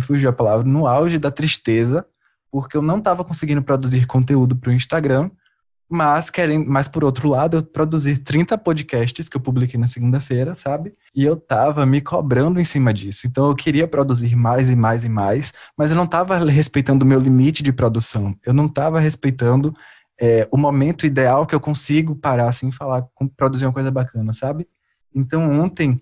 fugiu 0.01 0.29
a 0.29 0.33
palavra, 0.33 0.67
no 0.67 0.85
auge 0.85 1.17
da 1.17 1.31
tristeza, 1.31 2.05
porque 2.51 2.77
eu 2.77 2.81
não 2.83 2.99
estava 2.99 3.23
conseguindo 3.23 3.63
produzir 3.63 4.05
conteúdo 4.05 4.55
para 4.55 4.69
o 4.69 4.73
Instagram 4.73 5.31
mas, 5.89 6.29
querendo, 6.29 6.67
mas 6.67 6.87
por 6.87 7.03
outro 7.03 7.29
lado, 7.29 7.57
eu 7.57 7.63
produzi 7.63 8.17
30 8.17 8.57
podcasts 8.57 9.29
que 9.29 9.37
eu 9.37 9.41
publiquei 9.41 9.79
na 9.79 9.85
segunda-feira, 9.85 10.55
sabe? 10.55 10.93
E 11.15 11.23
eu 11.23 11.37
tava 11.37 11.85
me 11.85 12.01
cobrando 12.01 12.59
em 12.59 12.63
cima 12.63 12.93
disso. 12.93 13.27
Então 13.27 13.47
eu 13.47 13.55
queria 13.55 13.87
produzir 13.87 14.35
mais 14.35 14.69
e 14.69 14.75
mais 14.75 15.03
e 15.03 15.09
mais, 15.09 15.53
mas 15.77 15.91
eu 15.91 15.97
não 15.97 16.07
tava 16.07 16.37
respeitando 16.37 17.05
o 17.05 17.07
meu 17.07 17.19
limite 17.19 17.61
de 17.61 17.71
produção. 17.71 18.35
Eu 18.45 18.53
não 18.53 18.67
tava 18.67 18.99
respeitando 18.99 19.75
é, 20.19 20.47
o 20.51 20.57
momento 20.57 21.05
ideal 21.05 21.45
que 21.45 21.53
eu 21.53 21.59
consigo 21.59 22.15
parar 22.15 22.49
assim, 22.49 22.71
falar, 22.71 23.05
produzir 23.37 23.65
uma 23.65 23.73
coisa 23.73 23.91
bacana, 23.91 24.33
sabe? 24.33 24.67
Então 25.13 25.43
ontem 25.61 26.01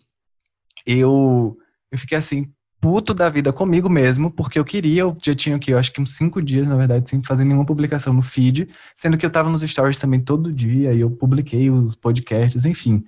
eu 0.87 1.57
eu 1.91 1.97
fiquei 1.97 2.17
assim 2.17 2.51
puto 2.83 3.13
da 3.13 3.29
vida 3.29 3.53
comigo 3.53 3.89
mesmo, 3.89 4.29
porque 4.29 4.59
eu 4.59 4.65
queria, 4.65 5.03
eu 5.03 5.17
já 5.23 5.33
tinha 5.33 5.55
aqui, 5.55 5.71
eu 5.71 5.77
acho 5.77 5.89
que 5.89 6.01
uns 6.01 6.17
cinco 6.17 6.41
dias, 6.41 6.67
na 6.67 6.75
verdade, 6.75 7.09
sem 7.09 7.23
fazer 7.23 7.45
nenhuma 7.45 7.65
publicação 7.65 8.11
no 8.11 8.21
feed, 8.21 8.67
sendo 8.93 9.17
que 9.17 9.25
eu 9.25 9.29
tava 9.29 9.49
nos 9.49 9.61
stories 9.61 9.97
também 9.99 10.19
todo 10.19 10.51
dia, 10.51 10.91
e 10.91 10.99
eu 10.99 11.09
publiquei 11.09 11.71
os 11.71 11.95
podcasts, 11.95 12.65
enfim, 12.65 13.01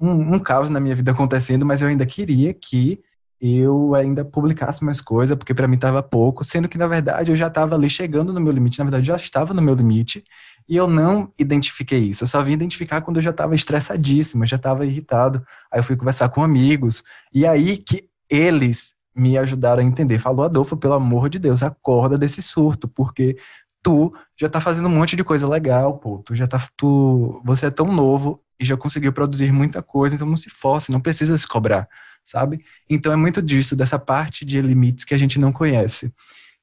um, 0.00 0.34
um 0.34 0.38
caos 0.40 0.68
na 0.68 0.80
minha 0.80 0.96
vida 0.96 1.12
acontecendo, 1.12 1.64
mas 1.64 1.80
eu 1.80 1.86
ainda 1.86 2.04
queria 2.04 2.52
que 2.52 2.98
eu 3.40 3.94
ainda 3.94 4.24
publicasse 4.24 4.84
mais 4.84 5.00
coisa, 5.00 5.36
porque 5.36 5.54
para 5.54 5.68
mim 5.68 5.78
tava 5.78 6.02
pouco, 6.02 6.42
sendo 6.42 6.68
que 6.68 6.76
na 6.76 6.88
verdade 6.88 7.30
eu 7.30 7.36
já 7.36 7.46
estava 7.46 7.76
ali 7.76 7.88
chegando 7.88 8.32
no 8.32 8.40
meu 8.40 8.52
limite, 8.52 8.80
na 8.80 8.84
verdade 8.84 9.06
já 9.06 9.14
estava 9.14 9.54
no 9.54 9.62
meu 9.62 9.74
limite, 9.74 10.24
e 10.68 10.74
eu 10.74 10.88
não 10.88 11.32
identifiquei 11.38 12.00
isso. 12.00 12.24
Eu 12.24 12.28
só 12.28 12.42
vim 12.42 12.54
identificar 12.54 13.00
quando 13.00 13.18
eu 13.18 13.22
já 13.22 13.30
estava 13.30 13.54
estressadíssimo, 13.54 14.44
já 14.44 14.56
estava 14.56 14.84
irritado. 14.84 15.40
Aí 15.72 15.78
eu 15.78 15.84
fui 15.84 15.96
conversar 15.96 16.28
com 16.30 16.42
amigos, 16.42 17.04
e 17.32 17.46
aí 17.46 17.76
que 17.76 18.08
eles 18.28 18.94
me 19.14 19.36
ajudaram 19.36 19.82
a 19.82 19.86
entender. 19.86 20.18
Falou, 20.18 20.44
Adolfo, 20.44 20.76
pelo 20.76 20.94
amor 20.94 21.28
de 21.28 21.38
Deus, 21.38 21.62
acorda 21.62 22.16
desse 22.16 22.42
surto, 22.42 22.88
porque 22.88 23.36
tu 23.82 24.12
já 24.36 24.48
tá 24.48 24.60
fazendo 24.60 24.86
um 24.86 24.94
monte 24.94 25.16
de 25.16 25.24
coisa 25.24 25.48
legal, 25.48 25.98
pô. 25.98 26.18
Tu 26.18 26.34
já 26.34 26.46
tá. 26.46 26.62
Tu, 26.76 27.40
você 27.44 27.66
é 27.66 27.70
tão 27.70 27.86
novo 27.86 28.42
e 28.58 28.64
já 28.64 28.76
conseguiu 28.76 29.12
produzir 29.12 29.52
muita 29.52 29.82
coisa, 29.82 30.14
então 30.14 30.26
não 30.26 30.36
se 30.36 30.50
force, 30.50 30.92
não 30.92 31.00
precisa 31.00 31.36
se 31.36 31.48
cobrar, 31.48 31.88
sabe? 32.22 32.62
Então 32.88 33.10
é 33.10 33.16
muito 33.16 33.42
disso, 33.42 33.74
dessa 33.74 33.98
parte 33.98 34.44
de 34.44 34.60
limites 34.60 35.04
que 35.04 35.14
a 35.14 35.18
gente 35.18 35.38
não 35.38 35.50
conhece. 35.50 36.12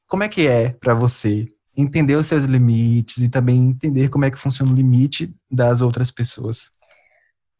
Como 0.05 0.23
é 0.23 0.29
que 0.29 0.47
é 0.47 0.69
para 0.69 0.93
você 0.93 1.47
entender 1.75 2.15
os 2.15 2.27
seus 2.27 2.45
limites 2.45 3.17
e 3.17 3.29
também 3.29 3.69
entender 3.69 4.09
como 4.09 4.25
é 4.25 4.31
que 4.31 4.37
funciona 4.37 4.71
o 4.71 4.75
limite 4.75 5.35
das 5.49 5.81
outras 5.81 6.11
pessoas? 6.11 6.71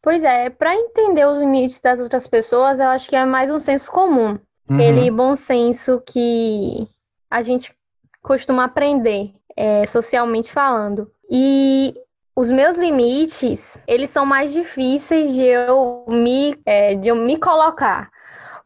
Pois 0.00 0.22
é, 0.22 0.48
para 0.48 0.74
entender 0.74 1.26
os 1.26 1.38
limites 1.38 1.80
das 1.80 1.98
outras 1.98 2.26
pessoas, 2.26 2.78
eu 2.78 2.88
acho 2.88 3.08
que 3.08 3.16
é 3.16 3.24
mais 3.24 3.50
um 3.50 3.58
senso 3.58 3.90
comum. 3.90 4.38
Uhum. 4.68 4.76
Aquele 4.76 5.10
bom 5.10 5.34
senso 5.34 6.02
que 6.06 6.86
a 7.30 7.40
gente 7.40 7.74
costuma 8.22 8.64
aprender, 8.64 9.32
é, 9.56 9.86
socialmente 9.86 10.52
falando. 10.52 11.10
E 11.30 11.94
os 12.36 12.50
meus 12.50 12.76
limites, 12.76 13.78
eles 13.86 14.10
são 14.10 14.24
mais 14.24 14.52
difíceis 14.52 15.34
de 15.34 15.42
eu 15.42 16.04
me, 16.08 16.56
é, 16.64 16.94
de 16.94 17.08
eu 17.08 17.16
me 17.16 17.36
colocar. 17.36 18.10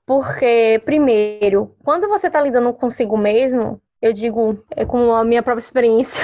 Porque, 0.04 0.82
primeiro, 0.84 1.74
quando 1.84 2.08
você 2.08 2.26
está 2.26 2.40
lidando 2.40 2.72
consigo 2.72 3.16
mesmo, 3.16 3.80
eu 4.00 4.12
digo, 4.12 4.58
é 4.70 4.84
com 4.84 5.14
a 5.14 5.24
minha 5.24 5.42
própria 5.42 5.62
experiência. 5.62 6.22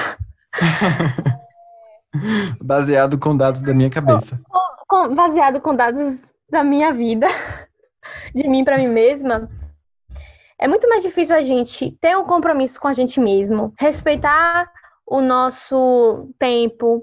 baseado 2.61 3.19
com 3.19 3.37
dados 3.37 3.63
da 3.63 3.73
minha 3.73 3.89
cabeça. 3.89 4.41
baseado 5.15 5.61
com 5.61 5.75
dados 5.75 6.33
da 6.51 6.65
minha 6.65 6.93
vida, 6.93 7.27
de 8.35 8.49
mim 8.49 8.65
para 8.65 8.77
mim 8.77 8.89
mesma. 8.89 9.49
É 10.59 10.67
muito 10.67 10.89
mais 10.89 11.03
difícil 11.03 11.37
a 11.37 11.41
gente 11.41 11.93
ter 12.01 12.17
um 12.17 12.25
compromisso 12.25 12.81
com 12.81 12.89
a 12.89 12.93
gente 12.93 13.21
mesmo, 13.21 13.73
respeitar 13.79 14.71
o 15.07 15.21
nosso 15.21 16.29
tempo. 16.39 17.03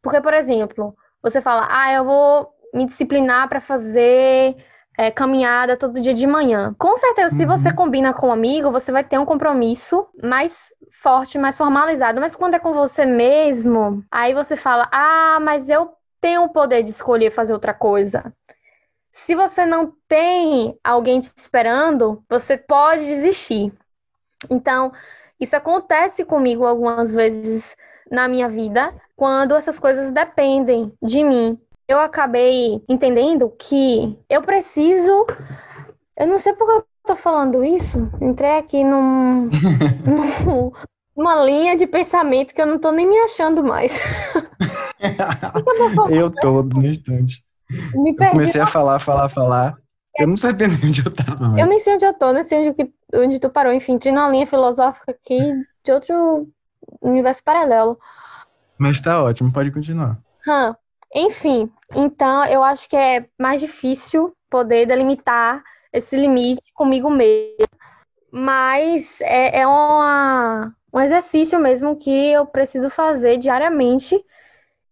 Porque, 0.00 0.20
por 0.20 0.32
exemplo, 0.32 0.94
você 1.22 1.40
fala, 1.40 1.68
ah, 1.70 1.92
eu 1.92 2.04
vou 2.04 2.48
me 2.72 2.86
disciplinar 2.86 3.48
para 3.48 3.60
fazer 3.60 4.56
é, 4.96 5.10
caminhada 5.10 5.76
todo 5.76 6.00
dia 6.00 6.14
de 6.14 6.26
manhã. 6.26 6.74
Com 6.78 6.96
certeza, 6.96 7.34
uhum. 7.34 7.40
se 7.40 7.46
você 7.46 7.68
uhum. 7.68 7.74
combina 7.74 8.12
com 8.12 8.28
um 8.28 8.32
amigo, 8.32 8.70
você 8.70 8.92
vai 8.92 9.04
ter 9.04 9.18
um 9.18 9.24
compromisso 9.24 10.06
mais 10.22 10.74
forte, 11.02 11.38
mais 11.38 11.56
formalizado. 11.56 12.20
Mas 12.20 12.36
quando 12.36 12.54
é 12.54 12.58
com 12.58 12.72
você 12.72 13.04
mesmo, 13.04 14.04
aí 14.10 14.34
você 14.34 14.56
fala, 14.56 14.88
ah, 14.92 15.38
mas 15.40 15.68
eu 15.68 15.90
tenho 16.20 16.44
o 16.44 16.52
poder 16.52 16.82
de 16.82 16.90
escolher 16.90 17.30
fazer 17.30 17.52
outra 17.52 17.74
coisa. 17.74 18.32
Se 19.12 19.34
você 19.34 19.66
não 19.66 19.92
tem 20.08 20.74
alguém 20.82 21.20
te 21.20 21.30
esperando, 21.36 22.24
você 22.30 22.56
pode 22.56 23.04
desistir. 23.04 23.70
Então, 24.50 24.90
isso 25.38 25.54
acontece 25.54 26.24
comigo 26.24 26.64
algumas 26.64 27.12
vezes 27.12 27.76
na 28.10 28.26
minha 28.26 28.48
vida, 28.48 28.90
quando 29.14 29.54
essas 29.54 29.78
coisas 29.78 30.10
dependem 30.10 30.90
de 31.02 31.22
mim. 31.22 31.60
Eu 31.86 32.00
acabei 32.00 32.82
entendendo 32.88 33.50
que 33.50 34.18
eu 34.30 34.40
preciso. 34.40 35.26
Eu 36.16 36.26
não 36.26 36.38
sei 36.38 36.54
por 36.54 36.66
que 36.66 36.72
eu 36.72 36.84
tô 37.04 37.16
falando 37.16 37.62
isso. 37.62 38.10
Entrei 38.18 38.56
aqui 38.56 38.82
num, 38.82 39.50
num, 40.06 40.72
numa 41.14 41.44
linha 41.44 41.76
de 41.76 41.86
pensamento 41.86 42.54
que 42.54 42.62
eu 42.62 42.66
não 42.66 42.78
tô 42.78 42.90
nem 42.90 43.06
me 43.06 43.18
achando 43.18 43.62
mais. 43.62 44.00
eu 46.10 46.30
tô 46.30 46.62
no 46.62 46.86
instante. 46.86 47.44
Me 47.94 48.14
perdi. 48.14 48.24
Eu 48.24 48.30
comecei 48.30 48.60
a 48.60 48.66
falar, 48.66 49.00
falar, 49.00 49.28
falar. 49.28 49.76
Eu 50.18 50.26
não 50.26 50.36
sabia 50.36 50.68
nem 50.68 50.76
onde 50.84 51.04
eu 51.04 51.10
tava. 51.10 51.48
Mas... 51.48 51.60
Eu 51.60 51.66
nem 51.66 51.80
sei 51.80 51.94
onde 51.94 52.04
eu 52.04 52.14
tô, 52.14 52.32
nem 52.32 52.44
sei 52.44 52.68
onde, 52.68 52.92
onde 53.14 53.40
tu 53.40 53.48
parou. 53.48 53.72
Enfim, 53.72 53.92
entrei 53.92 54.12
numa 54.12 54.28
linha 54.28 54.46
filosófica 54.46 55.12
aqui 55.12 55.38
de 55.84 55.92
outro 55.92 56.48
universo 57.00 57.42
paralelo. 57.42 57.98
Mas 58.78 59.00
tá 59.00 59.22
ótimo, 59.22 59.52
pode 59.52 59.70
continuar. 59.70 60.18
Hum. 60.46 60.74
Enfim, 61.14 61.70
então 61.94 62.44
eu 62.46 62.64
acho 62.64 62.88
que 62.88 62.96
é 62.96 63.26
mais 63.38 63.60
difícil 63.60 64.34
poder 64.48 64.86
delimitar 64.86 65.62
esse 65.92 66.16
limite 66.16 66.72
comigo 66.74 67.10
mesmo. 67.10 67.68
Mas 68.30 69.20
é, 69.20 69.60
é 69.60 69.66
uma, 69.66 70.74
um 70.92 71.00
exercício 71.00 71.58
mesmo 71.58 71.96
que 71.96 72.10
eu 72.10 72.46
preciso 72.46 72.88
fazer 72.88 73.36
diariamente 73.36 74.18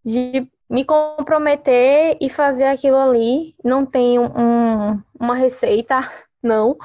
de 0.05 0.47
me 0.71 0.85
comprometer 0.85 2.17
e 2.21 2.29
fazer 2.29 2.63
aquilo 2.63 2.95
ali. 2.95 3.53
Não 3.63 3.85
tenho 3.85 4.23
um, 4.23 5.01
uma 5.19 5.35
receita, 5.35 5.99
não. 6.41 6.77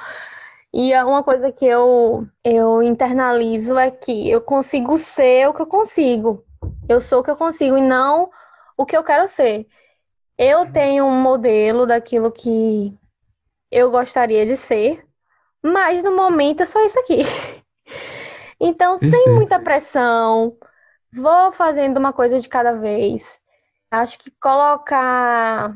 E 0.75 0.93
é 0.93 1.05
uma 1.05 1.23
coisa 1.23 1.53
que 1.53 1.65
eu, 1.65 2.27
eu 2.45 2.83
internalizo 2.83 3.79
é 3.79 3.91
que 3.91 4.29
eu 4.29 4.41
consigo 4.41 4.99
ser 4.99 5.49
o 5.49 5.55
que 5.55 5.63
eu 5.63 5.67
consigo. 5.67 6.45
Eu 6.89 7.01
sou 7.01 7.21
o 7.21 7.23
que 7.23 7.31
eu 7.31 7.37
consigo 7.37 7.79
e 7.79 7.81
não 7.81 8.29
o 8.77 8.85
que 8.85 8.97
eu 8.97 9.05
quero 9.05 9.27
ser. 9.29 9.67
Eu 10.37 10.71
tenho 10.71 11.07
um 11.07 11.23
modelo 11.23 11.87
daquilo 11.87 12.31
que 12.31 12.93
eu 13.71 13.91
gostaria 13.91 14.45
de 14.45 14.57
ser, 14.57 15.07
mas 15.63 16.03
no 16.03 16.15
momento 16.15 16.63
é 16.63 16.67
só 16.67 16.85
isso 16.85 16.99
aqui. 16.99 17.23
Então, 18.59 18.97
sem 18.97 19.35
muita 19.35 19.61
pressão, 19.61 20.57
vou 21.13 21.53
fazendo 21.53 21.99
uma 21.99 22.11
coisa 22.11 22.41
de 22.41 22.49
cada 22.49 22.73
vez. 22.73 23.43
Acho 23.91 24.19
que 24.19 24.31
colocar 24.41 25.75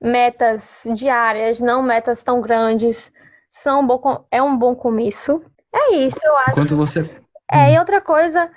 metas 0.00 0.84
diárias, 0.94 1.60
não 1.60 1.82
metas 1.82 2.22
tão 2.22 2.40
grandes, 2.40 3.12
são 3.50 3.80
um 3.80 3.86
bom, 3.86 4.24
é 4.30 4.42
um 4.42 4.56
bom 4.56 4.74
começo. 4.74 5.42
É 5.74 5.96
isso, 5.96 6.18
eu 6.22 6.36
acho. 6.38 6.54
Quando 6.54 6.76
você. 6.76 7.10
É, 7.50 7.72
e 7.72 7.76
hum. 7.76 7.80
outra 7.80 8.00
coisa 8.00 8.50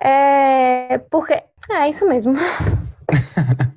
é. 0.00 0.98
Porque. 1.10 1.34
É 1.70 1.88
isso 1.88 2.06
mesmo. 2.08 2.34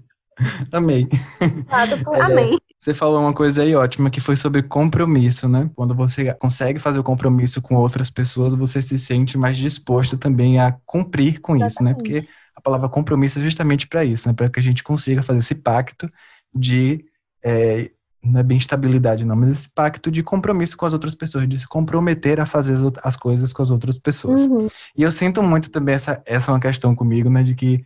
Amei. 0.71 1.07
É, 1.39 2.21
Amei. 2.21 2.57
Você 2.79 2.93
falou 2.93 3.21
uma 3.21 3.33
coisa 3.33 3.63
aí 3.63 3.75
ótima 3.75 4.09
que 4.09 4.19
foi 4.19 4.35
sobre 4.35 4.61
compromisso, 4.61 5.47
né? 5.47 5.69
Quando 5.75 5.95
você 5.95 6.33
consegue 6.35 6.77
fazer 6.77 6.99
o 6.99 7.03
compromisso 7.03 7.61
com 7.61 7.75
outras 7.75 8.09
pessoas, 8.09 8.53
você 8.53 8.81
se 8.81 8.97
sente 8.97 9.37
mais 9.37 9.57
disposto 9.57 10.17
também 10.17 10.59
a 10.59 10.75
cumprir 10.85 11.39
com 11.39 11.55
Exatamente. 11.55 11.73
isso, 11.73 11.83
né? 11.83 11.93
Porque 11.93 12.27
palavra 12.65 12.89
compromisso 12.89 13.39
é 13.39 13.41
justamente 13.43 13.87
para 13.87 14.03
isso, 14.03 14.27
né? 14.27 14.33
Para 14.33 14.49
que 14.49 14.59
a 14.59 14.63
gente 14.63 14.83
consiga 14.83 15.21
fazer 15.21 15.39
esse 15.39 15.55
pacto 15.55 16.11
de 16.53 17.05
é, 17.43 17.91
não 18.23 18.39
é 18.39 18.43
bem 18.43 18.57
estabilidade, 18.57 19.23
não, 19.23 19.35
mas 19.35 19.51
esse 19.51 19.69
pacto 19.69 20.09
de 20.09 20.23
compromisso 20.23 20.75
com 20.75 20.85
as 20.85 20.93
outras 20.93 21.13
pessoas, 21.13 21.47
de 21.47 21.59
se 21.59 21.67
comprometer 21.67 22.39
a 22.39 22.45
fazer 22.45 22.73
as, 22.73 22.81
as 23.03 23.15
coisas 23.15 23.53
com 23.53 23.61
as 23.61 23.69
outras 23.69 23.99
pessoas. 23.99 24.41
Uhum. 24.41 24.67
E 24.97 25.03
eu 25.03 25.11
sinto 25.11 25.43
muito 25.43 25.69
também 25.69 25.93
essa, 25.93 26.21
essa 26.25 26.51
é 26.51 26.53
uma 26.53 26.59
questão 26.59 26.95
comigo, 26.95 27.29
né? 27.29 27.43
De 27.43 27.53
que 27.53 27.85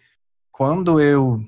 quando 0.50 1.00
eu 1.00 1.44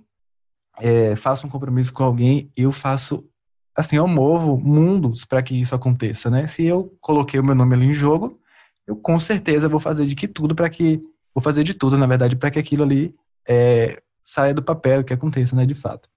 é, 0.80 1.16
faço 1.16 1.48
um 1.48 1.50
compromisso 1.50 1.94
com 1.94 2.04
alguém, 2.04 2.52
eu 2.56 2.72
faço 2.72 3.24
assim, 3.74 3.96
eu 3.96 4.08
movo 4.08 4.58
mundos 4.58 5.24
para 5.24 5.42
que 5.42 5.60
isso 5.60 5.74
aconteça, 5.74 6.30
né? 6.30 6.46
Se 6.48 6.66
eu 6.66 6.94
coloquei 7.00 7.40
o 7.40 7.44
meu 7.44 7.56
nome 7.56 7.76
ali 7.76 7.86
em 7.86 7.94
jogo, 7.94 8.38
eu 8.86 8.98
com 8.98 9.18
certeza 9.18 9.70
vou 9.70 9.80
fazer 9.80 10.06
de 10.06 10.16
que 10.16 10.28
tudo 10.28 10.54
para 10.54 10.70
que 10.70 11.02
vou 11.34 11.42
fazer 11.42 11.64
de 11.64 11.74
tudo, 11.74 11.98
na 11.98 12.06
verdade, 12.06 12.36
para 12.36 12.52
que 12.52 12.60
aquilo 12.60 12.84
ali 12.84 13.16
é, 13.48 14.02
saia 14.22 14.54
do 14.54 14.64
papel, 14.64 15.04
que 15.04 15.14
aconteça, 15.14 15.56
né, 15.56 15.66
de 15.66 15.74
fato. 15.74 16.10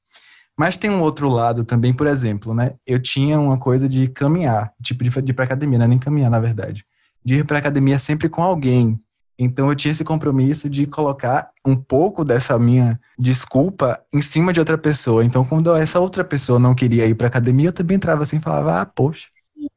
Mas 0.57 0.77
tem 0.77 0.91
um 0.91 1.03
outro 1.03 1.29
lado 1.29 1.64
também, 1.64 1.93
por 1.93 2.07
exemplo, 2.07 2.55
né? 2.55 2.75
Eu 2.87 3.01
tinha 3.01 3.41
uma 3.41 3.59
coisa 3.59 3.89
de 3.89 4.07
caminhar, 4.09 4.72
tipo 4.83 5.03
de, 5.03 5.11
de 5.11 5.31
ir 5.33 5.35
para 5.35 5.45
academia, 5.45 5.79
não 5.79 5.87
é 5.87 5.89
nem 5.89 5.99
caminhar, 5.99 6.31
na 6.31 6.39
verdade. 6.39 6.85
De 7.25 7.37
ir 7.37 7.45
para 7.45 7.59
academia 7.59 7.99
sempre 7.99 8.29
com 8.29 8.43
alguém. 8.43 9.01
Então 9.37 9.68
eu 9.68 9.75
tinha 9.75 9.91
esse 9.91 10.05
compromisso 10.05 10.70
de 10.70 10.87
colocar 10.87 11.51
um 11.66 11.75
pouco 11.75 12.25
dessa 12.25 12.57
minha 12.57 13.01
desculpa 13.18 14.01
em 14.12 14.20
cima 14.20 14.53
de 14.53 14.61
outra 14.61 14.79
pessoa. 14.79 15.25
Então 15.25 15.45
quando 15.45 15.75
essa 15.75 15.99
outra 15.99 16.25
pessoa 16.25 16.59
não 16.59 16.75
queria 16.75 17.07
ir 17.07 17.16
para 17.16 17.27
academia, 17.27 17.68
eu 17.68 17.72
também 17.72 17.97
entrava 17.97 18.22
assim 18.22 18.37
e 18.37 18.41
falava: 18.41 18.81
"Ah, 18.81 18.87
poxa, 18.87 19.27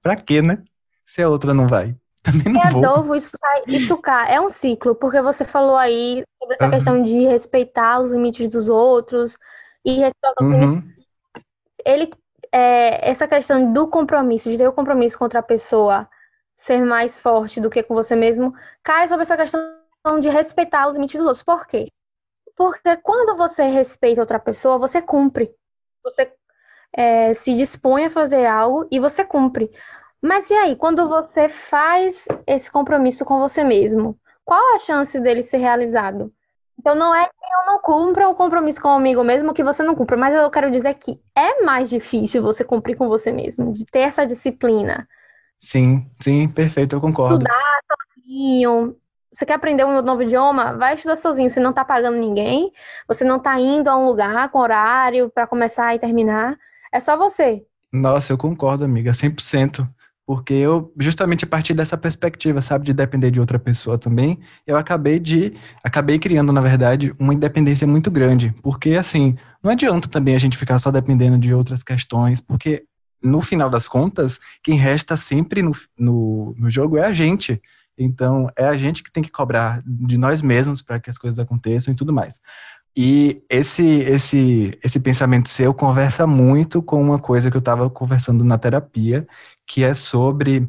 para 0.01 0.15
quê, 0.15 0.43
né? 0.43 0.63
Se 1.03 1.23
a 1.23 1.29
outra 1.29 1.55
não 1.55 1.67
vai". 1.67 1.95
Também 2.23 2.53
não 2.53 2.61
É 2.61 3.01
vou. 3.01 3.15
Isso 3.15 3.31
isso 3.67 3.97
cai. 3.97 4.33
É 4.33 4.41
um 4.41 4.49
ciclo, 4.49 4.95
porque 4.95 5.21
você 5.21 5.45
falou 5.45 5.75
aí 5.77 6.23
sobre 6.41 6.53
essa 6.55 6.65
Aham. 6.65 6.71
questão 6.73 7.01
de 7.01 7.25
respeitar 7.25 7.99
os 7.99 8.11
limites 8.11 8.47
dos 8.47 8.67
outros 8.69 9.37
e 9.85 9.93
respeitar 9.99 10.33
os 10.41 10.51
limites. 10.51 10.75
Uhum. 10.75 10.93
Ele, 11.85 12.09
é, 12.51 13.09
essa 13.09 13.27
questão 13.27 13.71
do 13.71 13.87
compromisso, 13.87 14.51
de 14.51 14.57
ter 14.57 14.67
o 14.67 14.73
compromisso 14.73 15.17
com 15.17 15.25
outra 15.25 15.41
pessoa 15.41 16.07
ser 16.55 16.83
mais 16.83 17.19
forte 17.19 17.61
do 17.61 17.69
que 17.69 17.83
com 17.83 17.93
você 17.93 18.15
mesmo, 18.15 18.53
cai 18.83 19.07
sobre 19.07 19.21
essa 19.21 19.37
questão 19.37 20.19
de 20.19 20.29
respeitar 20.29 20.87
os 20.87 20.95
limites 20.95 21.17
dos 21.17 21.27
outros. 21.27 21.43
Por 21.43 21.67
quê? 21.67 21.87
Porque 22.55 22.97
quando 22.97 23.37
você 23.37 23.63
respeita 23.63 24.21
outra 24.21 24.39
pessoa, 24.39 24.79
você 24.79 25.01
cumpre. 25.01 25.53
Você 26.03 26.33
é, 26.91 27.33
se 27.33 27.53
dispõe 27.53 28.05
a 28.05 28.09
fazer 28.09 28.45
algo 28.47 28.87
e 28.91 28.99
você 28.99 29.23
cumpre. 29.23 29.69
Mas 30.21 30.49
e 30.49 30.53
aí, 30.53 30.75
quando 30.75 31.07
você 31.07 31.47
faz 31.47 32.27
esse 32.45 32.71
compromisso 32.71 33.23
com 33.23 33.39
você 33.39 33.63
mesmo, 33.63 34.17
qual 34.43 34.73
a 34.73 34.77
chance 34.77 35.19
dele 35.19 35.43
ser 35.43 35.57
realizado? 35.57 36.31
Então 36.79 36.95
não 36.95 37.13
é 37.13 37.25
que 37.25 37.31
eu 37.31 37.65
não 37.65 37.79
cumpra 37.81 38.29
o 38.29 38.35
compromisso 38.35 38.81
comigo 38.81 39.23
mesmo 39.23 39.53
que 39.53 39.63
você 39.63 39.81
não 39.83 39.95
cumpra, 39.95 40.15
mas 40.15 40.33
eu 40.33 40.49
quero 40.49 40.69
dizer 40.69 40.93
que 40.93 41.19
é 41.35 41.63
mais 41.63 41.89
difícil 41.89 42.41
você 42.41 42.63
cumprir 42.63 42.95
com 42.95 43.07
você 43.07 43.31
mesmo, 43.31 43.73
de 43.73 43.85
ter 43.85 43.99
essa 43.99 44.25
disciplina. 44.25 45.07
Sim, 45.59 46.07
sim, 46.21 46.47
perfeito, 46.47 46.95
eu 46.95 47.01
concordo. 47.01 47.35
Estudar 47.35 47.79
sozinho. 48.15 48.95
Você 49.33 49.45
quer 49.45 49.53
aprender 49.53 49.85
um 49.85 50.01
novo 50.01 50.23
idioma? 50.23 50.77
Vai 50.77 50.95
estudar 50.95 51.15
sozinho. 51.15 51.49
Você 51.49 51.59
não 51.59 51.73
tá 51.73 51.83
pagando 51.83 52.17
ninguém, 52.17 52.71
você 53.07 53.23
não 53.23 53.39
tá 53.39 53.59
indo 53.59 53.89
a 53.89 53.97
um 53.97 54.05
lugar 54.05 54.49
com 54.49 54.59
horário 54.59 55.29
para 55.29 55.47
começar 55.47 55.93
e 55.95 55.99
terminar. 55.99 56.57
É 56.91 56.99
só 56.99 57.17
você. 57.17 57.65
Nossa, 57.91 58.33
eu 58.33 58.37
concordo, 58.37 58.85
amiga, 58.85 59.11
100%. 59.13 59.87
Porque 60.27 60.53
eu, 60.53 60.93
justamente 60.99 61.45
a 61.45 61.47
partir 61.47 61.73
dessa 61.73 61.97
perspectiva, 61.97 62.59
sabe, 62.59 62.83
de 62.83 62.93
depender 62.93 63.31
de 63.31 63.39
outra 63.39 63.57
pessoa 63.57 63.97
também, 63.97 64.37
eu 64.67 64.75
acabei 64.75 65.19
de, 65.19 65.53
acabei 65.81 66.19
criando, 66.19 66.51
na 66.51 66.59
verdade, 66.59 67.13
uma 67.17 67.33
independência 67.33 67.87
muito 67.87 68.11
grande. 68.11 68.53
Porque, 68.61 68.95
assim, 68.95 69.37
não 69.63 69.71
adianta 69.71 70.09
também 70.09 70.35
a 70.35 70.37
gente 70.37 70.57
ficar 70.57 70.79
só 70.79 70.91
dependendo 70.91 71.39
de 71.39 71.53
outras 71.53 71.81
questões, 71.81 72.41
porque, 72.41 72.83
no 73.23 73.41
final 73.41 73.69
das 73.69 73.87
contas, 73.87 74.37
quem 74.61 74.77
resta 74.77 75.15
sempre 75.15 75.61
no, 75.61 75.71
no, 75.97 76.53
no 76.59 76.69
jogo 76.69 76.97
é 76.97 77.05
a 77.05 77.13
gente. 77.13 77.61
Então, 77.97 78.47
é 78.57 78.65
a 78.65 78.77
gente 78.77 79.01
que 79.03 79.11
tem 79.11 79.23
que 79.23 79.31
cobrar 79.31 79.81
de 79.85 80.17
nós 80.17 80.41
mesmos 80.41 80.81
para 80.81 80.99
que 80.99 81.09
as 81.09 81.17
coisas 81.17 81.39
aconteçam 81.39 81.93
e 81.93 81.97
tudo 81.97 82.11
mais. 82.11 82.41
E 82.99 83.43
esse, 83.47 83.85
esse, 83.85 84.75
esse 84.83 84.99
pensamento 84.99 85.49
seu 85.49 85.71
conversa 85.71 86.25
muito 86.25 86.81
com 86.81 86.99
uma 86.99 87.19
coisa 87.19 87.51
que 87.51 87.55
eu 87.55 87.59
estava 87.59 87.87
conversando 87.91 88.43
na 88.43 88.57
terapia, 88.57 89.27
que 89.67 89.83
é 89.83 89.93
sobre. 89.93 90.67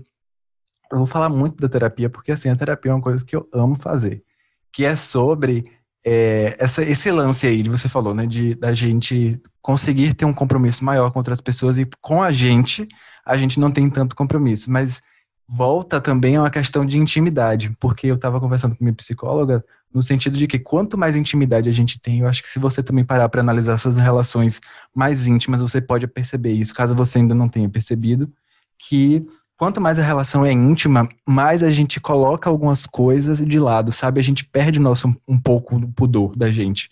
Eu 0.93 0.99
vou 0.99 1.07
falar 1.07 1.31
muito 1.31 1.57
da 1.57 1.71
terapia, 1.71 2.11
porque 2.11 2.31
assim, 2.31 2.51
a 2.51 2.57
terapia 2.57 2.93
é 2.93 2.95
uma 2.95 3.01
coisa 3.01 3.25
que 3.25 3.35
eu 3.35 3.49
amo 3.51 3.77
fazer. 3.77 4.23
Que 4.71 4.85
é 4.85 4.95
sobre 4.95 5.73
é, 6.05 6.55
essa, 6.59 6.83
esse 6.83 7.11
lance 7.11 7.47
aí 7.47 7.63
que 7.63 7.71
você 7.71 7.89
falou, 7.89 8.13
né? 8.13 8.27
De 8.27 8.55
da 8.57 8.75
gente 8.75 9.41
conseguir 9.63 10.13
ter 10.13 10.27
um 10.27 10.35
compromisso 10.35 10.85
maior 10.85 11.11
com 11.11 11.21
outras 11.21 11.41
pessoas 11.41 11.79
e 11.79 11.89
com 12.03 12.23
a 12.23 12.31
gente, 12.31 12.87
a 13.25 13.39
gente 13.39 13.59
não 13.59 13.71
tem 13.71 13.89
tanto 13.89 14.15
compromisso. 14.15 14.71
Mas 14.71 15.01
volta 15.49 15.99
também 15.99 16.37
a 16.37 16.43
uma 16.43 16.51
questão 16.51 16.85
de 16.85 16.99
intimidade, 16.99 17.75
porque 17.81 18.07
eu 18.07 18.17
estava 18.17 18.39
conversando 18.39 18.77
com 18.77 18.85
minha 18.85 18.95
psicóloga 18.95 19.65
no 19.93 20.03
sentido 20.03 20.37
de 20.37 20.47
que 20.47 20.59
quanto 20.59 20.99
mais 20.99 21.17
intimidade 21.17 21.69
a 21.69 21.73
gente 21.73 22.01
tem, 22.01 22.21
eu 22.21 22.27
acho 22.27 22.43
que 22.43 22.49
se 22.49 22.59
você 22.59 22.83
também 22.83 23.05
parar 23.05 23.29
para 23.29 23.41
analisar 23.41 23.79
suas 23.79 23.97
relações 23.97 24.61
mais 24.95 25.27
íntimas, 25.27 25.61
você 25.61 25.81
pode 25.81 26.07
perceber 26.07 26.53
isso, 26.53 26.75
caso 26.75 26.95
você 26.95 27.19
ainda 27.19 27.35
não 27.35 27.49
tenha 27.49 27.69
percebido, 27.69 28.31
que 28.79 29.25
quanto 29.57 29.81
mais 29.81 29.99
a 29.99 30.05
relação 30.05 30.47
é 30.47 30.53
íntima, 30.53 31.09
mais 31.27 31.63
a 31.63 31.71
gente 31.71 32.01
coloca 32.01 32.49
algumas 32.49 32.87
coisas 32.87 33.45
de 33.45 33.59
lado, 33.59 33.91
sabe? 33.93 34.21
A 34.21 34.25
gente 34.25 34.45
perde 34.45 34.79
nosso 34.79 35.13
um 35.29 35.39
pouco 35.39 35.81
do 35.81 35.89
pudor 35.89 36.37
da 36.37 36.51
gente. 36.51 36.89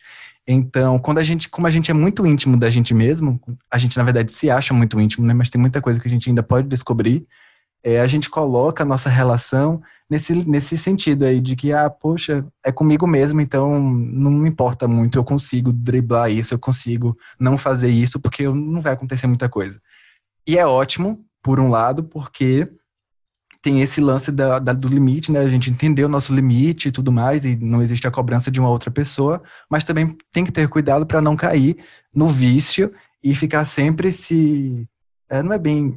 Então, 0.49 0.99
quando 0.99 1.19
a 1.19 1.25
gente, 1.25 1.49
como 1.49 1.67
a 1.67 1.71
gente 1.71 1.91
é 1.91 1.95
muito 1.95 2.25
íntimo 2.25 2.57
da 2.57 2.71
gente 2.71 2.95
mesmo, 2.95 3.41
a 3.71 3.79
gente 3.79 3.97
na 3.97 4.05
verdade 4.05 4.31
se 4.31 4.49
acha 4.49 4.73
muito 4.73 5.01
íntimo, 5.01 5.27
né? 5.27 5.35
Mas 5.35 5.51
tem 5.51 5.61
muita 5.61 5.81
coisa 5.81 6.01
que 6.01 6.07
a 6.07 6.11
gente 6.11 6.29
ainda 6.29 6.43
pode 6.43 6.69
descobrir 6.69 7.27
é, 7.87 8.01
a 8.01 8.07
gente 8.09 8.29
coloca 8.29 8.83
a 8.83 8.87
nossa 8.87 9.09
relação 9.09 9.81
nesse, 10.11 10.35
nesse 10.49 10.77
sentido 10.77 11.25
aí, 11.25 11.41
de 11.41 11.55
que, 11.55 11.73
ah, 11.73 11.89
poxa, 11.89 12.45
é 12.65 12.73
comigo 12.73 13.07
mesmo, 13.07 13.41
então 13.41 13.81
não 13.81 14.33
me 14.33 14.49
importa 14.49 14.89
muito, 14.89 15.17
eu 15.17 15.23
consigo 15.23 15.73
driblar 15.73 16.29
isso, 16.29 16.53
eu 16.53 16.59
consigo 16.59 17.17
não 17.39 17.57
fazer 17.57 17.89
isso, 17.89 18.19
porque 18.19 18.43
não 18.49 18.81
vai 18.81 18.93
acontecer 18.93 19.29
muita 19.29 19.49
coisa. 19.49 19.81
E 20.45 20.59
é 20.59 20.67
ótimo, 20.67 21.25
por 21.41 21.61
um 21.61 21.71
lado, 21.71 22.03
porque 22.03 22.69
tem 23.63 23.81
esse 23.81 24.01
lance 24.01 24.33
da, 24.33 24.59
da, 24.59 24.73
do 24.73 24.89
limite, 24.89 25.31
né? 25.31 25.39
A 25.39 25.49
gente 25.49 25.71
entender 25.71 26.05
o 26.05 26.09
nosso 26.09 26.35
limite 26.35 26.89
e 26.89 26.91
tudo 26.91 27.13
mais, 27.13 27.45
e 27.45 27.55
não 27.55 27.81
existe 27.81 28.09
a 28.09 28.11
cobrança 28.11 28.51
de 28.51 28.59
uma 28.59 28.69
outra 28.69 28.91
pessoa, 28.91 29.41
mas 29.71 29.85
também 29.85 30.17
tem 30.33 30.45
que 30.45 30.51
ter 30.51 30.69
cuidado 30.69 31.07
para 31.07 31.23
não 31.23 31.37
cair 31.37 31.77
no 32.13 32.27
vício 32.27 32.93
e 33.23 33.33
ficar 33.33 33.65
sempre 33.65 34.13
se. 34.13 34.89
É, 35.29 35.41
não 35.41 35.53
é 35.53 35.59
bem 35.59 35.97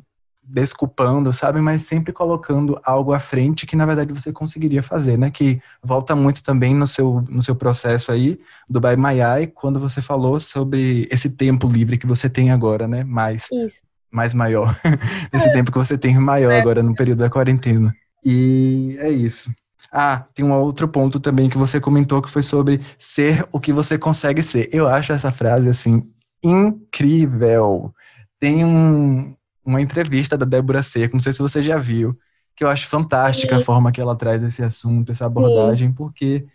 desculpando, 0.52 1.32
sabe? 1.32 1.62
Mas 1.62 1.84
sempre 1.84 2.12
colocando 2.12 2.80
algo 2.84 3.14
à 3.14 3.20
frente 3.20 3.66
que 3.66 3.76
na 3.76 3.86
verdade 3.86 4.12
você 4.12 4.34
conseguiria 4.34 4.82
fazer, 4.82 5.18
né? 5.18 5.30
Que 5.30 5.62
volta 5.84 6.16
muito 6.16 6.42
também 6.44 6.74
no 6.74 6.88
seu, 6.88 7.24
no 7.30 7.42
seu 7.42 7.56
processo 7.56 8.12
aí 8.12 8.40
do 8.68 8.82
My 8.82 9.20
Eye, 9.20 9.48
quando 9.48 9.80
você 9.80 10.02
falou 10.02 10.40
sobre 10.40 11.08
esse 11.12 11.30
tempo 11.32 11.68
livre 11.68 11.98
que 11.98 12.08
você 12.08 12.30
tem 12.30 12.52
agora, 12.52 12.88
né? 12.88 13.04
Mais, 13.04 13.52
Isso. 13.52 13.84
mais 14.12 14.34
maior. 14.34 14.76
esse 15.32 15.52
tempo 15.52 15.72
que 15.72 15.78
você 15.78 15.98
tem 15.98 16.18
maior 16.18 16.52
É. 16.52 16.60
agora 16.60 16.82
no 16.82 16.96
período 16.96 17.20
da 17.20 17.30
quarentena. 17.30 17.94
E 18.26 18.98
é 19.00 19.10
isso. 19.10 19.52
Ah, 19.92 20.26
tem 20.34 20.44
um 20.44 20.54
outro 20.54 20.88
ponto 20.88 21.20
também 21.20 21.50
que 21.50 21.58
você 21.58 21.80
comentou 21.80 22.22
que 22.22 22.30
foi 22.30 22.44
sobre 22.44 22.82
ser 22.98 23.46
o 23.52 23.60
que 23.60 23.72
você 23.72 23.98
consegue 23.98 24.44
ser. 24.44 24.68
Eu 24.74 24.88
acho 24.88 25.14
essa 25.14 25.32
frase 25.32 25.70
assim 25.70 26.04
incrível. 26.44 27.94
Tem 28.40 28.64
um, 28.66 29.34
uma 29.70 29.82
entrevista 29.82 30.38
da 30.38 30.46
Débora 30.46 30.84
Seco, 30.84 31.16
não 31.16 31.22
sei 31.22 31.32
se 31.34 31.42
você 31.42 31.62
já 31.64 31.78
viu, 31.78 32.18
que 32.56 32.64
eu 32.64 32.70
acho 32.70 32.88
fantástica 32.88 33.56
a 33.56 33.60
Sim. 33.60 33.66
forma 33.66 33.92
que 33.92 34.02
ela 34.02 34.16
traz 34.16 34.44
esse 34.44 34.62
assunto, 34.64 35.12
essa 35.12 35.26
abordagem, 35.26 35.92
porque 35.94 36.46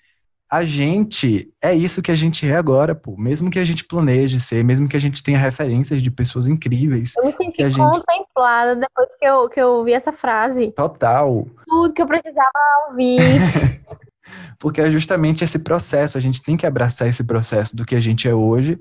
a 0.50 0.62
gente 0.64 1.50
é 1.62 1.74
isso 1.74 2.02
que 2.02 2.10
a 2.12 2.14
gente 2.14 2.46
é 2.48 2.54
agora, 2.54 2.94
pô. 2.94 3.16
Mesmo 3.16 3.50
que 3.50 3.58
a 3.58 3.64
gente 3.64 3.84
planeje 3.84 4.38
ser, 4.38 4.62
mesmo 4.62 4.88
que 4.88 4.96
a 4.96 5.00
gente 5.00 5.22
tenha 5.22 5.38
referências 5.38 6.02
de 6.02 6.10
pessoas 6.10 6.46
incríveis, 6.46 7.14
Eu 7.16 7.24
me 7.24 7.32
senti 7.32 7.62
a 7.62 7.68
gente- 7.70 7.80
contemplada 7.80 8.76
depois 8.76 9.16
que 9.18 9.24
eu, 9.24 9.48
que 9.48 9.60
eu 9.60 9.68
ouvi 9.68 9.92
essa 9.92 10.12
frase. 10.12 10.70
total. 10.72 11.46
Tudo 11.66 11.94
que 11.94 12.02
eu 12.02 12.06
precisava 12.06 12.50
ouvir. 12.90 13.18
Porque 14.58 14.80
é 14.80 14.90
justamente 14.90 15.44
esse 15.44 15.58
processo, 15.58 16.16
a 16.16 16.20
gente 16.20 16.42
tem 16.42 16.56
que 16.56 16.66
abraçar 16.66 17.08
esse 17.08 17.24
processo 17.24 17.76
do 17.76 17.84
que 17.84 17.94
a 17.94 18.00
gente 18.00 18.26
é 18.28 18.34
hoje, 18.34 18.78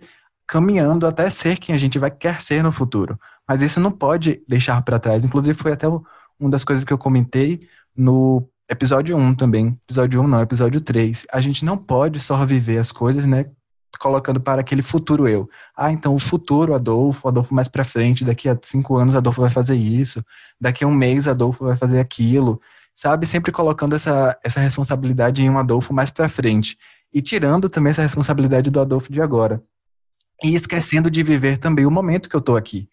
caminhando 0.48 1.08
até 1.08 1.30
ser 1.30 1.58
quem 1.58 1.74
a 1.74 1.78
gente 1.78 2.00
vai 2.00 2.12
quer 2.12 2.41
ser 2.41 2.64
no 2.64 2.72
futuro. 2.72 3.20
Mas 3.48 3.62
isso 3.62 3.80
não 3.80 3.91
pode 3.91 4.41
deixar 4.48 4.82
para 4.82 5.00
trás. 5.00 5.26
Inclusive, 5.26 5.58
foi 5.58 5.74
até 5.74 5.88
uma 5.88 6.50
das 6.50 6.64
coisas 6.64 6.84
que 6.84 6.94
eu 6.94 6.98
comentei 6.98 7.68
no 7.96 8.48
episódio 8.70 9.18
1 9.18 9.36
também. 9.36 9.78
Episódio 9.84 10.22
1 10.22 10.28
não, 10.28 10.41
episódio 10.41 10.82
3. 10.82 11.28
A 11.32 11.41
gente 11.41 11.66
não 11.66 11.78
pode 11.78 12.20
só 12.20 12.46
viver 12.46 12.78
as 12.78 12.91
coisas, 12.91 13.26
né? 13.26 13.46
Colocando 14.00 14.39
para 14.39 14.62
aquele 14.62 14.82
futuro 14.82 15.28
eu. 15.28 15.50
Ah, 15.78 15.91
então 15.91 16.16
o 16.16 16.20
futuro 16.20 16.74
Adolfo, 16.74 17.28
Adolfo 17.28 17.54
mais 17.54 17.68
para 17.68 17.84
frente, 17.84 18.24
daqui 18.24 18.50
a 18.50 18.58
cinco 18.62 18.98
anos 18.98 19.16
Adolfo 19.16 19.41
vai 19.41 19.52
fazer 19.52 19.76
isso, 19.76 20.24
daqui 20.60 20.84
a 20.84 20.88
um 20.88 20.94
mês 20.94 21.28
Adolfo 21.28 21.66
vai 21.66 21.78
fazer 21.78 22.00
aquilo 22.00 22.60
sabe? 22.96 23.26
Sempre 23.26 23.52
colocando 23.52 23.96
essa, 23.96 24.38
essa 24.44 24.60
responsabilidade 24.60 25.44
em 25.44 25.50
um 25.50 25.58
Adolfo 25.58 25.94
mais 25.94 26.10
para 26.10 26.30
frente. 26.30 26.78
E 27.14 27.22
tirando 27.22 27.70
também 27.70 27.91
essa 27.91 28.02
responsabilidade 28.02 28.70
do 28.70 28.80
Adolfo 28.80 29.12
de 29.12 29.22
agora. 29.22 29.62
E 30.44 30.54
esquecendo 30.54 31.10
de 31.10 31.24
viver 31.24 31.58
também 31.58 31.86
o 31.86 31.91
momento 31.91 32.30
que 32.30 32.36
eu 32.36 32.41
tô 32.41 32.56
aqui. 32.56 32.88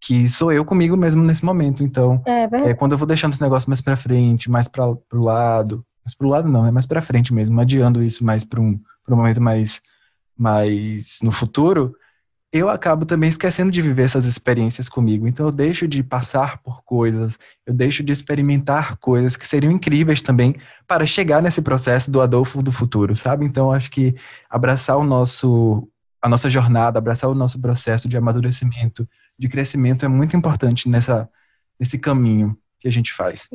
Que 0.00 0.28
sou 0.28 0.52
eu 0.52 0.64
comigo 0.64 0.96
mesmo 0.96 1.22
nesse 1.22 1.44
momento. 1.44 1.82
Então, 1.82 2.22
É 2.26 2.70
é, 2.70 2.74
quando 2.74 2.92
eu 2.92 2.98
vou 2.98 3.06
deixando 3.06 3.32
esse 3.32 3.42
negócio 3.42 3.70
mais 3.70 3.80
para 3.80 3.96
frente, 3.96 4.50
mais 4.50 4.68
para 4.68 4.94
pro 5.08 5.22
lado. 5.22 5.84
Mais 6.04 6.14
pro 6.14 6.28
lado 6.28 6.48
não, 6.48 6.66
é 6.66 6.70
mais 6.70 6.86
para 6.86 7.00
frente 7.00 7.32
mesmo. 7.32 7.60
Adiando 7.60 8.02
isso 8.02 8.24
mais 8.24 8.44
para 8.44 8.60
um, 8.60 8.78
pra 9.04 9.14
um 9.14 9.18
momento 9.18 9.40
mais, 9.40 9.80
mais 10.36 11.20
no 11.22 11.30
futuro. 11.30 11.94
Eu 12.52 12.68
acabo 12.68 13.04
também 13.04 13.28
esquecendo 13.28 13.70
de 13.70 13.82
viver 13.82 14.04
essas 14.04 14.24
experiências 14.24 14.88
comigo. 14.88 15.26
Então 15.26 15.46
eu 15.46 15.52
deixo 15.52 15.86
de 15.86 16.02
passar 16.02 16.58
por 16.62 16.82
coisas, 16.84 17.38
eu 17.66 17.74
deixo 17.74 18.02
de 18.02 18.12
experimentar 18.12 18.96
coisas 18.96 19.36
que 19.36 19.46
seriam 19.46 19.72
incríveis 19.72 20.22
também 20.22 20.54
para 20.86 21.04
chegar 21.04 21.42
nesse 21.42 21.60
processo 21.60 22.10
do 22.10 22.20
Adolfo 22.20 22.62
do 22.62 22.72
futuro, 22.72 23.14
sabe? 23.16 23.44
Então 23.44 23.72
acho 23.72 23.90
que 23.90 24.14
abraçar 24.48 24.96
o 24.96 25.04
nosso 25.04 25.88
a 26.20 26.28
nossa 26.28 26.48
jornada, 26.48 26.98
abraçar 26.98 27.30
o 27.30 27.34
nosso 27.34 27.60
processo 27.60 28.08
de 28.08 28.16
amadurecimento, 28.16 29.08
de 29.38 29.48
crescimento 29.48 30.04
é 30.04 30.08
muito 30.08 30.36
importante 30.36 30.88
nessa 30.88 31.28
nesse 31.78 31.98
caminho 31.98 32.56
que 32.80 32.88
a 32.88 32.90
gente 32.90 33.12
faz. 33.12 33.48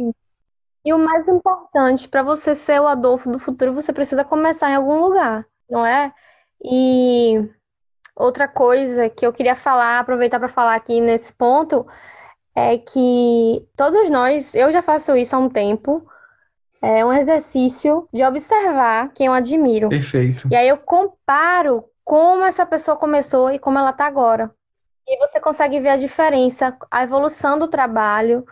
E 0.83 0.93
o 0.93 0.97
mais 0.97 1.27
importante, 1.27 2.07
para 2.07 2.23
você 2.23 2.55
ser 2.55 2.79
o 2.81 2.87
Adolfo 2.87 3.31
do 3.31 3.39
futuro, 3.39 3.73
você 3.73 3.93
precisa 3.93 4.23
começar 4.23 4.69
em 4.69 4.75
algum 4.75 4.99
lugar, 4.99 5.45
não 5.69 5.85
é? 5.85 6.13
E 6.63 7.49
outra 8.15 8.47
coisa 8.47 9.09
que 9.09 9.25
eu 9.25 9.33
queria 9.33 9.55
falar, 9.55 9.99
aproveitar 9.99 10.39
para 10.39 10.47
falar 10.47 10.75
aqui 10.75 10.99
nesse 10.99 11.33
ponto, 11.33 11.85
é 12.55 12.77
que 12.77 13.65
todos 13.75 14.09
nós, 14.09 14.55
eu 14.55 14.71
já 14.71 14.81
faço 14.81 15.15
isso 15.15 15.35
há 15.35 15.39
um 15.39 15.49
tempo, 15.49 16.05
é 16.81 17.05
um 17.05 17.13
exercício 17.13 18.07
de 18.11 18.23
observar 18.23 19.11
quem 19.13 19.27
eu 19.27 19.33
admiro. 19.33 19.89
Perfeito. 19.89 20.47
E 20.51 20.55
aí 20.55 20.67
eu 20.67 20.77
comparo 20.77 21.85
como 22.03 22.43
essa 22.43 22.65
pessoa 22.65 22.97
começou 22.97 23.51
e 23.51 23.59
como 23.59 23.77
ela 23.79 23.91
está 23.91 24.05
agora. 24.05 24.53
E 25.07 25.17
você 25.17 25.39
consegue 25.39 25.79
ver 25.79 25.89
a 25.89 25.97
diferença, 25.97 26.77
a 26.89 27.03
evolução 27.03 27.57
do 27.57 27.67
trabalho, 27.67 28.45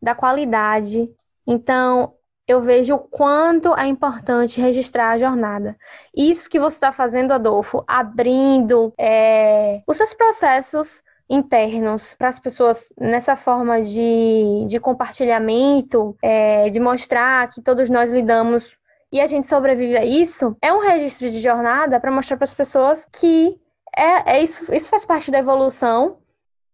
da 0.00 0.14
qualidade. 0.14 1.10
Então, 1.46 2.14
eu 2.46 2.60
vejo 2.60 2.94
o 2.94 2.98
quanto 2.98 3.74
é 3.74 3.86
importante 3.86 4.60
registrar 4.60 5.10
a 5.10 5.18
jornada. 5.18 5.76
Isso 6.14 6.48
que 6.48 6.60
você 6.60 6.76
está 6.76 6.92
fazendo, 6.92 7.32
Adolfo, 7.32 7.82
abrindo 7.86 8.92
é, 8.98 9.82
os 9.86 9.96
seus 9.96 10.12
processos 10.12 11.02
internos 11.28 12.14
para 12.14 12.28
as 12.28 12.38
pessoas 12.38 12.92
nessa 12.98 13.34
forma 13.34 13.80
de, 13.80 14.66
de 14.66 14.78
compartilhamento, 14.78 16.14
é, 16.22 16.68
de 16.68 16.78
mostrar 16.78 17.48
que 17.48 17.62
todos 17.62 17.88
nós 17.88 18.12
lidamos 18.12 18.76
e 19.14 19.20
a 19.20 19.26
gente 19.26 19.46
sobrevive 19.46 19.96
a 19.96 20.04
isso, 20.04 20.56
é 20.60 20.72
um 20.72 20.80
registro 20.80 21.30
de 21.30 21.38
jornada 21.38 22.00
para 22.00 22.10
mostrar 22.10 22.36
para 22.36 22.42
as 22.42 22.52
pessoas 22.52 23.06
que 23.12 23.56
é, 23.96 24.38
é 24.38 24.42
isso, 24.42 24.74
isso 24.74 24.90
faz 24.90 25.04
parte 25.04 25.30
da 25.30 25.38
evolução 25.38 26.16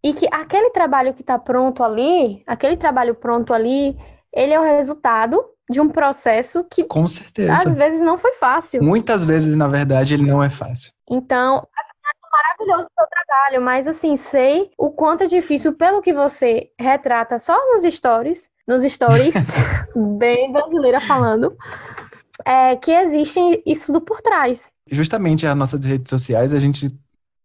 e 0.02 0.14
que 0.14 0.26
aquele 0.32 0.70
trabalho 0.70 1.12
que 1.12 1.20
está 1.20 1.38
pronto 1.38 1.84
ali, 1.84 2.42
aquele 2.46 2.78
trabalho 2.78 3.14
pronto 3.14 3.52
ali, 3.52 3.94
ele 4.32 4.54
é 4.54 4.58
o 4.58 4.62
resultado 4.62 5.44
de 5.68 5.82
um 5.82 5.90
processo 5.90 6.64
que 6.64 6.84
Com 6.84 7.06
certeza. 7.06 7.52
às 7.52 7.76
vezes 7.76 8.00
não 8.00 8.16
foi 8.16 8.32
fácil. 8.32 8.82
Muitas 8.82 9.22
vezes, 9.22 9.54
na 9.54 9.68
verdade, 9.68 10.14
ele 10.14 10.24
não 10.24 10.42
é 10.42 10.48
fácil. 10.48 10.90
Então, 11.10 11.56
assim, 11.76 11.92
é 12.06 12.66
maravilhoso 12.66 12.88
o 12.90 13.00
seu 13.00 13.06
trabalho, 13.06 13.62
mas 13.62 13.86
assim, 13.86 14.16
sei 14.16 14.70
o 14.78 14.90
quanto 14.90 15.24
é 15.24 15.26
difícil 15.26 15.74
pelo 15.74 16.00
que 16.00 16.14
você 16.14 16.70
retrata 16.80 17.38
só 17.38 17.54
nos 17.70 17.82
stories, 17.82 18.48
nos 18.66 18.82
stories, 18.82 19.34
bem 20.16 20.50
brasileira 20.50 20.98
falando, 21.00 21.54
é, 22.46 22.76
que 22.76 22.90
existe 22.90 23.40
isso 23.66 23.86
tudo 23.86 24.00
por 24.00 24.20
trás. 24.20 24.72
Justamente 24.90 25.46
as 25.46 25.56
nossas 25.56 25.84
redes 25.84 26.08
sociais, 26.10 26.54
a 26.54 26.60
gente 26.60 26.90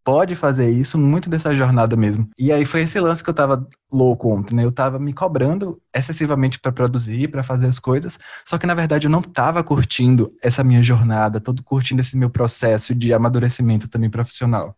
pode 0.06 0.36
fazer 0.36 0.70
isso, 0.70 1.00
muito 1.00 1.30
dessa 1.30 1.54
jornada 1.56 1.96
mesmo. 1.96 2.30
E 2.38 2.52
aí 2.52 2.64
foi 2.64 2.82
esse 2.82 3.00
lance 3.00 3.24
que 3.24 3.30
eu 3.30 3.34
tava 3.34 3.68
louco 3.92 4.30
ontem, 4.30 4.56
né? 4.56 4.64
Eu 4.64 4.72
tava 4.72 5.00
me 5.00 5.12
cobrando 5.12 5.82
excessivamente 5.94 6.60
para 6.60 6.72
produzir, 6.72 7.28
para 7.30 7.42
fazer 7.42 7.66
as 7.66 7.80
coisas, 7.80 8.20
só 8.46 8.60
que 8.60 8.68
na 8.68 8.76
verdade 8.76 9.08
eu 9.08 9.12
não 9.12 9.22
tava 9.22 9.64
curtindo 9.64 10.32
essa 10.44 10.64
minha 10.64 10.84
jornada, 10.84 11.42
todo 11.42 11.64
curtindo 11.64 12.02
esse 12.02 12.16
meu 12.16 12.30
processo 12.30 12.94
de 12.94 13.12
amadurecimento 13.14 13.90
também 13.90 14.10
profissional. 14.10 14.78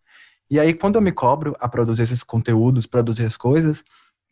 E 0.49 0.61
aí 0.61 0.73
quando 0.73 0.95
eu 0.95 1.01
me 1.01 1.11
cobro 1.11 1.53
a 1.59 1.67
produzir 1.67 2.03
esses 2.03 2.23
conteúdos, 2.23 2.85
produzir 2.85 3.25
as 3.25 3.35
coisas, 3.35 3.83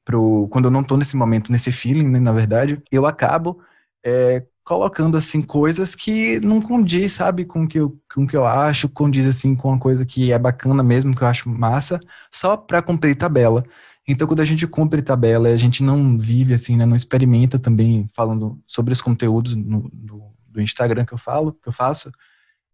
pro, 0.06 0.48
quando 0.50 0.66
eu 0.66 0.72
não 0.72 0.84
tô 0.84 0.96
nesse 0.96 1.18
momento, 1.18 1.52
nesse 1.52 1.74
feeling, 1.74 2.08
né, 2.08 2.20
na 2.22 2.32
verdade, 2.32 2.82
eu 2.90 3.06
acabo 3.06 3.60
é, 4.06 4.44
colocando 4.66 5.16
assim 5.16 5.44
coisas 5.44 5.94
que 5.96 6.40
não 6.40 6.60
condiz, 6.60 7.14
sabe, 7.14 7.46
com 7.46 7.68
que 7.68 7.80
eu, 7.80 7.96
com 8.14 8.26
que 8.26 8.36
eu 8.36 8.44
acho, 8.44 8.90
condiz 8.90 9.28
assim 9.28 9.56
com 9.56 9.70
uma 9.70 9.78
coisa 9.78 10.04
que 10.04 10.32
é 10.32 10.40
bacana 10.40 10.82
mesmo, 10.82 11.16
que 11.16 11.22
eu 11.22 11.28
acho 11.28 11.48
massa, 11.48 12.00
só 12.32 12.58
para 12.58 12.82
cumprir 12.82 13.16
tabela. 13.16 13.64
Então, 14.08 14.28
quando 14.28 14.40
a 14.40 14.46
gente 14.46 14.66
cumpre 14.66 15.04
tabela, 15.04 15.50
a 15.50 15.58
gente 15.58 15.84
não 15.84 16.18
vive 16.18 16.56
assim, 16.56 16.76
né, 16.76 16.86
não 16.86 16.96
experimenta 16.96 17.60
também 17.60 18.08
falando 18.16 18.60
sobre 18.66 18.92
os 18.92 19.02
conteúdos 19.02 19.56
no, 19.56 19.88
do, 19.94 20.24
do 20.50 20.62
Instagram 20.62 21.06
que 21.06 21.14
eu 21.14 21.18
falo, 21.18 21.54
que 21.54 21.70
eu 21.70 21.74
faço, 21.74 22.12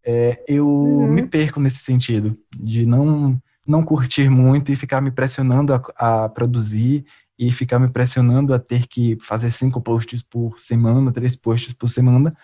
é, 0.04 0.42
eu 0.48 0.66
uhum. 0.66 1.12
me 1.12 1.22
perco 1.22 1.60
nesse 1.60 1.78
sentido 1.78 2.36
de 2.58 2.86
não 2.86 3.38
não 3.64 3.84
curtir 3.84 4.28
muito 4.28 4.72
e 4.72 4.76
ficar 4.76 5.00
me 5.00 5.12
pressionando 5.12 5.72
a, 5.72 6.24
a 6.24 6.28
produzir 6.28 7.04
e 7.38 7.50
ficar 7.50 7.78
me 7.78 7.88
pressionando 7.88 8.54
a 8.54 8.58
ter 8.58 8.86
que 8.86 9.16
fazer 9.20 9.50
cinco 9.50 9.80
posts 9.80 10.22
por 10.22 10.60
semana, 10.60 11.12
três 11.12 11.34
posts 11.34 11.72
por 11.72 11.88
semana. 11.88 12.34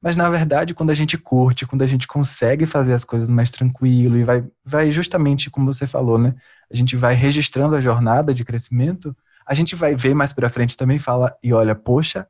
Mas 0.00 0.16
na 0.16 0.28
verdade, 0.28 0.74
quando 0.74 0.90
a 0.90 0.94
gente 0.94 1.16
curte, 1.16 1.66
quando 1.66 1.82
a 1.82 1.86
gente 1.86 2.06
consegue 2.06 2.66
fazer 2.66 2.92
as 2.92 3.04
coisas 3.04 3.28
mais 3.28 3.50
tranquilo 3.50 4.16
e 4.16 4.24
vai, 4.24 4.44
vai 4.64 4.90
justamente 4.90 5.50
como 5.50 5.72
você 5.72 5.86
falou, 5.86 6.18
né? 6.18 6.34
A 6.70 6.76
gente 6.76 6.96
vai 6.96 7.14
registrando 7.14 7.74
a 7.74 7.80
jornada 7.80 8.32
de 8.32 8.44
crescimento, 8.44 9.16
a 9.46 9.54
gente 9.54 9.74
vai 9.74 9.94
ver 9.94 10.14
mais 10.14 10.32
para 10.32 10.50
frente 10.50 10.76
também 10.76 10.98
fala 10.98 11.34
e 11.42 11.52
olha, 11.52 11.74
poxa, 11.74 12.26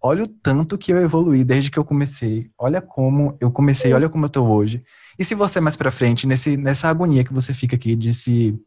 olha 0.00 0.24
o 0.24 0.28
tanto 0.28 0.78
que 0.78 0.92
eu 0.92 1.00
evoluí 1.00 1.42
desde 1.42 1.70
que 1.70 1.78
eu 1.78 1.84
comecei. 1.84 2.50
Olha 2.58 2.80
como 2.80 3.36
eu 3.40 3.50
comecei, 3.50 3.92
olha 3.92 4.08
como 4.08 4.26
eu 4.26 4.30
tô 4.30 4.44
hoje. 4.44 4.82
E 5.18 5.24
se 5.24 5.34
você 5.34 5.60
mais 5.60 5.76
para 5.76 5.90
frente 5.90 6.26
nesse 6.26 6.56
nessa 6.56 6.88
agonia 6.88 7.24
que 7.24 7.32
você 7.32 7.54
fica 7.54 7.76
aqui 7.76 7.96
de 7.96 8.12
se 8.12 8.58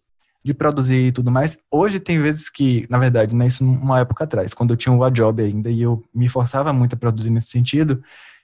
de 0.43 0.53
produzir 0.53 1.07
e 1.07 1.11
tudo 1.11 1.29
mais. 1.29 1.59
Hoje 1.69 1.99
tem 1.99 2.19
vezes 2.21 2.49
que, 2.49 2.87
na 2.89 2.97
verdade, 2.97 3.35
né, 3.35 3.47
isso 3.47 3.63
numa 3.63 3.99
época 3.99 4.23
atrás, 4.23 4.53
quando 4.53 4.71
eu 4.73 4.77
tinha 4.77 4.93
o 4.93 5.09
job 5.09 5.43
ainda 5.43 5.69
e 5.69 5.81
eu 5.81 6.03
me 6.13 6.29
forçava 6.29 6.71
muito 6.71 6.95
a 6.95 6.97
produzir 6.97 7.29
nesse 7.29 7.49
sentido, 7.49 8.01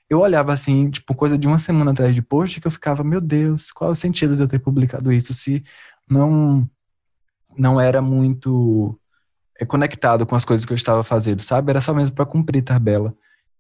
eu 0.10 0.20
olhava 0.20 0.54
assim, 0.54 0.90
tipo, 0.90 1.16
coisa 1.16 1.38
de 1.38 1.48
uma 1.48 1.58
semana 1.58 1.92
atrás 1.92 2.14
de 2.14 2.22
post 2.22 2.62
que 2.62 2.68
eu 2.68 2.72
ficava, 2.72 3.04
meu 3.04 3.22
Deus, 3.22 3.72
qual 3.72 3.90
é 3.90 3.94
o 3.94 3.96
sentido 3.96 4.36
de 4.36 4.42
eu 4.42 4.48
ter 4.48 4.60
publicado 4.60 5.12
isso 5.12 5.34
se 5.34 5.64
não 6.10 6.70
não 7.58 7.80
era 7.80 8.02
muito 8.02 9.00
é, 9.60 9.66
conectado 9.66 10.26
com 10.26 10.36
as 10.36 10.44
coisas 10.44 10.66
que 10.66 10.74
eu 10.74 10.76
estava 10.76 11.04
fazendo, 11.04 11.42
sabe? 11.42 11.72
Era 11.72 11.80
só 11.80 11.94
mesmo 11.94 12.14
para 12.14 12.26
cumprir 12.26 12.62
tabela. 12.62 13.16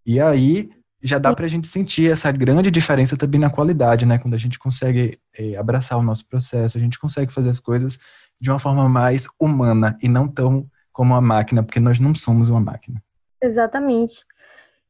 E 0.05 0.19
aí 0.19 0.69
já 1.01 1.17
dá 1.17 1.33
para 1.33 1.45
a 1.45 1.47
gente 1.47 1.67
sentir 1.67 2.11
essa 2.11 2.31
grande 2.31 2.71
diferença 2.71 3.15
também 3.15 3.39
na 3.39 3.49
qualidade, 3.49 4.05
né? 4.05 4.17
Quando 4.17 4.33
a 4.33 4.37
gente 4.37 4.57
consegue 4.57 5.19
é, 5.37 5.55
abraçar 5.55 5.97
o 5.97 6.03
nosso 6.03 6.25
processo, 6.25 6.77
a 6.77 6.81
gente 6.81 6.99
consegue 6.99 7.31
fazer 7.31 7.49
as 7.49 7.59
coisas 7.59 7.99
de 8.39 8.49
uma 8.49 8.59
forma 8.59 8.87
mais 8.87 9.27
humana 9.39 9.97
e 10.01 10.09
não 10.09 10.27
tão 10.27 10.65
como 10.91 11.13
uma 11.13 11.21
máquina, 11.21 11.63
porque 11.63 11.79
nós 11.79 11.99
não 11.99 12.15
somos 12.15 12.49
uma 12.49 12.59
máquina. 12.59 13.03
Exatamente. 13.41 14.25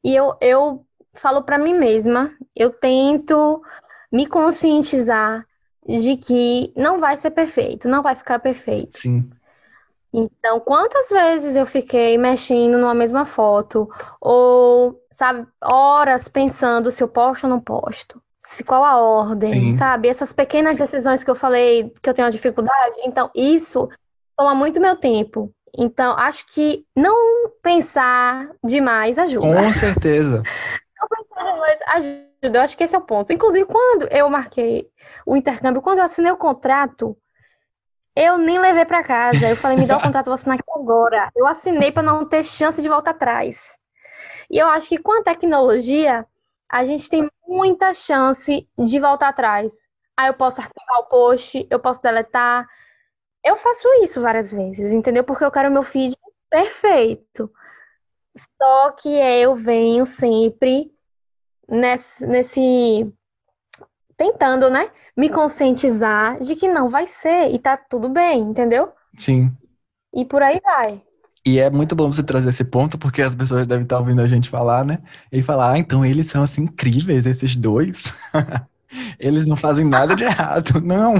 E 0.03 0.15
eu, 0.15 0.35
eu 0.39 0.85
falo 1.13 1.43
para 1.43 1.57
mim 1.57 1.73
mesma, 1.73 2.31
eu 2.55 2.69
tento 2.69 3.61
me 4.11 4.27
conscientizar 4.27 5.45
de 5.87 6.15
que 6.15 6.71
não 6.75 6.99
vai 6.99 7.17
ser 7.17 7.31
perfeito, 7.31 7.87
não 7.87 8.01
vai 8.01 8.15
ficar 8.15 8.39
perfeito. 8.39 8.97
Sim. 8.97 9.29
Então, 10.13 10.61
quantas 10.61 11.09
vezes 11.09 11.55
eu 11.55 11.65
fiquei 11.65 12.17
mexendo 12.17 12.77
numa 12.77 12.93
mesma 12.93 13.25
foto, 13.25 13.89
ou, 14.21 14.97
sabe, 15.11 15.45
horas 15.61 16.29
pensando 16.29 16.89
se 16.89 17.03
eu 17.03 17.07
posto 17.07 17.43
ou 17.43 17.49
não 17.49 17.59
posto, 17.59 18.21
se 18.47 18.63
qual 18.63 18.83
a 18.83 18.97
ordem, 18.97 19.51
Sim. 19.51 19.73
sabe? 19.73 20.07
Essas 20.07 20.31
pequenas 20.33 20.77
decisões 20.77 21.23
que 21.23 21.29
eu 21.29 21.35
falei 21.35 21.93
que 22.01 22.09
eu 22.09 22.13
tenho 22.13 22.25
uma 22.25 22.31
dificuldade. 22.31 22.97
Então, 23.03 23.29
isso 23.35 23.89
toma 24.37 24.53
muito 24.53 24.79
meu 24.79 24.95
tempo. 24.95 25.51
Então, 25.77 26.17
acho 26.17 26.45
que 26.53 26.85
não 26.95 27.49
pensar 27.61 28.49
demais 28.63 29.19
ajuda. 29.19 29.47
Com 29.47 29.73
certeza. 29.73 30.43
não 30.99 31.07
pensar 31.07 31.53
demais 31.53 31.79
ajuda. 31.87 32.25
Eu 32.59 32.61
acho 32.61 32.77
que 32.77 32.83
esse 32.83 32.95
é 32.95 32.99
o 32.99 33.01
ponto. 33.01 33.33
Inclusive, 33.33 33.65
quando 33.65 34.07
eu 34.11 34.29
marquei 34.29 34.87
o 35.25 35.35
intercâmbio, 35.35 35.81
quando 35.81 35.99
eu 35.99 36.05
assinei 36.05 36.31
o 36.31 36.37
contrato, 36.37 37.17
eu 38.15 38.37
nem 38.37 38.59
levei 38.59 38.85
para 38.85 39.03
casa. 39.03 39.49
Eu 39.49 39.55
falei, 39.55 39.77
me 39.77 39.87
dá 39.87 39.97
o 39.97 40.01
contrato, 40.03 40.25
vou 40.25 40.35
assinar 40.35 40.57
aqui 40.57 40.63
agora. 40.73 41.29
Eu 41.35 41.47
assinei 41.47 41.91
para 41.91 42.03
não 42.03 42.25
ter 42.25 42.43
chance 42.43 42.81
de 42.81 42.87
voltar 42.87 43.11
atrás. 43.11 43.77
E 44.49 44.57
eu 44.57 44.67
acho 44.67 44.87
que 44.89 44.97
com 44.97 45.11
a 45.19 45.23
tecnologia, 45.23 46.25
a 46.69 46.83
gente 46.83 47.09
tem 47.09 47.29
muita 47.47 47.93
chance 47.93 48.67
de 48.77 48.99
voltar 48.99 49.29
atrás. 49.29 49.89
Aí 50.17 50.27
eu 50.27 50.33
posso 50.33 50.61
arquivar 50.61 50.99
o 50.99 51.07
post, 51.07 51.67
eu 51.69 51.79
posso 51.79 52.01
deletar. 52.01 52.67
Eu 53.43 53.55
faço 53.57 53.87
isso 54.03 54.21
várias 54.21 54.51
vezes, 54.51 54.91
entendeu? 54.91 55.23
Porque 55.23 55.43
eu 55.43 55.51
quero 55.51 55.71
meu 55.71 55.83
feed 55.83 56.15
perfeito. 56.49 57.51
Só 58.37 58.91
que 58.91 59.09
eu 59.09 59.55
venho 59.55 60.05
sempre 60.05 60.91
nesse, 61.69 62.25
nesse 62.25 63.13
tentando, 64.17 64.69
né, 64.69 64.89
me 65.15 65.29
conscientizar 65.29 66.39
de 66.39 66.55
que 66.55 66.67
não 66.67 66.89
vai 66.89 67.05
ser 67.05 67.53
e 67.53 67.59
tá 67.59 67.75
tudo 67.75 68.09
bem, 68.09 68.41
entendeu? 68.41 68.91
Sim. 69.17 69.51
E 70.13 70.23
por 70.25 70.41
aí 70.41 70.59
vai. 70.61 71.03
E 71.45 71.59
é 71.59 71.69
muito 71.69 71.95
bom 71.95 72.11
você 72.11 72.23
trazer 72.23 72.49
esse 72.49 72.65
ponto, 72.65 72.97
porque 72.97 73.21
as 73.21 73.35
pessoas 73.35 73.67
devem 73.67 73.83
estar 73.83 73.99
ouvindo 73.99 74.21
a 74.21 74.27
gente 74.27 74.49
falar, 74.49 74.83
né? 74.83 74.97
E 75.31 75.43
falar, 75.43 75.73
ah, 75.73 75.77
então 75.77 76.03
eles 76.03 76.27
são 76.27 76.41
assim 76.41 76.63
incríveis, 76.63 77.27
esses 77.27 77.55
dois. 77.55 78.15
eles 79.19 79.45
não 79.45 79.55
fazem 79.55 79.85
nada 79.85 80.15
de 80.15 80.23
errado. 80.23 80.81
Não. 80.83 81.15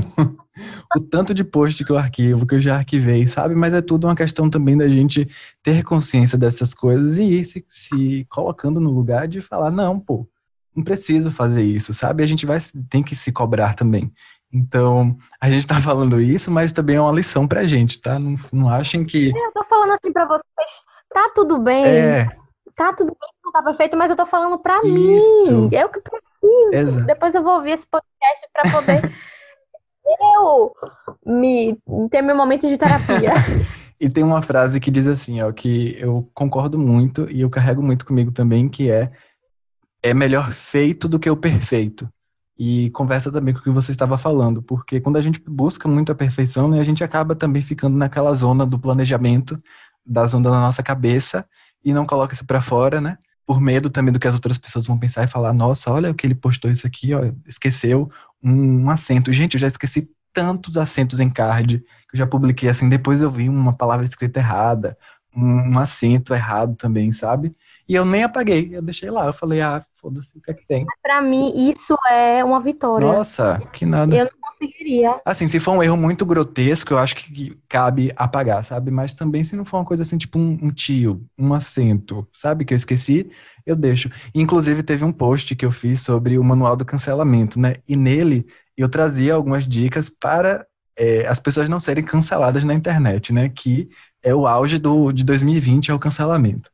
O 0.95 1.01
tanto 1.01 1.33
de 1.33 1.43
post 1.43 1.83
que 1.83 1.91
eu 1.91 1.97
arquivo, 1.97 2.45
que 2.45 2.55
eu 2.55 2.61
já 2.61 2.77
arquivei, 2.77 3.27
sabe? 3.27 3.53
Mas 3.53 3.73
é 3.73 3.81
tudo 3.81 4.07
uma 4.07 4.15
questão 4.15 4.49
também 4.49 4.77
da 4.77 4.87
gente 4.87 5.27
ter 5.61 5.83
consciência 5.83 6.37
dessas 6.37 6.73
coisas 6.73 7.17
e 7.17 7.23
ir 7.23 7.45
se, 7.45 7.63
se 7.67 8.25
colocando 8.29 8.79
no 8.79 8.91
lugar 8.91 9.27
de 9.27 9.41
falar, 9.41 9.69
não, 9.69 9.99
pô, 9.99 10.27
não 10.75 10.83
preciso 10.83 11.31
fazer 11.31 11.63
isso, 11.63 11.93
sabe? 11.93 12.23
A 12.23 12.25
gente 12.25 12.45
vai 12.45 12.57
tem 12.89 13.03
que 13.03 13.15
se 13.15 13.31
cobrar 13.31 13.73
também. 13.73 14.11
Então, 14.55 15.17
a 15.41 15.49
gente 15.49 15.67
tá 15.67 15.75
falando 15.81 16.21
isso, 16.21 16.49
mas 16.49 16.71
também 16.71 16.95
é 16.95 17.01
uma 17.01 17.11
lição 17.11 17.45
pra 17.45 17.65
gente, 17.65 17.99
tá? 17.99 18.17
Não, 18.17 18.35
não 18.53 18.69
achem 18.69 19.03
que. 19.03 19.27
Eu 19.27 19.51
tô 19.53 19.65
falando 19.65 19.91
assim 19.91 20.13
pra 20.13 20.25
vocês, 20.25 20.83
tá 21.09 21.29
tudo 21.35 21.59
bem. 21.59 21.85
É. 21.85 22.29
Tá 22.73 22.93
tudo 22.93 23.07
bem, 23.19 23.29
não 23.43 23.51
tá 23.51 23.61
perfeito, 23.61 23.97
mas 23.97 24.09
eu 24.09 24.15
tô 24.15 24.25
falando 24.25 24.57
pra 24.57 24.79
isso. 24.85 25.53
mim. 25.53 25.69
É 25.75 25.85
o 25.85 25.89
que 25.89 25.99
preciso. 25.99 26.69
Exato. 26.71 27.05
Depois 27.05 27.35
eu 27.35 27.43
vou 27.43 27.55
ouvir 27.55 27.71
esse 27.71 27.85
podcast 27.85 28.47
pra 28.53 28.71
poder 28.71 29.01
eu 30.35 30.73
me 31.25 31.77
ter 32.09 32.21
meu 32.21 32.35
momento 32.35 32.65
de 32.65 32.77
terapia. 32.77 33.33
E 33.99 34.09
tem 34.09 34.25
uma 34.25 34.41
frase 34.41 34.77
que 34.81 34.91
diz 34.91 35.07
assim, 35.07 35.41
ó, 35.41 35.53
que 35.53 35.95
eu 35.97 36.29
concordo 36.33 36.77
muito 36.77 37.31
e 37.31 37.39
eu 37.39 37.49
carrego 37.49 37.81
muito 37.81 38.05
comigo 38.05 38.29
também, 38.29 38.67
que 38.67 38.91
é 38.91 39.09
é 40.03 40.13
melhor 40.13 40.51
feito 40.51 41.07
do 41.07 41.17
que 41.17 41.29
o 41.29 41.37
perfeito. 41.37 42.07
E 42.57 42.89
conversa 42.91 43.31
também 43.31 43.53
com 43.53 43.59
o 43.59 43.63
que 43.63 43.69
você 43.69 43.91
estava 43.91 44.17
falando, 44.17 44.61
porque 44.61 45.01
quando 45.01 45.17
a 45.17 45.21
gente 45.21 45.41
busca 45.45 45.89
muito 45.89 46.11
a 46.11 46.15
perfeição, 46.15 46.69
né, 46.69 46.79
a 46.79 46.83
gente 46.83 47.03
acaba 47.03 47.35
também 47.35 47.61
ficando 47.61 47.97
naquela 47.97 48.33
zona 48.33 48.65
do 48.65 48.79
planejamento, 48.79 49.61
da 50.05 50.25
zona 50.25 50.49
da 50.49 50.61
nossa 50.61 50.81
cabeça, 50.81 51.45
e 51.83 51.93
não 51.93 52.05
coloca 52.05 52.33
isso 52.33 52.45
para 52.45 52.61
fora, 52.61 53.01
né? 53.01 53.17
Por 53.45 53.59
medo 53.61 53.89
também 53.89 54.11
do 54.11 54.19
que 54.19 54.27
as 54.27 54.33
outras 54.33 54.57
pessoas 54.57 54.87
vão 54.87 54.97
pensar 54.97 55.23
e 55.23 55.27
falar: 55.27 55.53
nossa, 55.53 55.91
olha 55.91 56.09
o 56.09 56.15
que 56.15 56.25
ele 56.25 56.33
postou 56.35 56.71
isso 56.71 56.87
aqui, 56.87 57.13
ó, 57.13 57.31
esqueceu 57.45 58.09
um, 58.41 58.85
um 58.85 58.89
acento. 58.89 59.31
Gente, 59.33 59.55
eu 59.55 59.59
já 59.59 59.67
esqueci 59.67 60.09
tantos 60.33 60.77
acentos 60.77 61.19
em 61.19 61.29
card 61.29 61.79
que 61.79 62.15
eu 62.15 62.17
já 62.17 62.27
publiquei 62.27 62.69
assim. 62.69 62.89
Depois 62.89 63.21
eu 63.21 63.29
vi 63.29 63.47
uma 63.47 63.73
palavra 63.73 64.05
escrita 64.05 64.39
errada, 64.39 64.97
um, 65.35 65.73
um 65.73 65.79
acento 65.79 66.33
errado 66.33 66.75
também, 66.75 67.11
sabe? 67.11 67.55
E 67.87 67.93
eu 67.93 68.03
nem 68.03 68.23
apaguei, 68.23 68.69
eu 68.73 68.81
deixei 68.81 69.09
lá. 69.11 69.27
Eu 69.27 69.33
falei, 69.33 69.61
ah, 69.61 69.83
foda-se, 69.95 70.37
o 70.37 70.41
que 70.41 70.51
é 70.51 70.53
que 70.53 70.65
tem? 70.67 70.85
Pra 71.01 71.21
mim, 71.21 71.69
isso 71.69 71.95
é 72.09 72.43
uma 72.43 72.59
vitória. 72.59 73.07
Nossa, 73.07 73.61
que 73.71 73.85
nada. 73.85 74.15
Eu 74.15 74.25
não 74.25 74.49
conseguiria. 74.51 75.17
Assim, 75.23 75.47
se 75.47 75.59
for 75.59 75.73
um 75.73 75.83
erro 75.83 75.95
muito 75.95 76.25
grotesco, 76.25 76.93
eu 76.93 76.97
acho 76.97 77.15
que 77.15 77.57
cabe 77.69 78.11
apagar, 78.15 78.63
sabe? 78.63 78.89
Mas 78.89 79.13
também 79.13 79.43
se 79.43 79.55
não 79.55 79.63
for 79.63 79.77
uma 79.77 79.85
coisa 79.85 80.03
assim, 80.03 80.17
tipo 80.17 80.39
um, 80.39 80.57
um 80.61 80.71
tio, 80.71 81.23
um 81.37 81.53
acento, 81.53 82.27
sabe? 82.33 82.65
Que 82.65 82.73
eu 82.73 82.77
esqueci, 82.77 83.29
eu 83.65 83.75
deixo. 83.75 84.09
Inclusive, 84.33 84.81
teve 84.81 85.05
um 85.05 85.11
post 85.11 85.55
que 85.55 85.65
eu 85.65 85.71
fiz 85.71 86.01
sobre 86.01 86.39
o 86.39 86.43
manual 86.43 86.75
do 86.75 86.85
cancelamento, 86.85 87.59
né? 87.59 87.75
E 87.87 87.95
nele 87.95 88.47
eu 88.75 88.89
trazia 88.89 89.35
algumas 89.35 89.67
dicas 89.67 90.09
para 90.09 90.65
é, 90.97 91.27
as 91.27 91.39
pessoas 91.39 91.69
não 91.69 91.79
serem 91.79 92.03
canceladas 92.03 92.63
na 92.63 92.73
internet, 92.73 93.33
né? 93.33 93.49
Que 93.49 93.89
é 94.23 94.33
o 94.33 94.47
auge 94.47 94.79
do, 94.79 95.11
de 95.11 95.23
2020, 95.23 95.91
é 95.91 95.93
o 95.93 95.99
cancelamento. 95.99 96.69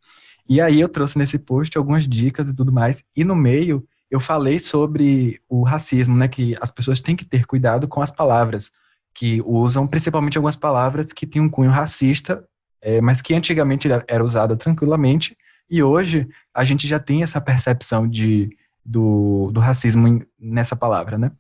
E 0.52 0.60
aí 0.60 0.82
eu 0.82 0.90
trouxe 0.90 1.18
nesse 1.18 1.40
post 1.40 1.78
algumas 1.78 2.06
dicas 2.06 2.50
e 2.50 2.54
tudo 2.54 2.74
mais. 2.74 3.06
E 3.16 3.24
no 3.24 3.38
meio 3.38 3.88
eu 4.10 4.20
falei 4.20 4.60
sobre 4.60 5.40
o 5.48 5.64
racismo, 5.64 6.18
né? 6.18 6.28
Que 6.28 6.58
as 6.60 6.70
pessoas 6.70 7.00
têm 7.00 7.16
que 7.16 7.24
ter 7.24 7.46
cuidado 7.46 7.88
com 7.88 8.02
as 8.02 8.12
palavras 8.12 8.70
que 9.14 9.42
usam, 9.46 9.88
principalmente 9.88 10.38
algumas 10.38 10.58
palavras 10.58 11.14
que 11.14 11.26
têm 11.26 11.42
um 11.42 11.48
cunho 11.48 11.72
racista, 11.72 12.46
é, 12.82 13.00
mas 13.00 13.22
que 13.22 13.34
antigamente 13.34 13.88
era 14.06 14.26
usada 14.26 14.58
tranquilamente. 14.58 15.38
E 15.70 15.82
hoje 15.82 16.28
a 16.54 16.66
gente 16.66 16.86
já 16.86 17.00
tem 17.00 17.24
essa 17.24 17.40
percepção 17.40 18.06
de, 18.06 18.50
do, 18.84 19.52
do 19.54 19.62
racismo 19.62 20.22
nessa 20.38 20.76
palavra, 20.76 21.18
né? 21.18 21.32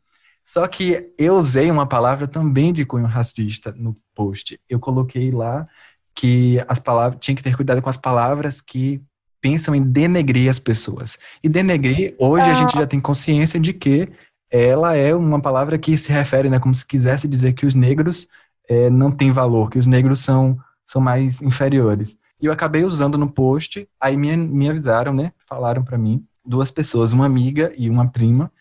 Só 0.41 0.66
que 0.70 1.14
eu 1.20 1.36
usei 1.36 1.70
uma 1.70 1.86
palavra 1.86 2.30
também 2.30 2.72
de 2.72 2.86
cunho 2.86 3.07
racista 3.07 3.74
no 3.74 3.93
post. 4.16 4.57
Eu 4.70 4.80
coloquei 4.80 5.32
lá 5.32 5.68
que 6.16 6.64
as 6.68 6.80
palavras 6.80 7.20
tinha 7.20 7.36
que 7.36 7.43
ter 7.43 7.55
cuidado 7.55 7.82
com 7.82 7.89
as 7.89 7.97
palavras 7.97 8.62
que 8.62 9.01
pensam 9.41 9.74
em 9.74 9.82
denegrir 9.82 10.49
as 10.49 10.59
pessoas. 10.59 11.18
E 11.43 11.49
denegrir, 11.49 12.16
hoje 12.20 12.49
a 12.49 12.53
gente 12.53 12.74
já 12.74 12.86
tem 12.86 12.99
consciência 12.99 13.59
de 13.59 13.74
que 13.74 14.07
ela 14.51 14.95
é 14.95 15.16
uma 15.16 15.41
palavra 15.41 15.78
que 15.78 15.97
se 15.97 16.12
refere, 16.12 16.49
né, 16.49 16.59
como 16.59 16.76
se 16.76 16.86
quisesse 16.86 17.28
dizer 17.28 17.53
que 17.53 17.66
os 17.66 17.74
negros 17.74 18.28
é, 18.70 18.89
não 18.89 19.12
têm 19.12 19.32
valor, 19.32 19.70
que 19.70 19.80
os 19.80 19.88
negros 19.88 20.20
são, 20.20 20.59
são 20.86 21.01
mais 21.01 21.41
inferiores. 21.41 22.18
E 22.39 22.45
eu 22.45 22.51
acabei 22.51 22.84
usando 22.84 23.18
no 23.18 23.32
post, 23.32 23.88
aí 23.99 24.18
me, 24.18 24.36
me 24.36 24.70
avisaram, 24.70 25.14
né, 25.14 25.32
falaram 25.47 25.84
para 25.84 25.97
mim, 25.97 26.24
duas 26.45 26.70
pessoas, 26.70 27.14
uma 27.14 27.26
amiga 27.26 27.74
e 27.78 27.89
uma 27.89 28.07
prima. 28.07 28.51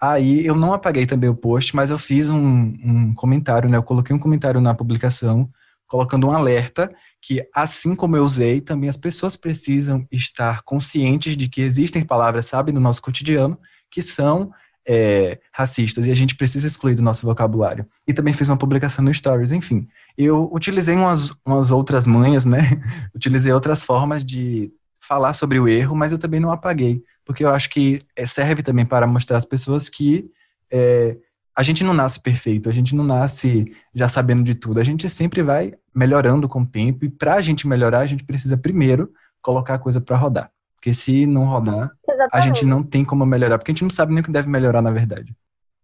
Aí 0.00 0.44
eu 0.46 0.54
não 0.54 0.72
apaguei 0.72 1.06
também 1.06 1.30
o 1.30 1.34
post, 1.34 1.74
mas 1.74 1.90
eu 1.90 1.98
fiz 1.98 2.28
um, 2.28 2.38
um 2.38 3.14
comentário, 3.14 3.68
né, 3.68 3.78
eu 3.78 3.82
coloquei 3.82 4.14
um 4.14 4.18
comentário 4.18 4.60
na 4.60 4.74
publicação 4.74 5.48
colocando 5.90 6.28
um 6.28 6.30
alerta 6.30 6.88
que, 7.20 7.44
assim 7.52 7.96
como 7.96 8.16
eu 8.16 8.24
usei, 8.24 8.60
também 8.60 8.88
as 8.88 8.96
pessoas 8.96 9.34
precisam 9.34 10.06
estar 10.12 10.62
conscientes 10.62 11.36
de 11.36 11.48
que 11.48 11.60
existem 11.60 12.04
palavras, 12.04 12.46
sabe, 12.46 12.70
no 12.70 12.78
nosso 12.78 13.02
cotidiano, 13.02 13.58
que 13.90 14.00
são 14.00 14.52
é, 14.86 15.40
racistas 15.52 16.06
e 16.06 16.12
a 16.12 16.14
gente 16.14 16.36
precisa 16.36 16.64
excluir 16.64 16.94
do 16.94 17.02
nosso 17.02 17.26
vocabulário. 17.26 17.84
E 18.06 18.14
também 18.14 18.32
fiz 18.32 18.48
uma 18.48 18.56
publicação 18.56 19.04
no 19.04 19.12
Stories, 19.12 19.50
enfim. 19.50 19.88
Eu 20.16 20.48
utilizei 20.52 20.94
umas, 20.94 21.32
umas 21.44 21.72
outras 21.72 22.06
manhas, 22.06 22.44
né? 22.44 22.60
utilizei 23.12 23.52
outras 23.52 23.82
formas 23.82 24.24
de 24.24 24.72
falar 25.00 25.34
sobre 25.34 25.58
o 25.58 25.66
erro, 25.66 25.96
mas 25.96 26.12
eu 26.12 26.18
também 26.18 26.38
não 26.38 26.52
apaguei, 26.52 27.02
porque 27.24 27.42
eu 27.42 27.48
acho 27.48 27.68
que 27.68 28.00
é, 28.14 28.24
serve 28.24 28.62
também 28.62 28.86
para 28.86 29.08
mostrar 29.08 29.38
às 29.38 29.44
pessoas 29.44 29.88
que 29.88 30.30
é, 30.70 31.16
a 31.56 31.62
gente 31.62 31.82
não 31.82 31.92
nasce 31.92 32.20
perfeito, 32.20 32.68
a 32.68 32.72
gente 32.72 32.94
não 32.94 33.04
nasce 33.04 33.74
já 33.94 34.08
sabendo 34.08 34.42
de 34.42 34.54
tudo, 34.54 34.78
a 34.78 34.84
gente 34.84 35.08
sempre 35.10 35.42
vai 35.42 35.74
melhorando 35.94 36.48
com 36.48 36.62
o 36.62 36.66
tempo, 36.66 37.04
e 37.04 37.10
para 37.10 37.34
a 37.34 37.40
gente 37.40 37.66
melhorar, 37.66 38.00
a 38.00 38.06
gente 38.06 38.24
precisa 38.24 38.56
primeiro 38.56 39.12
colocar 39.42 39.74
a 39.74 39.78
coisa 39.78 40.00
para 40.00 40.16
rodar. 40.16 40.50
Porque 40.76 40.94
se 40.94 41.26
não 41.26 41.44
rodar, 41.44 41.90
Exatamente. 42.08 42.30
a 42.32 42.40
gente 42.40 42.64
não 42.64 42.82
tem 42.82 43.04
como 43.04 43.26
melhorar, 43.26 43.58
porque 43.58 43.70
a 43.70 43.74
gente 43.74 43.82
não 43.82 43.90
sabe 43.90 44.12
nem 44.12 44.22
o 44.22 44.24
que 44.24 44.30
deve 44.32 44.48
melhorar, 44.48 44.80
na 44.80 44.90
verdade. 44.90 45.36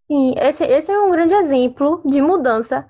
Sim, 0.06 0.34
esse, 0.38 0.64
esse 0.64 0.90
é 0.90 0.98
um 0.98 1.10
grande 1.10 1.34
exemplo 1.34 2.00
de 2.04 2.22
mudança, 2.22 2.88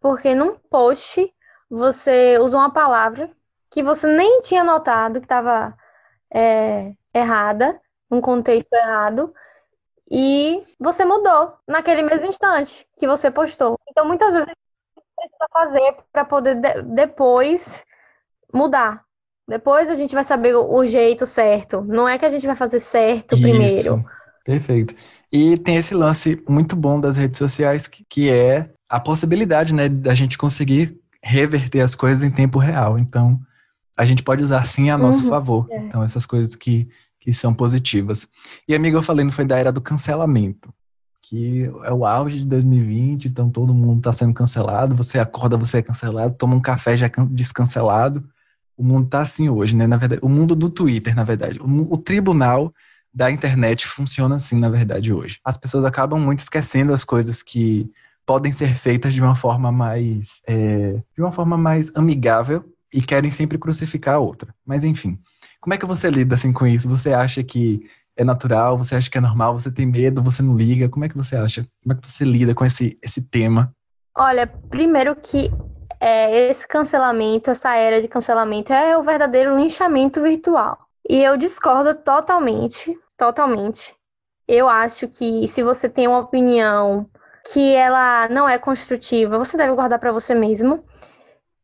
porque 0.00 0.34
num 0.34 0.56
post 0.56 1.32
você 1.68 2.38
usou 2.40 2.58
uma 2.58 2.72
palavra 2.72 3.30
que 3.70 3.82
você 3.82 4.06
nem 4.08 4.40
tinha 4.40 4.64
notado 4.64 5.20
que 5.20 5.26
estava 5.26 5.76
é, 6.32 6.92
errada, 7.14 7.80
num 8.10 8.20
contexto 8.20 8.72
errado, 8.72 9.32
e 10.10 10.60
você 10.80 11.04
mudou 11.04 11.54
naquele 11.68 12.02
mesmo 12.02 12.26
instante 12.26 12.84
que 12.98 13.06
você 13.06 13.30
postou. 13.30 13.78
Então, 13.88 14.04
muitas 14.04 14.32
vezes, 14.32 14.52
precisa 15.28 15.46
fazer 15.52 15.96
para 16.12 16.24
poder 16.24 16.54
de 16.56 16.82
depois 16.82 17.84
mudar. 18.52 19.02
Depois 19.48 19.90
a 19.90 19.94
gente 19.94 20.14
vai 20.14 20.24
saber 20.24 20.54
o 20.54 20.84
jeito 20.84 21.26
certo. 21.26 21.82
Não 21.82 22.08
é 22.08 22.18
que 22.18 22.24
a 22.24 22.28
gente 22.28 22.46
vai 22.46 22.56
fazer 22.56 22.80
certo 22.80 23.34
Isso. 23.34 23.42
primeiro. 23.42 24.04
Perfeito. 24.44 24.94
E 25.32 25.56
tem 25.58 25.76
esse 25.76 25.94
lance 25.94 26.42
muito 26.48 26.74
bom 26.76 27.00
das 27.00 27.16
redes 27.16 27.38
sociais, 27.38 27.86
que, 27.86 28.04
que 28.08 28.30
é 28.30 28.70
a 28.88 28.98
possibilidade, 28.98 29.74
né, 29.74 29.88
da 29.88 30.14
gente 30.14 30.38
conseguir 30.38 30.98
reverter 31.22 31.80
as 31.80 31.94
coisas 31.94 32.24
em 32.24 32.30
tempo 32.30 32.58
real. 32.58 32.98
Então, 32.98 33.38
a 33.96 34.04
gente 34.04 34.22
pode 34.22 34.42
usar 34.42 34.64
sim 34.66 34.88
a 34.88 34.96
nosso 34.96 35.24
uhum, 35.24 35.30
favor. 35.30 35.66
É. 35.70 35.78
Então, 35.78 36.02
essas 36.02 36.26
coisas 36.26 36.54
que 36.54 36.88
que 37.20 37.34
são 37.34 37.52
positivas. 37.52 38.26
E 38.66 38.74
amiga, 38.74 38.96
eu 38.96 39.02
falei, 39.02 39.24
não 39.24 39.30
foi 39.30 39.44
da 39.44 39.58
era 39.58 39.70
do 39.70 39.80
cancelamento, 39.80 40.72
que 41.22 41.64
é 41.84 41.92
o 41.92 42.06
auge 42.06 42.38
de 42.38 42.46
2020, 42.46 43.26
então 43.26 43.50
todo 43.50 43.74
mundo 43.74 43.98
está 43.98 44.12
sendo 44.12 44.32
cancelado, 44.34 44.96
você 44.96 45.18
acorda, 45.18 45.56
você 45.56 45.78
é 45.78 45.82
cancelado, 45.82 46.34
toma 46.34 46.54
um 46.56 46.60
café 46.60 46.96
já 46.96 47.06
é 47.06 47.12
descancelado. 47.30 48.24
O 48.76 48.82
mundo 48.82 49.04
está 49.04 49.20
assim 49.20 49.48
hoje, 49.48 49.76
né? 49.76 49.86
Na 49.86 49.98
verdade, 49.98 50.20
o 50.24 50.28
mundo 50.28 50.56
do 50.56 50.70
Twitter, 50.70 51.14
na 51.14 51.22
verdade. 51.22 51.60
O, 51.60 51.94
o 51.94 51.98
tribunal 51.98 52.72
da 53.12 53.30
internet 53.30 53.86
funciona 53.86 54.36
assim, 54.36 54.58
na 54.58 54.70
verdade, 54.70 55.12
hoje. 55.12 55.38
As 55.44 55.56
pessoas 55.56 55.84
acabam 55.84 56.18
muito 56.18 56.38
esquecendo 56.38 56.92
as 56.92 57.04
coisas 57.04 57.42
que 57.42 57.90
podem 58.24 58.52
ser 58.52 58.76
feitas 58.76 59.12
de 59.12 59.20
uma 59.20 59.34
forma 59.34 59.72
mais 59.72 60.40
é, 60.46 61.02
de 61.14 61.20
uma 61.20 61.32
forma 61.32 61.58
mais 61.58 61.90
amigável 61.96 62.64
e 62.92 63.02
querem 63.02 63.30
sempre 63.30 63.58
crucificar 63.58 64.14
a 64.16 64.18
outra. 64.18 64.54
Mas 64.64 64.84
enfim, 64.84 65.18
como 65.60 65.74
é 65.74 65.76
que 65.76 65.86
você 65.86 66.10
lida 66.10 66.34
assim 66.34 66.52
com 66.52 66.66
isso? 66.66 66.88
Você 66.88 67.12
acha 67.12 67.42
que 67.42 67.86
é 68.20 68.24
natural? 68.24 68.76
Você 68.76 68.94
acha 68.94 69.10
que 69.10 69.16
é 69.16 69.20
normal? 69.20 69.58
Você 69.58 69.72
tem 69.72 69.86
medo? 69.86 70.22
Você 70.22 70.42
não 70.42 70.54
liga? 70.56 70.88
Como 70.88 71.04
é 71.04 71.08
que 71.08 71.16
você 71.16 71.36
acha? 71.36 71.66
Como 71.82 71.96
é 71.96 72.00
que 72.00 72.08
você 72.08 72.24
lida 72.24 72.54
com 72.54 72.64
esse, 72.64 72.96
esse 73.02 73.22
tema? 73.22 73.74
Olha, 74.14 74.46
primeiro 74.46 75.16
que 75.16 75.50
é, 75.98 76.50
esse 76.50 76.68
cancelamento, 76.68 77.50
essa 77.50 77.74
era 77.76 78.00
de 78.00 78.08
cancelamento 78.08 78.72
é 78.72 78.96
o 78.96 79.02
verdadeiro 79.02 79.56
linchamento 79.56 80.22
virtual. 80.22 80.78
E 81.08 81.22
eu 81.22 81.36
discordo 81.36 81.94
totalmente, 81.94 82.94
totalmente. 83.16 83.94
Eu 84.46 84.68
acho 84.68 85.08
que 85.08 85.48
se 85.48 85.62
você 85.62 85.88
tem 85.88 86.06
uma 86.06 86.18
opinião 86.18 87.08
que 87.52 87.74
ela 87.74 88.28
não 88.28 88.46
é 88.46 88.58
construtiva, 88.58 89.38
você 89.38 89.56
deve 89.56 89.74
guardar 89.74 89.98
para 89.98 90.12
você 90.12 90.34
mesmo. 90.34 90.84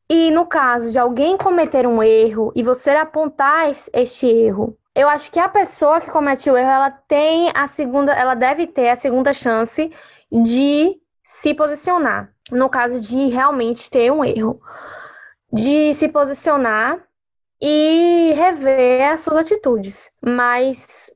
E 0.09 0.31
no 0.31 0.47
caso 0.47 0.91
de 0.91 0.99
alguém 0.99 1.37
cometer 1.37 1.87
um 1.87 2.03
erro 2.03 2.51
e 2.57 2.63
você 2.63 2.91
apontar 2.91 3.71
este 3.93 4.27
erro, 4.27 4.75
eu 4.97 5.11
acho 5.11 5.31
que 5.31 5.39
a 5.39 5.49
pessoa 5.49 6.01
que 6.01 6.11
comete 6.11 6.51
o 6.51 6.57
erro, 6.57 6.71
ela 6.71 6.91
tem 6.91 7.51
a 7.55 7.67
segunda, 7.67 8.15
ela 8.15 8.35
deve 8.35 8.67
ter 8.67 8.89
a 8.89 8.97
segunda 8.97 9.31
chance 9.31 9.93
de 10.33 10.97
se 11.23 11.53
posicionar. 11.53 12.33
No 12.51 12.71
caso 12.71 12.99
de 12.99 13.29
realmente 13.29 13.91
ter 13.91 14.11
um 14.11 14.25
erro, 14.25 14.59
de 15.53 15.93
se 15.93 16.09
posicionar 16.09 16.99
e 17.61 18.33
rever 18.35 19.13
as 19.13 19.21
suas 19.21 19.37
atitudes. 19.37 20.11
Mas 20.25 21.11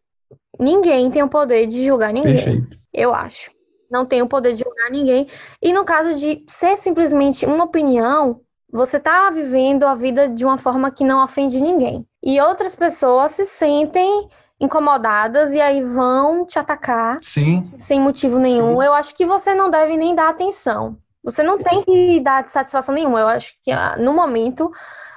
ninguém 0.59 1.11
tem 1.11 1.23
o 1.23 1.29
poder 1.29 1.67
de 1.67 1.83
julgar 1.83 2.13
ninguém. 2.13 2.35
Perfeito. 2.35 2.77
Eu 2.93 3.15
acho. 3.15 3.51
Não 3.91 4.05
tem 4.05 4.21
o 4.21 4.29
poder 4.29 4.53
de 4.53 4.63
julgar 4.63 4.91
ninguém. 4.91 5.27
E 5.63 5.73
no 5.73 5.87
caso 5.87 6.15
de 6.15 6.45
ser 6.47 6.77
simplesmente 6.77 7.47
uma 7.47 7.65
opinião, 7.65 8.43
você 8.71 8.99
está 8.99 9.31
vivendo 9.31 9.85
a 9.85 9.95
vida 9.95 10.29
de 10.29 10.45
uma 10.45 10.59
forma 10.59 10.91
que 10.91 11.03
não 11.03 11.25
ofende 11.25 11.63
ninguém. 11.63 12.07
E 12.23 12.41
outras 12.41 12.77
pessoas 12.77 13.33
se 13.33 13.47
sentem 13.47 14.29
incomodadas 14.61 15.53
e 15.53 15.61
aí 15.61 15.83
vão 15.83 16.45
te 16.45 16.59
atacar 16.59 17.17
Sim. 17.23 17.73
sem 17.77 18.01
motivo 18.01 18.39
nenhum. 18.39 18.79
Sim. 18.79 18.87
Eu 18.87 18.93
acho 18.93 19.17
que 19.17 19.25
você 19.25 19.55
não 19.55 19.71
deve 19.71 19.97
nem 19.97 20.15
dar 20.15 20.29
atenção. 20.29 20.99
Você 21.25 21.43
não 21.43 21.59
tem 21.59 21.83
que 21.83 22.21
dar 22.21 22.47
satisfação 22.49 22.95
nenhuma. 22.95 23.21
Eu 23.21 23.29
acho 23.29 23.55
que 23.63 23.71
ah, 23.71 23.97
no 23.99 24.13
momento, 24.13 24.71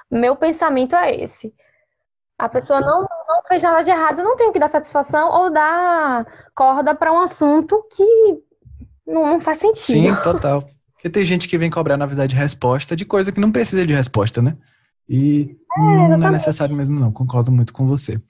meu 0.09 0.35
pensamento 0.35 0.95
é 0.95 1.13
esse. 1.15 1.53
A 2.37 2.49
pessoa 2.49 2.79
não, 2.79 3.01
não 3.01 3.43
fez 3.47 3.63
nada 3.63 3.81
de 3.81 3.91
errado, 3.91 4.23
não 4.23 4.35
tem 4.35 4.51
que 4.51 4.59
dar 4.59 4.67
satisfação 4.67 5.29
ou 5.29 5.51
dar 5.51 6.25
corda 6.55 6.95
para 6.95 7.11
um 7.11 7.19
assunto 7.19 7.85
que 7.95 8.03
não, 9.05 9.25
não 9.25 9.39
faz 9.39 9.59
sentido. 9.59 10.09
Sim, 10.09 10.15
total. 10.23 10.63
Porque 10.93 11.09
tem 11.09 11.23
gente 11.25 11.47
que 11.47 11.57
vem 11.57 11.69
cobrar, 11.69 11.97
na 11.97 12.05
verdade, 12.05 12.35
resposta 12.35 12.95
de 12.95 13.05
coisa 13.05 13.31
que 13.31 13.39
não 13.39 13.51
precisa 13.51 13.85
de 13.85 13.93
resposta, 13.93 14.41
né? 14.41 14.57
E 15.07 15.57
é, 15.77 16.17
não 16.17 16.27
é 16.27 16.31
necessário 16.31 16.75
mesmo, 16.75 16.99
não. 16.99 17.11
Concordo 17.11 17.51
muito 17.51 17.73
com 17.73 17.85
você. 17.85 18.21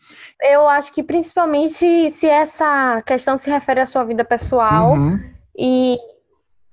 Eu 0.42 0.68
acho 0.68 0.94
que 0.94 1.04
principalmente 1.04 2.10
se 2.10 2.28
essa 2.28 3.02
questão 3.06 3.38
se 3.38 3.50
refere 3.50 3.82
à 3.82 3.86
sua 3.86 4.04
vida 4.04 4.24
pessoal 4.26 4.94
uhum. 4.94 5.20
e 5.58 5.98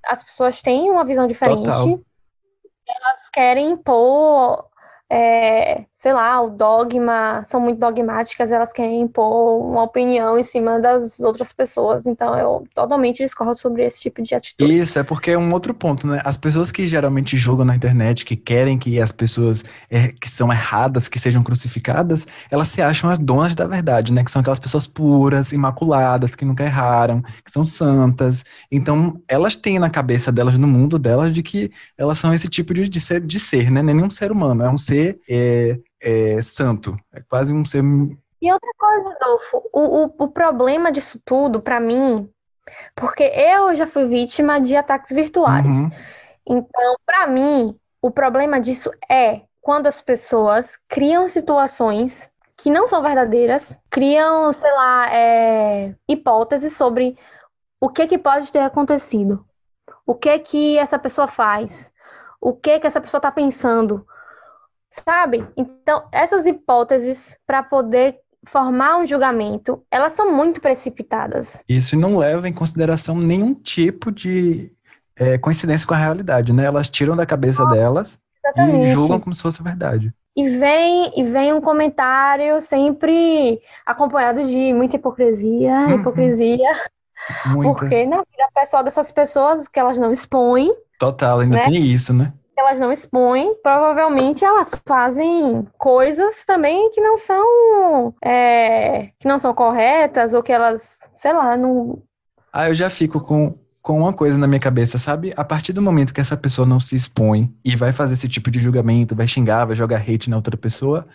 as 0.05 0.23
pessoas 0.23 0.61
têm 0.61 0.89
uma 0.89 1.05
visão 1.05 1.27
diferente, 1.27 1.63
Total. 1.63 1.87
elas 1.87 3.29
querem 3.31 3.71
impor 3.71 4.65
é, 5.13 5.83
sei 5.91 6.13
lá, 6.13 6.41
o 6.41 6.49
dogma, 6.49 7.43
são 7.43 7.59
muito 7.59 7.77
dogmáticas, 7.77 8.49
elas 8.49 8.71
querem 8.71 9.01
impor 9.01 9.59
uma 9.59 9.83
opinião 9.83 10.39
em 10.39 10.43
cima 10.43 10.79
das 10.79 11.19
outras 11.19 11.51
pessoas. 11.51 12.05
Então 12.05 12.33
eu 12.39 12.63
totalmente 12.73 13.17
discordo 13.17 13.59
sobre 13.59 13.83
esse 13.83 14.03
tipo 14.03 14.21
de 14.21 14.33
atitude. 14.33 14.73
Isso, 14.73 14.97
é 14.97 15.03
porque 15.03 15.31
é 15.31 15.37
um 15.37 15.51
outro 15.51 15.73
ponto, 15.73 16.07
né? 16.07 16.21
As 16.23 16.37
pessoas 16.37 16.71
que 16.71 16.87
geralmente 16.87 17.35
julgam 17.35 17.65
na 17.65 17.75
internet, 17.75 18.23
que 18.23 18.37
querem 18.37 18.77
que 18.79 19.01
as 19.01 19.11
pessoas 19.11 19.65
é, 19.89 20.13
que 20.13 20.29
são 20.29 20.49
erradas, 20.49 21.09
que 21.09 21.19
sejam 21.19 21.43
crucificadas, 21.43 22.25
elas 22.49 22.69
se 22.69 22.81
acham 22.81 23.09
as 23.09 23.19
donas 23.19 23.53
da 23.53 23.67
verdade, 23.67 24.13
né? 24.13 24.23
Que 24.23 24.31
são 24.31 24.39
aquelas 24.39 24.61
pessoas 24.61 24.87
puras, 24.87 25.51
imaculadas, 25.51 26.35
que 26.35 26.45
nunca 26.45 26.63
erraram, 26.63 27.21
que 27.43 27.51
são 27.51 27.65
santas. 27.65 28.45
Então 28.71 29.21
elas 29.27 29.57
têm 29.57 29.77
na 29.77 29.89
cabeça 29.89 30.31
delas, 30.31 30.57
no 30.57 30.69
mundo 30.69 30.97
delas, 30.97 31.33
de 31.33 31.43
que 31.43 31.69
elas 31.97 32.17
são 32.17 32.33
esse 32.33 32.47
tipo 32.47 32.73
de, 32.73 32.87
de, 32.87 33.01
ser, 33.01 33.19
de 33.19 33.41
ser, 33.41 33.69
né? 33.69 33.81
É 33.81 33.83
nenhum 33.83 34.09
ser 34.09 34.31
humano, 34.31 34.63
é 34.63 34.69
um 34.69 34.77
ser 34.77 35.00
ser 35.01 35.19
é, 35.29 35.79
é, 36.01 36.41
santo. 36.41 36.97
É 37.13 37.21
quase 37.21 37.53
um 37.53 37.65
ser. 37.65 37.83
E 38.41 38.51
outra 38.51 38.71
coisa, 38.77 39.09
Adolfo, 39.21 39.69
o, 39.71 40.05
o, 40.05 40.13
o 40.19 40.27
problema 40.27 40.91
disso 40.91 41.21
tudo, 41.23 41.61
para 41.61 41.79
mim, 41.79 42.29
porque 42.95 43.23
eu 43.23 43.73
já 43.75 43.85
fui 43.85 44.05
vítima 44.05 44.59
de 44.59 44.75
ataques 44.75 45.15
virtuais. 45.15 45.75
Uhum. 45.75 45.89
Então, 46.47 46.95
para 47.05 47.27
mim, 47.27 47.77
o 48.01 48.09
problema 48.09 48.59
disso 48.59 48.91
é 49.09 49.41
quando 49.61 49.87
as 49.87 50.01
pessoas 50.01 50.77
criam 50.87 51.27
situações 51.27 52.31
que 52.57 52.69
não 52.69 52.87
são 52.87 53.01
verdadeiras, 53.01 53.79
criam, 53.89 54.51
sei 54.51 54.71
lá, 54.71 55.13
é, 55.13 55.95
hipóteses 56.07 56.75
sobre 56.75 57.17
o 57.79 57.89
que 57.89 58.07
que 58.07 58.17
pode 58.17 58.51
ter 58.51 58.59
acontecido, 58.59 59.45
o 60.05 60.13
que 60.13 60.37
que 60.39 60.77
essa 60.77 60.99
pessoa 60.99 61.27
faz, 61.27 61.91
o 62.39 62.53
que 62.53 62.79
que 62.79 62.87
essa 62.87 63.01
pessoa 63.01 63.19
está 63.19 63.31
pensando, 63.31 64.05
Sabe? 64.91 65.47
Então, 65.55 66.03
essas 66.11 66.45
hipóteses 66.45 67.37
para 67.47 67.63
poder 67.63 68.19
formar 68.45 68.97
um 68.97 69.05
julgamento, 69.05 69.83
elas 69.89 70.13
são 70.13 70.35
muito 70.35 70.59
precipitadas. 70.59 71.63
Isso 71.69 71.95
não 71.95 72.17
leva 72.17 72.49
em 72.49 72.53
consideração 72.53 73.15
nenhum 73.15 73.53
tipo 73.53 74.11
de 74.11 74.71
é, 75.15 75.37
coincidência 75.37 75.87
com 75.87 75.93
a 75.93 75.97
realidade, 75.97 76.51
né? 76.51 76.65
Elas 76.65 76.89
tiram 76.89 77.15
da 77.15 77.25
cabeça 77.25 77.65
delas 77.67 78.19
Exatamente. 78.43 78.89
e 78.89 78.91
julgam 78.91 79.19
como 79.19 79.33
se 79.33 79.41
fosse 79.41 79.63
verdade. 79.63 80.13
E 80.35 80.47
vem, 80.47 81.11
e 81.15 81.23
vem 81.23 81.53
um 81.53 81.61
comentário 81.61 82.59
sempre 82.59 83.59
acompanhado 83.85 84.43
de 84.43 84.73
muita 84.73 84.95
hipocrisia, 84.95 85.71
uhum. 85.71 85.99
hipocrisia. 85.99 86.71
Muita. 87.47 87.73
Porque 87.73 88.05
na 88.05 88.17
vida 88.17 88.49
pessoal 88.55 88.83
dessas 88.83 89.11
pessoas 89.11 89.67
que 89.67 89.79
elas 89.79 89.97
não 89.97 90.11
expõem. 90.11 90.73
Total, 90.97 91.39
ainda 91.39 91.57
né? 91.57 91.65
tem 91.65 91.83
isso, 91.83 92.13
né? 92.13 92.33
Elas 92.61 92.79
não 92.79 92.91
expõem, 92.91 93.55
provavelmente 93.61 94.45
elas 94.45 94.79
fazem 94.87 95.67
coisas 95.77 96.45
também 96.45 96.89
que 96.91 97.01
não 97.01 97.17
são 97.17 98.13
é, 98.23 99.07
que 99.19 99.27
não 99.27 99.37
são 99.37 99.53
corretas 99.53 100.33
ou 100.33 100.43
que 100.43 100.51
elas, 100.51 100.99
sei 101.13 101.33
lá, 101.33 101.57
não. 101.57 102.01
Ah, 102.53 102.69
eu 102.69 102.73
já 102.73 102.89
fico 102.89 103.19
com 103.19 103.57
com 103.81 103.97
uma 103.97 104.13
coisa 104.13 104.37
na 104.37 104.45
minha 104.45 104.59
cabeça, 104.59 104.99
sabe? 104.99 105.33
A 105.35 105.43
partir 105.43 105.73
do 105.73 105.81
momento 105.81 106.13
que 106.13 106.21
essa 106.21 106.37
pessoa 106.37 106.67
não 106.67 106.79
se 106.79 106.95
expõe 106.95 107.51
e 107.65 107.75
vai 107.75 107.91
fazer 107.91 108.13
esse 108.13 108.29
tipo 108.29 108.51
de 108.51 108.59
julgamento, 108.59 109.15
vai 109.15 109.27
xingar, 109.27 109.65
vai 109.65 109.75
jogar 109.75 109.97
hate 110.07 110.29
na 110.29 110.35
outra 110.35 110.55
pessoa, 110.55 111.07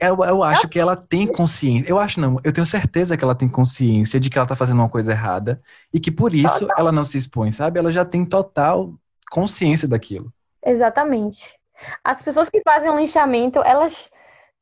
eu, 0.00 0.16
eu 0.24 0.42
acho 0.42 0.68
que 0.68 0.78
ela 0.78 0.96
tem 0.96 1.26
consciência. 1.26 1.90
Eu 1.90 1.98
acho 1.98 2.20
não, 2.20 2.38
eu 2.44 2.52
tenho 2.52 2.66
certeza 2.66 3.16
que 3.16 3.22
ela 3.22 3.34
tem 3.34 3.48
consciência 3.48 4.18
de 4.20 4.30
que 4.30 4.38
ela 4.38 4.46
tá 4.46 4.56
fazendo 4.56 4.78
uma 4.78 4.88
coisa 4.88 5.12
errada 5.12 5.60
e 5.92 6.00
que 6.00 6.10
por 6.10 6.34
isso 6.34 6.66
ela 6.78 6.92
não 6.92 7.04
se 7.04 7.18
expõe, 7.18 7.50
sabe? 7.50 7.78
Ela 7.78 7.90
já 7.92 8.04
tem 8.04 8.24
total 8.24 8.94
consciência 9.30 9.88
daquilo. 9.88 10.32
Exatamente. 10.68 11.58
As 12.04 12.22
pessoas 12.22 12.50
que 12.50 12.60
fazem 12.62 12.90
um 12.90 12.98
linchamento, 12.98 13.60
elas 13.60 14.10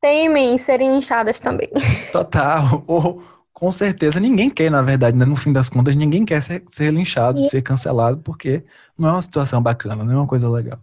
temem 0.01 0.57
serem 0.57 0.93
linchadas 0.93 1.39
também. 1.39 1.69
Total. 2.11 2.83
Ou, 2.87 3.21
com 3.51 3.71
certeza, 3.71 4.19
ninguém 4.19 4.49
quer, 4.49 4.69
na 4.69 4.81
verdade, 4.81 5.17
né? 5.17 5.25
no 5.25 5.35
fim 5.35 5.51
das 5.51 5.69
contas, 5.69 5.95
ninguém 5.95 6.23
quer 6.23 6.41
ser, 6.41 6.63
ser 6.67 6.93
linchado, 6.93 7.43
ser 7.43 7.61
cancelado, 7.61 8.17
porque 8.19 8.63
não 8.97 9.09
é 9.09 9.11
uma 9.13 9.21
situação 9.21 9.61
bacana, 9.61 10.03
não 10.03 10.13
é 10.13 10.17
uma 10.17 10.27
coisa 10.27 10.49
legal. 10.49 10.79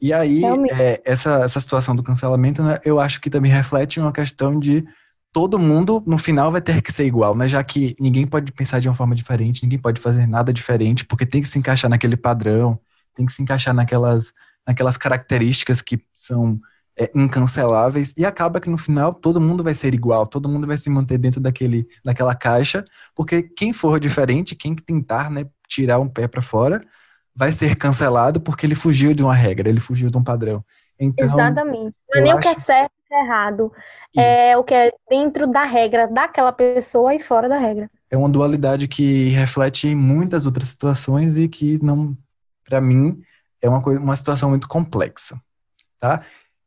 E 0.00 0.14
aí, 0.14 0.42
é, 0.72 1.02
essa, 1.04 1.44
essa 1.44 1.60
situação 1.60 1.94
do 1.94 2.02
cancelamento, 2.02 2.62
né, 2.62 2.78
eu 2.86 2.98
acho 2.98 3.20
que 3.20 3.28
também 3.28 3.52
reflete 3.52 4.00
uma 4.00 4.12
questão 4.12 4.58
de 4.58 4.82
todo 5.30 5.58
mundo, 5.58 6.02
no 6.06 6.16
final, 6.16 6.50
vai 6.50 6.62
ter 6.62 6.80
que 6.80 6.92
ser 6.92 7.04
igual, 7.04 7.36
né? 7.36 7.48
Já 7.48 7.62
que 7.62 7.94
ninguém 8.00 8.26
pode 8.26 8.50
pensar 8.50 8.80
de 8.80 8.88
uma 8.88 8.94
forma 8.94 9.14
diferente, 9.14 9.62
ninguém 9.62 9.78
pode 9.78 10.00
fazer 10.00 10.26
nada 10.26 10.52
diferente, 10.52 11.04
porque 11.04 11.26
tem 11.26 11.40
que 11.40 11.48
se 11.48 11.58
encaixar 11.58 11.90
naquele 11.90 12.16
padrão, 12.16 12.80
tem 13.20 13.26
que 13.26 13.32
se 13.32 13.42
encaixar 13.42 13.74
naquelas, 13.74 14.32
naquelas 14.66 14.96
características 14.96 15.82
que 15.82 16.02
são 16.14 16.58
é, 16.98 17.10
incanceláveis 17.14 18.14
e 18.16 18.24
acaba 18.24 18.60
que 18.60 18.70
no 18.70 18.78
final 18.78 19.12
todo 19.12 19.40
mundo 19.40 19.62
vai 19.62 19.74
ser 19.74 19.94
igual, 19.94 20.26
todo 20.26 20.48
mundo 20.48 20.66
vai 20.66 20.78
se 20.78 20.88
manter 20.88 21.18
dentro 21.18 21.38
daquele, 21.38 21.86
daquela 22.02 22.34
caixa, 22.34 22.82
porque 23.14 23.42
quem 23.42 23.74
for 23.74 24.00
diferente, 24.00 24.56
quem 24.56 24.74
tentar 24.74 25.30
né, 25.30 25.46
tirar 25.68 26.00
um 26.00 26.08
pé 26.08 26.26
para 26.26 26.40
fora, 26.40 26.82
vai 27.36 27.52
ser 27.52 27.76
cancelado 27.76 28.40
porque 28.40 28.64
ele 28.64 28.74
fugiu 28.74 29.12
de 29.12 29.22
uma 29.22 29.34
regra, 29.34 29.68
ele 29.68 29.80
fugiu 29.80 30.10
de 30.10 30.16
um 30.16 30.24
padrão. 30.24 30.64
Então, 30.98 31.26
Exatamente. 31.26 31.94
Não 32.10 32.20
é 32.20 32.22
nem 32.22 32.32
acho... 32.32 32.38
o 32.38 32.42
que 32.42 32.48
é 32.48 32.54
certo 32.54 32.92
e 33.10 33.14
é 33.14 33.22
errado. 33.22 33.72
Isso. 34.14 34.20
É 34.24 34.56
o 34.56 34.64
que 34.64 34.74
é 34.74 34.92
dentro 35.10 35.46
da 35.46 35.64
regra 35.64 36.08
daquela 36.08 36.52
pessoa 36.52 37.14
e 37.14 37.20
fora 37.20 37.50
da 37.50 37.58
regra. 37.58 37.90
É 38.10 38.16
uma 38.16 38.28
dualidade 38.28 38.88
que 38.88 39.28
reflete 39.28 39.88
em 39.88 39.94
muitas 39.94 40.46
outras 40.46 40.68
situações 40.68 41.36
e 41.36 41.48
que 41.48 41.82
não 41.84 42.16
para 42.70 42.80
mim, 42.80 43.20
é 43.60 43.68
uma, 43.68 43.82
coisa, 43.82 44.00
uma 44.00 44.14
situação 44.14 44.48
muito 44.48 44.68
complexa, 44.68 45.36
tá? 45.98 46.22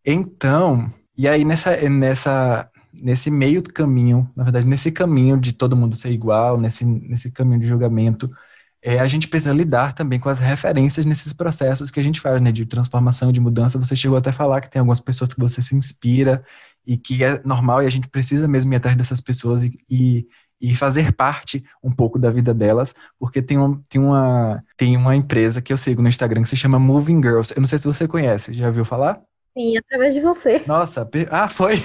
Então, 0.06 0.91
e 1.18 1.30
aí 1.30 1.45
nessa, 1.45 1.89
nessa, 1.89 2.70
nesse 2.93 3.32
meio 3.32 3.64
caminho, 3.64 4.30
na 4.36 4.43
verdade, 4.43 4.68
nesse 4.68 4.91
caminho 4.91 5.39
de 5.39 5.54
todo 5.54 5.78
mundo 5.78 5.95
ser 5.95 6.12
igual, 6.12 6.60
nesse, 6.60 6.86
nesse 6.86 7.32
caminho 7.32 7.62
de 7.62 7.68
julgamento, 7.68 8.30
é, 8.86 8.99
a 8.99 9.08
gente 9.08 9.30
precisa 9.30 9.54
lidar 9.54 9.93
também 9.93 10.20
com 10.20 10.28
as 10.28 10.41
referências 10.41 11.06
nesses 11.06 11.32
processos 11.32 11.89
que 11.89 12.01
a 12.01 12.04
gente 12.04 12.20
faz, 12.20 12.41
né, 12.41 12.51
de 12.51 12.66
transformação, 12.66 13.32
de 13.32 13.39
mudança. 13.39 13.80
Você 13.80 13.95
chegou 13.95 14.18
até 14.18 14.30
a 14.30 14.34
falar 14.34 14.60
que 14.60 14.70
tem 14.70 14.82
algumas 14.82 14.99
pessoas 14.99 15.34
que 15.34 15.39
você 15.39 15.62
se 15.62 15.74
inspira 15.74 16.43
e 16.86 16.97
que 16.97 17.24
é 17.24 17.41
normal 17.45 17.82
e 17.82 17.86
a 17.86 17.89
gente 17.89 18.10
precisa 18.10 18.45
mesmo 18.45 18.74
ir 18.74 18.76
atrás 18.76 18.97
dessas 18.97 19.22
pessoas 19.22 19.64
e, 19.64 19.72
e 19.89 20.28
e 20.64 20.74
fazer 20.78 21.11
parte 21.11 21.61
um 21.84 21.91
pouco 21.91 22.18
da 22.18 22.32
vida 22.32 22.53
delas, 22.53 22.95
porque 23.20 23.41
tem, 23.41 23.57
um, 23.57 23.82
tem, 23.89 23.99
uma, 23.99 24.64
tem 24.78 24.95
uma 24.95 25.14
empresa 25.14 25.61
que 25.61 25.74
eu 25.74 25.78
sigo 25.78 26.01
no 26.01 26.07
Instagram 26.07 26.41
que 26.41 26.49
se 26.49 26.55
chama 26.55 26.80
Moving 26.80 27.22
Girls. 27.22 27.53
Eu 27.53 27.59
não 27.59 27.68
sei 27.68 27.78
se 27.78 27.86
você 27.86 28.07
conhece, 28.07 28.53
já 28.53 28.70
viu 28.70 28.86
falar? 28.86 29.22
Sim, 29.55 29.78
através 29.78 30.16
de 30.16 30.22
você. 30.22 30.64
Nossa, 30.66 31.07
ah, 31.30 31.49
foi? 31.49 31.74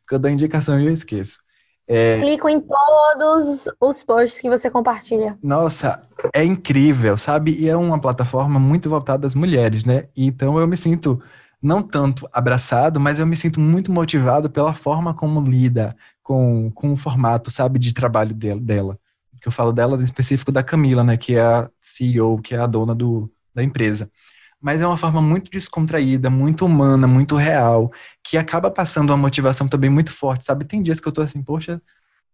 Porque 0.00 0.14
eu 0.14 0.18
dou 0.18 0.30
indicação 0.30 0.80
e 0.80 0.86
eu 0.86 0.92
esqueço. 0.92 1.40
É... 1.86 2.18
Clico 2.20 2.48
em 2.48 2.60
todos 2.60 3.68
os 3.78 4.02
posts 4.02 4.40
que 4.40 4.48
você 4.48 4.70
compartilha. 4.70 5.36
Nossa, 5.42 6.02
é 6.34 6.42
incrível, 6.42 7.18
sabe? 7.18 7.54
E 7.60 7.68
é 7.68 7.76
uma 7.76 8.00
plataforma 8.00 8.58
muito 8.58 8.88
voltada 8.88 9.26
às 9.26 9.34
mulheres, 9.34 9.84
né? 9.84 10.08
Então 10.16 10.58
eu 10.58 10.66
me 10.66 10.78
sinto 10.78 11.20
não 11.62 11.82
tanto 11.82 12.28
abraçado, 12.32 12.98
mas 12.98 13.20
eu 13.20 13.26
me 13.26 13.36
sinto 13.36 13.60
muito 13.60 13.92
motivado 13.92 14.50
pela 14.50 14.74
forma 14.74 15.14
como 15.14 15.40
lida 15.40 15.90
com, 16.32 16.70
com 16.70 16.94
o 16.94 16.96
formato, 16.96 17.50
sabe, 17.50 17.78
de 17.78 17.92
trabalho 17.92 18.34
dela. 18.34 18.98
Que 19.38 19.48
eu 19.48 19.52
falo 19.52 19.70
dela 19.70 19.98
em 19.98 20.02
específico 20.02 20.50
da 20.50 20.62
Camila, 20.62 21.04
né, 21.04 21.18
que 21.18 21.34
é 21.34 21.42
a 21.42 21.68
CEO, 21.78 22.40
que 22.40 22.54
é 22.54 22.58
a 22.58 22.66
dona 22.66 22.94
do, 22.94 23.30
da 23.54 23.62
empresa. 23.62 24.10
Mas 24.58 24.80
é 24.80 24.86
uma 24.86 24.96
forma 24.96 25.20
muito 25.20 25.50
descontraída, 25.50 26.30
muito 26.30 26.64
humana, 26.64 27.06
muito 27.06 27.36
real, 27.36 27.92
que 28.24 28.38
acaba 28.38 28.70
passando 28.70 29.10
uma 29.10 29.16
motivação 29.18 29.68
também 29.68 29.90
muito 29.90 30.10
forte, 30.10 30.46
sabe? 30.46 30.64
Tem 30.64 30.82
dias 30.82 31.00
que 31.00 31.08
eu 31.08 31.12
tô 31.12 31.20
assim, 31.20 31.42
poxa, 31.42 31.82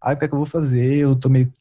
ai, 0.01 0.14
o 0.14 0.18
que 0.18 0.26
é 0.26 0.28
que 0.28 0.34
eu 0.34 0.38
vou 0.38 0.46
fazer? 0.46 0.99
Eu 0.99 1.16
tô 1.16 1.28
meio 1.28 1.53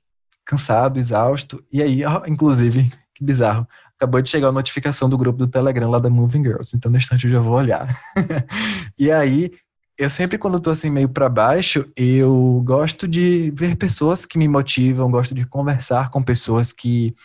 cansado, 0.46 1.00
exausto. 1.00 1.64
E 1.72 1.82
aí, 1.82 2.04
inclusive, 2.28 2.92
que 3.16 3.24
bizarro, 3.24 3.68
acabou 3.96 4.22
de 4.22 4.30
chegar 4.30 4.50
a 4.50 4.52
notificação 4.52 5.10
do 5.10 5.18
grupo 5.18 5.40
do 5.40 5.48
Telegram 5.48 5.90
lá 5.90 5.98
da 5.98 6.10
Moving 6.10 6.44
Girls, 6.44 6.76
então 6.76 6.92
no 6.92 6.98
instante 6.98 7.26
eu 7.26 7.32
já 7.32 7.40
vou 7.40 7.54
olhar. 7.54 7.88
e 9.00 9.10
aí, 9.10 9.52
eu 9.98 10.10
sempre 10.10 10.38
quando 10.38 10.60
tô 10.60 10.70
assim 10.70 10.90
meio 10.90 11.10
para 11.10 11.28
baixo, 11.28 11.90
eu 11.96 12.62
gosto 12.64 13.08
de 13.08 13.52
ver 13.56 13.76
pessoas 13.76 14.26
que 14.26 14.38
me 14.38 14.48
motivam, 14.48 15.10
gosto 15.10 15.34
de 15.34 15.46
conversar 15.46 16.10
com 16.12 16.22
pessoas 16.22 16.72
que 16.72 17.16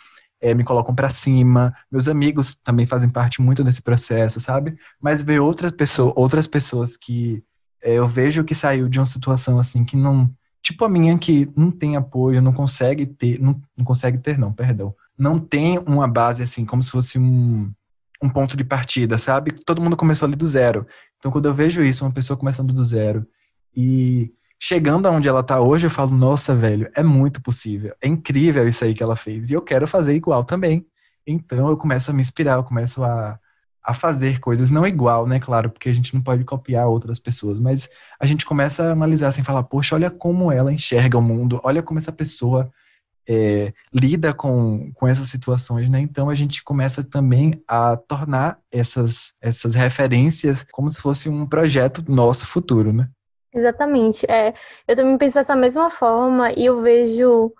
é, 0.41 0.53
me 0.53 0.63
colocam 0.63 0.95
para 0.95 1.09
cima. 1.09 1.73
Meus 1.91 2.07
amigos 2.07 2.57
também 2.63 2.85
fazem 2.85 3.09
parte 3.09 3.41
muito 3.41 3.63
desse 3.63 3.81
processo, 3.81 4.41
sabe? 4.41 4.75
Mas 4.99 5.21
ver 5.21 5.39
outras 5.39 5.71
pessoas, 5.71 6.13
outras 6.17 6.47
pessoas 6.47 6.97
que 6.97 7.43
é, 7.81 7.93
eu 7.93 8.07
vejo 8.07 8.43
que 8.43 8.55
saiu 8.55 8.89
de 8.89 8.99
uma 8.99 9.05
situação 9.05 9.59
assim 9.59 9.85
que 9.85 9.95
não, 9.95 10.29
tipo 10.61 10.83
a 10.83 10.89
minha 10.89 11.17
que 11.17 11.49
não 11.55 11.69
tem 11.69 11.95
apoio, 11.95 12.41
não 12.41 12.53
consegue 12.53 13.05
ter, 13.05 13.39
não, 13.39 13.61
não 13.77 13.85
consegue 13.85 14.17
ter, 14.17 14.37
não, 14.37 14.51
perdão, 14.51 14.95
não 15.17 15.37
tem 15.37 15.77
uma 15.79 16.07
base 16.07 16.41
assim, 16.41 16.65
como 16.65 16.81
se 16.81 16.89
fosse 16.89 17.19
um, 17.19 17.71
um 18.21 18.29
ponto 18.29 18.57
de 18.57 18.63
partida, 18.63 19.17
sabe? 19.17 19.51
Todo 19.51 19.81
mundo 19.81 19.97
começou 19.97 20.25
ali 20.25 20.35
do 20.35 20.45
zero. 20.45 20.87
Então, 21.23 21.31
quando 21.31 21.45
eu 21.45 21.53
vejo 21.53 21.81
isso, 21.81 22.03
uma 22.03 22.11
pessoa 22.11 22.35
começando 22.35 22.73
do 22.73 22.83
zero 22.83 23.25
e 23.73 24.29
chegando 24.59 25.07
aonde 25.07 25.29
ela 25.29 25.41
tá 25.41 25.61
hoje, 25.61 25.85
eu 25.85 25.89
falo, 25.89 26.11
nossa, 26.11 26.53
velho, 26.53 26.89
é 26.97 27.01
muito 27.01 27.41
possível. 27.41 27.95
É 28.01 28.09
incrível 28.09 28.67
isso 28.67 28.83
aí 28.83 28.93
que 28.93 29.01
ela 29.01 29.15
fez. 29.15 29.49
E 29.49 29.53
eu 29.53 29.61
quero 29.61 29.87
fazer 29.87 30.13
igual 30.13 30.43
também. 30.43 30.85
Então, 31.25 31.69
eu 31.69 31.77
começo 31.77 32.11
a 32.11 32.13
me 32.13 32.19
inspirar, 32.19 32.55
eu 32.55 32.63
começo 32.65 33.01
a, 33.05 33.39
a 33.81 33.93
fazer 33.93 34.37
coisas, 34.41 34.69
não 34.69 34.85
igual, 34.85 35.25
né, 35.25 35.39
claro, 35.39 35.69
porque 35.69 35.87
a 35.87 35.93
gente 35.93 36.13
não 36.13 36.21
pode 36.21 36.43
copiar 36.43 36.89
outras 36.89 37.19
pessoas, 37.19 37.57
mas 37.57 37.87
a 38.19 38.25
gente 38.25 38.45
começa 38.45 38.83
a 38.83 38.91
analisar 38.91 39.29
assim, 39.29 39.45
falar, 39.45 39.63
poxa, 39.63 39.95
olha 39.95 40.11
como 40.11 40.51
ela 40.51 40.73
enxerga 40.73 41.17
o 41.17 41.21
mundo, 41.21 41.61
olha 41.63 41.81
como 41.81 41.99
essa 41.99 42.11
pessoa 42.11 42.69
é, 43.27 43.73
lida 43.93 44.33
com, 44.33 44.91
com 44.93 45.07
essas 45.07 45.27
situações, 45.27 45.89
né? 45.89 45.99
Então 45.99 46.29
a 46.29 46.35
gente 46.35 46.63
começa 46.63 47.03
também 47.03 47.61
a 47.67 47.95
tornar 47.95 48.59
essas, 48.71 49.33
essas 49.41 49.75
referências 49.75 50.65
como 50.71 50.89
se 50.89 51.01
fosse 51.01 51.29
um 51.29 51.45
projeto 51.45 52.03
nosso 52.07 52.45
futuro, 52.45 52.91
né? 52.91 53.09
Exatamente. 53.53 54.25
É, 54.29 54.53
eu 54.87 54.95
também 54.95 55.17
penso 55.17 55.35
dessa 55.35 55.55
mesma 55.55 55.89
forma 55.89 56.51
e 56.51 56.65
eu 56.65 56.81
vejo 56.81 57.53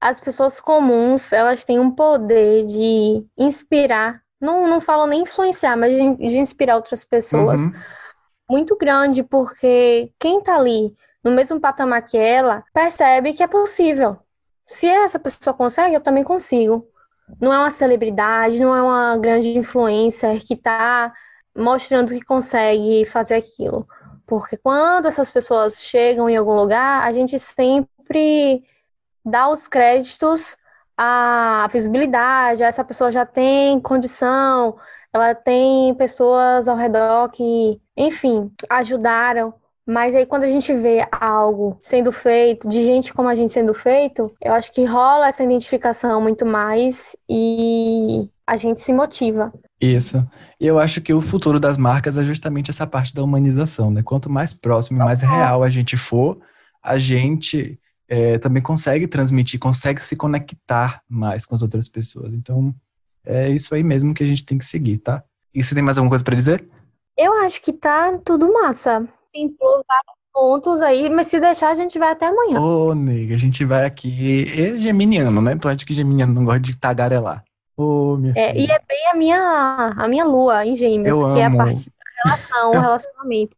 as 0.00 0.20
pessoas 0.20 0.60
comuns, 0.60 1.32
elas 1.32 1.64
têm 1.64 1.78
um 1.78 1.90
poder 1.90 2.64
de 2.64 3.24
inspirar, 3.36 4.22
não, 4.40 4.66
não 4.66 4.80
falo 4.80 5.06
nem 5.06 5.22
influenciar, 5.22 5.76
mas 5.76 5.94
de, 5.94 6.28
de 6.28 6.38
inspirar 6.38 6.76
outras 6.76 7.04
pessoas 7.04 7.60
uhum. 7.60 7.72
muito 8.48 8.76
grande, 8.76 9.22
porque 9.22 10.10
quem 10.18 10.42
tá 10.42 10.56
ali 10.56 10.94
no 11.22 11.30
mesmo 11.30 11.60
patamar 11.60 12.02
que 12.02 12.16
ela 12.16 12.64
percebe 12.72 13.34
que 13.34 13.42
é 13.42 13.46
possível. 13.46 14.18
Se 14.70 14.86
essa 14.86 15.18
pessoa 15.18 15.52
consegue, 15.52 15.96
eu 15.96 16.00
também 16.00 16.22
consigo. 16.22 16.86
Não 17.40 17.52
é 17.52 17.58
uma 17.58 17.72
celebridade, 17.72 18.60
não 18.60 18.72
é 18.74 18.80
uma 18.80 19.18
grande 19.18 19.48
influencer 19.58 20.40
que 20.46 20.54
está 20.54 21.12
mostrando 21.56 22.14
que 22.14 22.22
consegue 22.24 23.04
fazer 23.04 23.34
aquilo. 23.34 23.84
Porque 24.24 24.56
quando 24.56 25.06
essas 25.06 25.28
pessoas 25.28 25.82
chegam 25.82 26.30
em 26.30 26.36
algum 26.36 26.54
lugar, 26.54 27.02
a 27.02 27.10
gente 27.10 27.36
sempre 27.36 28.62
dá 29.24 29.48
os 29.48 29.66
créditos 29.66 30.56
à 30.96 31.66
visibilidade, 31.72 32.62
essa 32.62 32.84
pessoa 32.84 33.10
já 33.10 33.26
tem 33.26 33.80
condição, 33.80 34.78
ela 35.12 35.34
tem 35.34 35.92
pessoas 35.96 36.68
ao 36.68 36.76
redor 36.76 37.28
que, 37.30 37.80
enfim, 37.96 38.52
ajudaram. 38.68 39.52
Mas 39.86 40.14
aí 40.14 40.26
quando 40.26 40.44
a 40.44 40.48
gente 40.48 40.72
vê 40.74 41.06
algo 41.10 41.78
sendo 41.80 42.12
feito, 42.12 42.68
de 42.68 42.84
gente 42.84 43.12
como 43.12 43.28
a 43.28 43.34
gente 43.34 43.52
sendo 43.52 43.74
feito, 43.74 44.32
eu 44.40 44.52
acho 44.52 44.72
que 44.72 44.84
rola 44.84 45.28
essa 45.28 45.42
identificação 45.42 46.20
muito 46.20 46.46
mais 46.46 47.16
e 47.28 48.28
a 48.46 48.56
gente 48.56 48.80
se 48.80 48.92
motiva. 48.92 49.52
Isso. 49.80 50.26
E 50.60 50.66
eu 50.66 50.78
acho 50.78 51.00
que 51.00 51.14
o 51.14 51.20
futuro 51.20 51.58
das 51.58 51.78
marcas 51.78 52.18
é 52.18 52.24
justamente 52.24 52.70
essa 52.70 52.86
parte 52.86 53.14
da 53.14 53.22
humanização, 53.22 53.90
né? 53.90 54.02
Quanto 54.02 54.28
mais 54.28 54.52
próximo 54.52 55.00
e 55.00 55.04
mais 55.04 55.22
real 55.22 55.62
a 55.62 55.70
gente 55.70 55.96
for, 55.96 56.38
a 56.82 56.98
gente 56.98 57.80
é, 58.08 58.38
também 58.38 58.62
consegue 58.62 59.06
transmitir, 59.06 59.58
consegue 59.60 60.02
se 60.02 60.16
conectar 60.16 61.00
mais 61.08 61.46
com 61.46 61.54
as 61.54 61.62
outras 61.62 61.88
pessoas. 61.88 62.34
Então, 62.34 62.74
é 63.24 63.48
isso 63.48 63.74
aí 63.74 63.82
mesmo 63.82 64.12
que 64.12 64.24
a 64.24 64.26
gente 64.26 64.44
tem 64.44 64.58
que 64.58 64.64
seguir, 64.64 64.98
tá? 64.98 65.22
E 65.54 65.62
você 65.62 65.74
tem 65.74 65.82
mais 65.82 65.96
alguma 65.96 66.10
coisa 66.10 66.24
para 66.24 66.34
dizer? 66.34 66.68
Eu 67.16 67.32
acho 67.42 67.62
que 67.62 67.72
tá 67.72 68.18
tudo 68.24 68.52
massa 68.52 69.06
tentou 69.32 69.84
vários 69.86 70.20
pontos 70.32 70.80
aí, 70.80 71.10
mas 71.10 71.26
se 71.26 71.40
deixar, 71.40 71.70
a 71.70 71.74
gente 71.74 71.98
vai 71.98 72.10
até 72.10 72.26
amanhã. 72.26 72.60
Ô, 72.60 72.94
nega, 72.94 73.34
a 73.34 73.38
gente 73.38 73.64
vai 73.64 73.84
aqui. 73.84 74.44
É 74.60 74.78
geminiano, 74.80 75.40
né? 75.40 75.52
Então 75.52 75.70
acho 75.70 75.86
que 75.86 75.94
geminiano 75.94 76.32
não 76.32 76.44
gosta 76.44 76.60
de 76.60 76.76
tagarelar. 76.76 77.44
Ô, 77.76 78.16
minha 78.16 78.32
é, 78.36 78.52
filha. 78.52 78.60
E 78.60 78.70
é 78.70 78.78
bem 78.86 79.08
a 79.10 79.16
minha, 79.16 79.94
a 79.96 80.08
minha 80.08 80.24
lua 80.24 80.66
em 80.66 80.74
gêmeos, 80.74 81.16
eu 81.16 81.34
que 81.34 81.40
amo. 81.40 81.40
é 81.40 81.44
a 81.44 81.64
parte 81.64 81.90
da 81.90 82.24
relação, 82.24 82.70
o 82.70 82.72
relacionamento. 82.80 83.56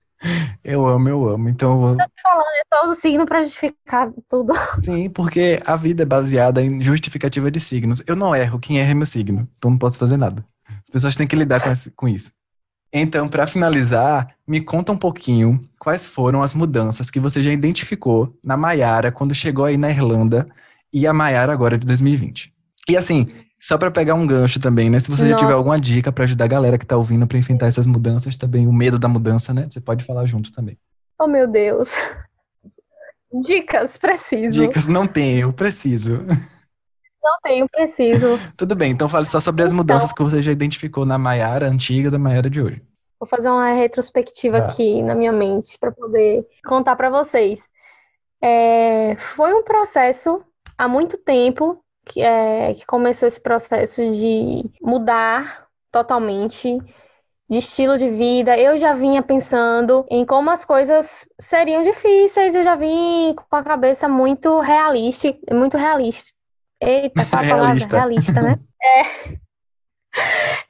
Eu 0.65 0.87
amo, 0.87 1.09
eu 1.09 1.29
amo. 1.29 1.49
Então. 1.49 1.91
Eu 1.91 1.97
tô 1.97 2.05
te 2.05 2.23
falando, 2.23 2.47
eu 2.73 2.85
uso 2.85 3.01
signo 3.01 3.27
pra 3.27 3.43
justificar 3.43 4.13
tudo. 4.29 4.53
Sim, 4.79 5.11
porque 5.11 5.59
a 5.67 5.77
vida 5.77 6.03
é 6.03 6.07
baseada 6.07 6.63
em 6.63 6.81
justificativa 6.81 7.51
de 7.51 7.59
signos. 7.59 8.03
Eu 8.07 8.15
não 8.15 8.35
erro, 8.35 8.61
quem 8.61 8.79
erra 8.81 8.93
é 8.93 8.95
meu 8.95 9.07
signo. 9.07 9.49
Então 9.59 9.71
não 9.71 9.79
posso 9.79 9.99
fazer 9.99 10.17
nada. 10.17 10.45
As 10.69 10.91
pessoas 10.91 11.17
têm 11.17 11.27
que 11.27 11.35
lidar 11.35 11.61
com 11.97 12.07
isso. 12.07 12.33
Então, 12.93 13.27
para 13.27 13.47
finalizar, 13.47 14.35
me 14.47 14.61
conta 14.61 14.93
um 14.93 14.97
pouquinho 14.97 15.67
quais 15.79 16.07
foram 16.07 16.43
as 16.43 16.53
mudanças 16.53 17.11
que 17.11 17.19
você 17.19 17.43
já 17.43 17.51
identificou 17.51 18.37
na 18.45 18.57
Maiara 18.57 19.11
quando 19.11 19.35
chegou 19.35 19.65
aí 19.65 19.79
na 19.79 19.91
Irlanda 19.91 20.47
e 20.93 21.07
a 21.07 21.13
Maiara 21.13 21.53
agora 21.53 21.79
de 21.79 21.87
2020. 21.87 22.53
E 22.89 22.97
assim, 22.97 23.29
só 23.59 23.79
para 23.79 23.91
pegar 23.91 24.15
um 24.15 24.27
gancho 24.27 24.61
também, 24.61 24.91
né? 24.91 25.01
Se 25.01 25.11
você 25.11 25.29
já 25.29 25.37
tiver 25.37 25.53
alguma 25.53 25.81
dica 25.81 26.13
para 26.13 26.25
ajudar 26.25 26.45
a 26.45 26.49
galera 26.49 26.77
que 26.77 26.85
tá 26.85 26.97
ouvindo 26.97 27.27
para 27.27 27.39
enfrentar 27.39 27.67
essas 27.67 27.87
mudanças 27.87 28.37
também, 28.37 28.67
o 28.67 28.73
medo 28.73 28.99
da 28.99 29.09
mudança, 29.09 29.55
né? 29.55 29.69
Você 29.71 29.81
pode 29.81 30.05
falar 30.05 30.27
junto 30.27 30.53
também. 30.53 30.77
Oh, 31.19 31.27
meu 31.27 31.47
Deus. 31.47 31.91
Dicas, 33.47 33.97
preciso. 33.97 34.61
Dicas 34.61 34.89
não 34.89 35.07
tenho, 35.07 35.53
preciso. 35.53 36.19
Não 37.23 37.39
tenho, 37.43 37.69
preciso. 37.69 38.27
Tudo 38.57 38.75
bem, 38.75 38.91
então 38.91 39.09
fale 39.09 39.27
só 39.27 39.41
sobre 39.41 39.63
as 39.63 39.71
então, 39.71 39.79
mudanças 39.79 40.13
que 40.13 40.23
você 40.23 40.43
já 40.43 40.51
identificou 40.51 41.07
na 41.07 41.19
Maiara 41.19 41.67
antiga 41.69 42.11
da 42.11 42.19
Maiara 42.19 42.51
de 42.51 42.61
hoje. 42.61 42.83
Vou 43.19 43.29
fazer 43.29 43.49
uma 43.51 43.71
retrospectiva 43.71 44.59
ah. 44.59 44.65
aqui 44.65 45.03
na 45.03 45.15
minha 45.15 45.33
mente 45.33 45.79
para 45.79 45.93
poder 45.93 46.45
contar 46.65 46.97
para 46.97 47.09
vocês. 47.09 47.69
É, 48.43 49.15
foi 49.17 49.55
um 49.55 49.63
processo 49.63 50.43
há 50.77 50.89
muito 50.89 51.17
tempo 51.17 51.83
que, 52.05 52.21
é, 52.21 52.75
que 52.75 52.85
começou 52.85 53.29
esse 53.29 53.41
processo 53.41 54.03
de 54.11 54.69
mudar 54.83 55.69
totalmente 55.93 56.81
de 57.49 57.59
estilo 57.59 57.97
de 57.97 58.09
vida. 58.09 58.59
Eu 58.59 58.77
já 58.77 58.95
vinha 58.95 59.23
pensando 59.23 60.05
em 60.11 60.25
como 60.25 60.51
as 60.51 60.65
coisas 60.65 61.29
seriam 61.39 61.83
difíceis, 61.83 62.55
eu 62.55 62.63
já 62.63 62.75
vim 62.75 63.35
com 63.35 63.57
a 63.57 63.63
cabeça 63.63 64.09
muito 64.09 64.59
realista, 64.59 65.37
muito 65.53 65.77
realista, 65.77 66.33
Eita, 66.83 67.25
qual 67.27 67.43
a 67.43 67.47
palavra? 67.47 67.65
Realista, 67.65 67.97
realista 67.97 68.43
né? 68.43 68.57
É. 68.85 69.43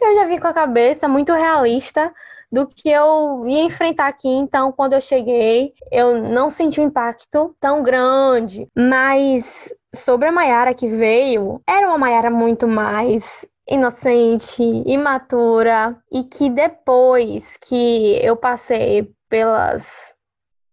Eu 0.00 0.14
já 0.14 0.24
vi 0.26 0.38
com 0.38 0.46
a 0.46 0.52
cabeça 0.52 1.08
muito 1.08 1.32
realista 1.32 2.12
do 2.52 2.66
que 2.66 2.90
eu 2.90 3.44
ia 3.48 3.62
enfrentar 3.62 4.06
aqui. 4.06 4.28
Então, 4.28 4.70
quando 4.70 4.92
eu 4.92 5.00
cheguei, 5.00 5.72
eu 5.90 6.22
não 6.22 6.50
senti 6.50 6.80
um 6.80 6.84
impacto 6.84 7.56
tão 7.58 7.82
grande. 7.82 8.68
Mas 8.76 9.74
sobre 9.94 10.28
a 10.28 10.32
Maiara 10.32 10.74
que 10.74 10.86
veio, 10.86 11.60
era 11.66 11.88
uma 11.88 11.98
Maiara 11.98 12.30
muito 12.30 12.68
mais 12.68 13.46
inocente, 13.68 14.62
imatura, 14.86 15.96
e 16.10 16.24
que 16.24 16.50
depois 16.50 17.56
que 17.56 18.18
eu 18.22 18.36
passei 18.36 19.10
pelas 19.28 20.14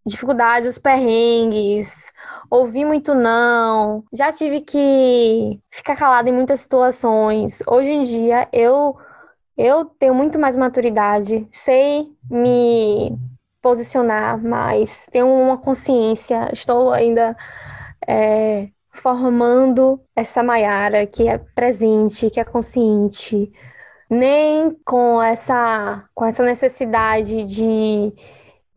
dificuldades, 0.06 0.68
os 0.68 0.78
perrengues, 0.78 2.12
ouvi 2.50 2.84
muito 2.86 3.14
não, 3.14 4.04
já 4.14 4.32
tive 4.32 4.62
que 4.62 5.60
ficar 5.72 5.96
calada 5.96 6.30
em 6.30 6.34
muitas 6.34 6.62
situações. 6.62 7.62
Hoje 7.68 7.92
em 7.92 8.02
dia 8.02 8.48
eu 8.52 8.98
eu 9.58 9.86
tenho 9.86 10.14
muito 10.16 10.40
mais 10.40 10.56
maturidade, 10.56 11.48
sei 11.52 12.08
me 12.30 13.12
posicionar 13.62 14.42
mais, 14.42 15.06
tenho 15.12 15.28
uma 15.28 15.58
consciência, 15.58 16.50
estou 16.54 16.94
ainda 16.94 17.36
é, 18.08 18.70
formando 18.92 20.02
essa 20.16 20.42
Maiara 20.44 21.06
que 21.06 21.28
é 21.28 21.38
presente, 21.38 22.30
que 22.30 22.40
é 22.40 22.46
consciente, 22.46 23.52
nem 24.10 24.72
com 24.86 25.22
essa 25.22 26.06
com 26.16 26.26
essa 26.26 26.44
necessidade 26.44 27.44
de 27.44 28.14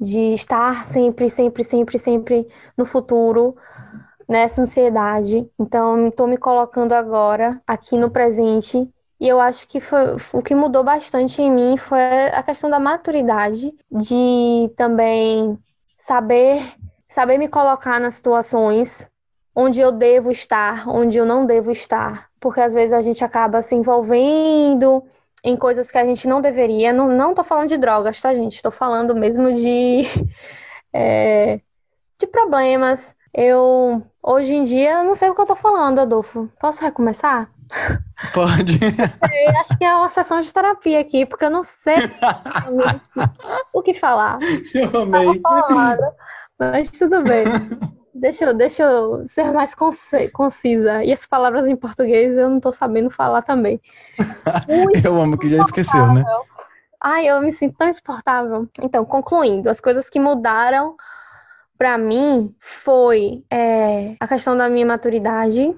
de 0.03 0.31
estar 0.31 0.85
sempre, 0.85 1.31
sempre, 1.31 1.63
sempre, 1.63 1.97
sempre 1.97 2.49
no 2.77 2.85
futuro, 2.85 3.57
nessa 4.29 4.61
ansiedade. 4.61 5.49
Então, 5.59 6.09
estou 6.09 6.27
me 6.27 6.37
colocando 6.37 6.93
agora 6.93 7.63
aqui 7.65 7.97
no 7.97 8.11
presente. 8.11 8.91
E 9.21 9.29
eu 9.29 9.39
acho 9.39 9.69
que 9.69 9.79
foi, 9.79 10.17
o 10.33 10.43
que 10.43 10.57
mudou 10.57 10.83
bastante 10.83 11.41
em 11.41 11.51
mim 11.51 11.77
foi 11.77 12.01
a 12.33 12.43
questão 12.43 12.69
da 12.69 12.81
maturidade, 12.81 13.73
de 13.89 14.69
também 14.77 15.57
saber, 15.97 16.61
saber 17.09 17.39
me 17.39 17.47
colocar 17.47 18.01
nas 18.01 18.15
situações 18.15 19.09
onde 19.55 19.81
eu 19.81 19.93
devo 19.93 20.33
estar, 20.33 20.89
onde 20.89 21.17
eu 21.17 21.25
não 21.25 21.47
devo 21.47 21.71
estar. 21.71 22.29
Porque 22.41 22.61
às 22.61 22.75
vezes 22.75 22.93
a 22.93 23.01
gente 23.01 23.23
acaba 23.23 23.63
se 23.63 23.77
envolvendo 23.77 25.05
em 25.45 25.57
coisas 25.57 25.91
que 25.91 25.99
a 25.99 26.05
gente 26.05 26.29
não 26.29 26.41
deveria. 26.41 26.93
Não, 26.93 27.09
não 27.09 27.35
tô 27.35 27.43
falando 27.43 27.69
de 27.69 27.77
drogas, 27.77 28.21
tá, 28.21 28.33
gente? 28.33 28.55
Estou 28.55 28.73
falando 28.73 29.15
mesmo 29.15 29.53
de, 29.53 30.03
é, 30.93 31.61
de 32.19 32.27
problemas. 32.27 33.17
Eu, 33.35 34.03
hoje 34.23 34.55
em 34.55 34.63
dia, 34.63 35.03
não 35.03 35.15
sei 35.15 35.31
o 35.31 35.35
que 35.35 35.41
eu 35.41 35.47
tô 35.47 35.57
falando, 35.57 36.01
Adolfo. 36.01 36.49
Posso 36.61 36.83
recomeçar? 36.83 37.51
Pode. 38.33 38.79
Eu 38.83 39.57
acho 39.61 39.77
que 39.79 39.85
é 39.85 39.95
uma 39.95 40.09
sessão 40.09 40.39
de 40.41 40.53
terapia 40.53 41.01
aqui, 41.01 41.25
porque 41.27 41.45
eu 41.45 41.51
não 41.51 41.63
sei 41.63 41.97
o 43.73 43.83
que 43.83 43.95
falar. 43.95 44.39
Eu 44.75 45.03
amei. 45.03 45.41
Mas 46.59 46.91
tudo 46.91 47.23
bem. 47.23 47.45
Deixa 48.23 48.45
eu, 48.45 48.55
deixa 48.55 48.85
eu 48.85 49.27
ser 49.27 49.51
mais 49.53 49.75
concisa. 50.33 51.03
E 51.03 51.13
as 51.13 51.27
palavras 51.27 51.67
em 51.67 51.75
português 51.75 52.37
eu 52.37 52.49
não 52.49 52.61
tô 52.61 52.71
sabendo 52.71 53.11
falar 53.11 53.43
também. 53.43 53.81
Eu 55.05 55.21
amo 55.21 55.37
que 55.37 55.51
já 55.51 55.59
esqueceu, 55.59 56.07
né? 56.13 56.23
Ai, 57.03 57.29
eu 57.29 57.41
me 57.41 57.51
sinto 57.51 57.75
tão 57.77 57.89
insuportável. 57.89 58.65
Então, 58.81 59.05
concluindo, 59.05 59.69
as 59.69 59.81
coisas 59.81 60.09
que 60.09 60.21
mudaram 60.21 60.95
pra 61.77 61.99
mim 61.99 62.55
foi 62.61 63.43
é, 63.51 64.15
a 64.21 64.29
questão 64.29 64.57
da 64.57 64.69
minha 64.69 64.87
maturidade. 64.87 65.77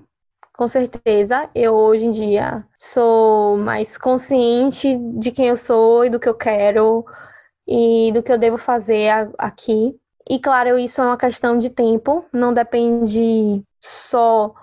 Com 0.55 0.68
certeza, 0.68 1.49
eu 1.55 1.72
hoje 1.72 2.05
em 2.05 2.11
dia 2.11 2.62
sou 2.78 3.57
mais 3.57 3.97
consciente 3.97 4.99
de 5.18 5.32
quem 5.32 5.47
eu 5.47 5.57
sou 5.57 6.05
e 6.05 6.11
do 6.11 6.20
que 6.20 6.28
eu 6.28 6.34
quero 6.34 7.07
e 7.66 8.12
do 8.12 8.22
que 8.22 8.30
eu 8.30 8.36
devo 8.36 8.59
fazer 8.59 9.11
aqui. 9.38 9.99
E 10.29 10.39
claro, 10.39 10.79
isso 10.79 11.01
é 11.01 11.05
uma 11.05 11.16
questão 11.18 11.59
de 11.59 11.70
tempo, 11.70 12.25
não 12.33 12.53
depende 12.53 13.62
só 13.81 14.55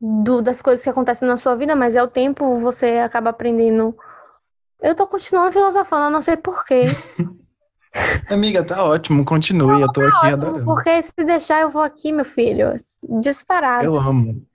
do- 0.00 0.42
das 0.42 0.62
coisas 0.62 0.82
que 0.82 0.90
acontecem 0.90 1.28
na 1.28 1.36
sua 1.36 1.54
vida, 1.54 1.76
mas 1.76 1.94
é 1.94 2.02
o 2.02 2.08
tempo, 2.08 2.54
você 2.56 2.98
acaba 2.98 3.30
aprendendo. 3.30 3.96
Eu 4.80 4.94
tô 4.94 5.06
continuando 5.06 5.52
filosofando, 5.52 6.04
eu 6.06 6.10
não 6.10 6.20
sei 6.20 6.36
porquê. 6.36 6.86
Amiga, 8.30 8.64
tá 8.64 8.84
ótimo, 8.84 9.24
continue, 9.24 9.80
eu 9.80 9.92
tô 9.92 10.00
aqui 10.00 10.26
adorando. 10.26 10.64
Porque 10.64 11.02
se 11.02 11.12
deixar, 11.24 11.60
eu 11.60 11.70
vou 11.70 11.82
aqui, 11.82 12.12
meu 12.12 12.24
filho, 12.24 12.72
disparado. 13.20 13.84
Eu 13.84 13.98
amo. 13.98 14.46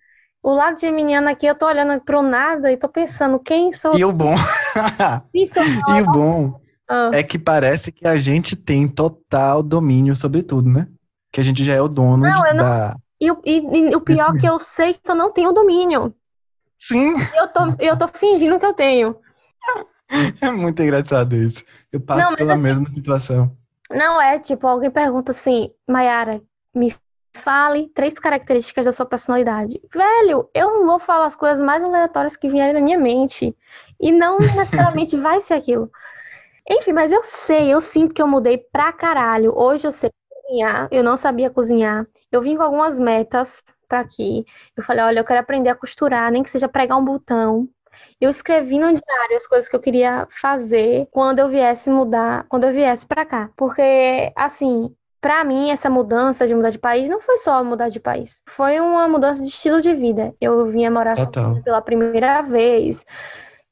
O 0.42 0.54
lado 0.54 0.80
geminiano 0.80 1.30
aqui, 1.30 1.46
eu 1.46 1.56
tô 1.56 1.66
olhando 1.68 2.02
pro 2.02 2.22
nada 2.22 2.72
e 2.72 2.78
tô 2.78 2.88
pensando, 2.90 3.40
quem 3.40 3.72
sou 3.74 3.94
E 3.96 4.04
o 4.06 4.12
bom, 4.12 4.34
e 5.34 6.02
o 6.02 6.06
bom 6.08 6.67
Ah, 6.90 7.10
é 7.14 7.22
que 7.24 7.38
parece 7.38 7.92
que 7.92 8.08
a 8.08 8.18
gente 8.18 8.56
tem 8.56 8.88
total 8.88 9.62
domínio 9.62 10.16
sobre 10.16 10.42
tudo, 10.44 10.70
né? 10.70 10.88
Que 11.32 11.42
a 11.42 11.44
gente 11.44 11.64
já 11.64 11.74
é 11.74 11.82
o 11.82 11.88
dono 11.88 12.24
Não, 12.26 12.34
de- 12.34 12.50
eu 12.50 12.56
não- 12.56 12.64
da. 12.64 12.96
E, 13.20 13.32
o- 13.32 13.42
e- 13.46 13.90
e 13.92 13.96
o 13.96 14.02
pior 14.02 14.36
é 14.36 14.40
que 14.40 14.46
eu 14.48 14.60
sei 14.60 14.94
que 14.94 15.10
eu 15.12 15.16
não 15.16 15.32
tenho 15.32 15.52
domínio. 15.52 16.14
Sim, 16.80 17.12
Eu 17.36 17.48
tô, 17.48 17.60
eu 17.80 17.98
tô 17.98 18.08
fingindo 18.08 18.60
que 18.60 18.66
eu 18.66 18.74
tenho. 18.74 19.18
é 20.42 20.52
muito 20.52 20.82
engraçado 20.82 21.36
isso. 21.36 21.64
Eu 21.92 22.00
passo 22.00 22.30
Não, 22.30 22.36
pela 22.38 22.54
assim- 22.54 22.62
mesma 22.62 22.88
situação. 22.90 23.52
Não 23.90 24.22
é 24.22 24.38
tipo, 24.38 24.68
alguém 24.68 24.92
pergunta 24.92 25.32
assim, 25.32 25.72
Mayara, 25.90 26.42
me 26.76 26.94
fale 27.36 27.88
três 27.90 28.14
características 28.16 28.86
da 28.86 28.92
sua 28.92 29.06
personalidade. 29.06 29.80
Velho, 29.94 30.50
eu 30.54 30.86
vou 30.86 31.00
falar 31.00 31.26
as 31.26 31.36
coisas 31.36 31.64
mais 31.64 31.84
aleatórias 31.84 32.36
que 32.36 32.50
vierem 32.50 32.74
na 32.74 32.82
minha 32.82 32.98
mente. 33.00 33.56
E 34.00 34.12
não 34.12 34.38
necessariamente 34.38 35.16
vai 35.18 35.40
ser 35.42 35.56
aquilo. 35.56 35.90
Enfim, 36.70 36.94
mas 36.94 37.12
eu 37.12 37.24
sei, 37.24 37.74
eu 37.74 37.80
sinto 37.80 38.14
que 38.14 38.22
eu 38.22 38.28
mudei 38.28 38.58
pra 38.72 38.92
caralho. 38.92 39.54
Hoje 39.58 39.88
eu 39.88 39.92
sei 39.92 40.10
cozinhar, 40.48 40.88
eu 40.92 41.04
não 41.04 41.16
sabia 41.16 41.50
cozinhar. 41.50 42.06
Eu 42.32 42.42
vim 42.42 42.58
com 42.58 42.64
algumas 42.64 43.00
metas 43.00 43.64
pra 43.88 44.02
aqui. 44.02 44.46
Eu 44.76 44.84
falei, 44.84 45.04
olha, 45.04 45.20
eu 45.20 45.24
quero 45.24 45.40
aprender 45.40 45.70
a 45.70 45.76
costurar, 45.76 46.32
nem 46.32 46.44
que 46.44 46.50
seja 46.50 46.68
pregar 46.68 46.98
um 46.98 47.06
botão. 47.06 47.68
Eu 48.20 48.30
escrevi 48.30 48.78
no 48.80 48.88
diário 48.88 49.36
as 49.36 49.48
coisas 49.48 49.70
que 49.70 49.76
eu 49.76 49.80
queria 49.80 50.28
fazer 50.30 51.08
quando 51.12 51.40
eu 51.40 51.48
viesse 51.48 51.90
mudar, 51.90 52.46
quando 52.50 52.66
eu 52.66 52.74
viesse 52.74 53.06
pra 53.06 53.26
cá. 53.26 53.50
Porque, 53.56 54.32
assim, 54.36 54.94
pra 55.22 55.44
mim, 55.44 55.72
essa 55.72 55.90
mudança 55.90 56.46
de 56.46 56.54
mudar 56.54 56.70
de 56.70 56.80
país 56.80 57.10
não 57.10 57.20
foi 57.20 57.38
só 57.38 57.64
mudar 57.64 57.90
de 57.90 58.00
país. 58.00 58.44
Foi 58.48 58.80
uma 58.80 59.08
mudança 59.08 59.42
de 59.42 59.50
estilo 59.50 59.82
de 59.82 59.94
vida. 59.94 60.36
Eu 60.40 60.66
vinha 60.68 60.92
morar 60.92 61.16
sozinha 61.16 61.62
pela 61.64 61.82
primeira 61.82 62.42
vez. 62.42 63.06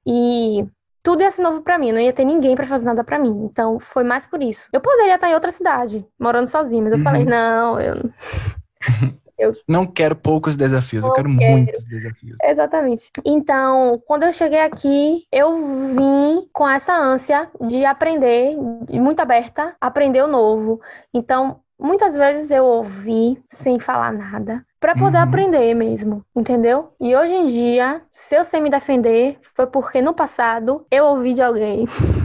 E 0.08 0.66
tudo 1.06 1.22
ia 1.22 1.32
ser 1.32 1.44
novo 1.44 1.62
pra 1.62 1.78
mim, 1.80 1.92
não 1.92 2.00
ia 2.02 2.12
ter 2.12 2.26
ninguém 2.26 2.56
pra 2.56 2.66
fazer 2.66 2.84
nada 2.84 3.04
pra 3.04 3.20
mim. 3.20 3.46
Então, 3.46 3.80
foi 3.80 4.04
mais 4.04 4.26
por 4.26 4.42
isso. 4.44 4.68
Eu 4.74 4.82
poderia 4.82 5.16
estar 5.16 5.30
em 5.30 5.36
outra 5.36 5.52
cidade, 5.52 6.06
morando 6.20 6.48
sozinha, 6.48 6.82
mas 6.82 6.92
eu 6.94 6.98
Uhum. 6.98 7.04
falei, 7.04 7.24
não, 7.26 7.80
eu 9.38 9.54
Não 9.68 9.86
quero 9.86 10.16
poucos 10.16 10.58
desafios, 10.58 11.04
eu 11.04 11.10
Não 11.10 11.16
quero 11.16 11.30
quero. 11.38 11.52
muitos 11.52 11.86
desafios. 11.86 12.38
Exatamente. 12.44 13.12
Então, 13.26 14.02
quando 14.06 14.24
eu 14.24 14.34
cheguei 14.34 14.62
aqui, 14.62 15.26
eu 15.32 15.56
vim 15.96 16.48
com 16.54 16.68
essa 16.68 16.94
ânsia 16.94 17.50
de 17.62 17.86
aprender, 17.86 18.56
de 18.88 19.00
muito 19.00 19.20
aberta, 19.20 19.76
aprender 19.80 20.22
o 20.24 20.28
novo. 20.28 20.82
Então, 21.14 21.60
muitas 21.80 22.16
vezes 22.16 22.52
eu 22.52 22.66
ouvi 22.66 23.42
sem 23.50 23.80
falar 23.80 24.12
nada, 24.14 24.66
para 24.80 24.96
poder 24.96 25.18
Uhum. 25.18 25.24
aprender 25.24 25.74
mesmo, 25.74 26.24
entendeu? 26.36 26.94
E 27.00 27.16
hoje 27.16 27.36
em 27.36 27.46
dia, 27.46 28.02
se 28.12 28.36
eu 28.36 28.44
sei 28.44 28.62
me 28.62 28.70
defender, 28.70 29.38
foi 29.42 29.68
porque 29.68 30.02
no 30.02 30.14
passado 30.14 30.86
eu 30.92 31.06
ouvi 31.06 31.34
de 31.34 31.42
alguém. 31.42 31.86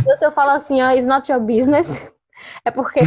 Então, 0.00 0.16
se 0.16 0.24
eu 0.24 0.30
falo 0.30 0.50
assim, 0.50 0.80
ó, 0.82 0.90
it's 0.90 1.06
not 1.06 1.30
your 1.30 1.40
business, 1.40 2.06
é 2.64 2.70
porque 2.70 3.00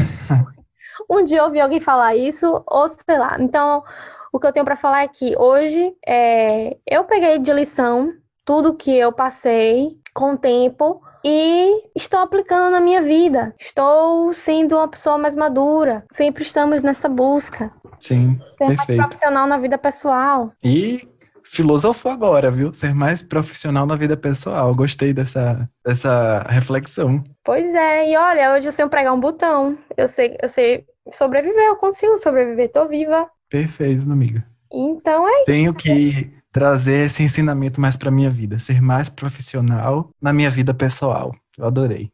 um 1.09 1.23
dia 1.23 1.39
eu 1.39 1.45
ouvi 1.45 1.59
alguém 1.59 1.79
falar 1.79 2.15
isso, 2.15 2.63
ou 2.67 2.87
sei 2.87 3.17
lá. 3.17 3.37
Então, 3.39 3.83
o 4.31 4.39
que 4.39 4.47
eu 4.47 4.53
tenho 4.53 4.65
para 4.65 4.75
falar 4.75 5.03
é 5.03 5.07
que 5.07 5.35
hoje 5.37 5.95
é, 6.05 6.77
eu 6.85 7.03
peguei 7.05 7.39
de 7.39 7.51
lição 7.53 8.13
tudo 8.45 8.75
que 8.75 8.95
eu 8.95 9.11
passei 9.11 9.99
com 10.13 10.33
o 10.33 10.37
tempo 10.37 11.01
e 11.23 11.83
estou 11.95 12.19
aplicando 12.19 12.71
na 12.71 12.79
minha 12.79 13.01
vida. 13.01 13.53
Estou 13.59 14.33
sendo 14.33 14.75
uma 14.75 14.87
pessoa 14.87 15.17
mais 15.17 15.35
madura. 15.35 16.03
Sempre 16.11 16.43
estamos 16.43 16.81
nessa 16.81 17.09
busca. 17.09 17.71
Sim, 17.99 18.39
Ser 18.57 18.65
mais 18.65 18.77
perfeito. 18.77 18.99
profissional 18.99 19.47
na 19.47 19.57
vida 19.57 19.77
pessoal. 19.77 20.53
E 20.63 21.01
filosofou 21.43 22.11
agora, 22.11 22.49
viu? 22.49 22.73
Ser 22.73 22.93
mais 22.93 23.21
profissional 23.21 23.85
na 23.85 23.95
vida 23.95 24.15
pessoal. 24.15 24.73
Gostei 24.73 25.13
dessa, 25.13 25.69
dessa 25.85 26.45
reflexão. 26.49 27.23
Pois 27.43 27.73
é, 27.75 28.09
e 28.11 28.15
olha, 28.15 28.53
hoje 28.53 28.67
eu 28.67 28.71
sei 28.71 28.87
pregar 28.87 29.13
um 29.13 29.19
botão. 29.19 29.77
Eu 29.97 30.07
sei, 30.07 30.37
eu 30.41 30.47
sei 30.47 30.85
sobreviver, 31.11 31.65
eu 31.65 31.75
consigo 31.75 32.17
sobreviver, 32.17 32.71
tô 32.71 32.87
viva. 32.87 33.29
Perfeito, 33.49 34.03
amiga. 34.09 34.45
Então 34.71 35.27
é 35.27 35.43
Tenho 35.45 35.73
que 35.73 36.31
trazer 36.51 37.05
esse 37.05 37.23
ensinamento 37.23 37.79
mais 37.79 37.95
pra 37.97 38.11
minha 38.11 38.29
vida, 38.29 38.57
ser 38.59 38.81
mais 38.81 39.09
profissional 39.09 40.09
na 40.21 40.33
minha 40.33 40.49
vida 40.49 40.73
pessoal. 40.73 41.31
Eu 41.57 41.65
adorei. 41.65 42.11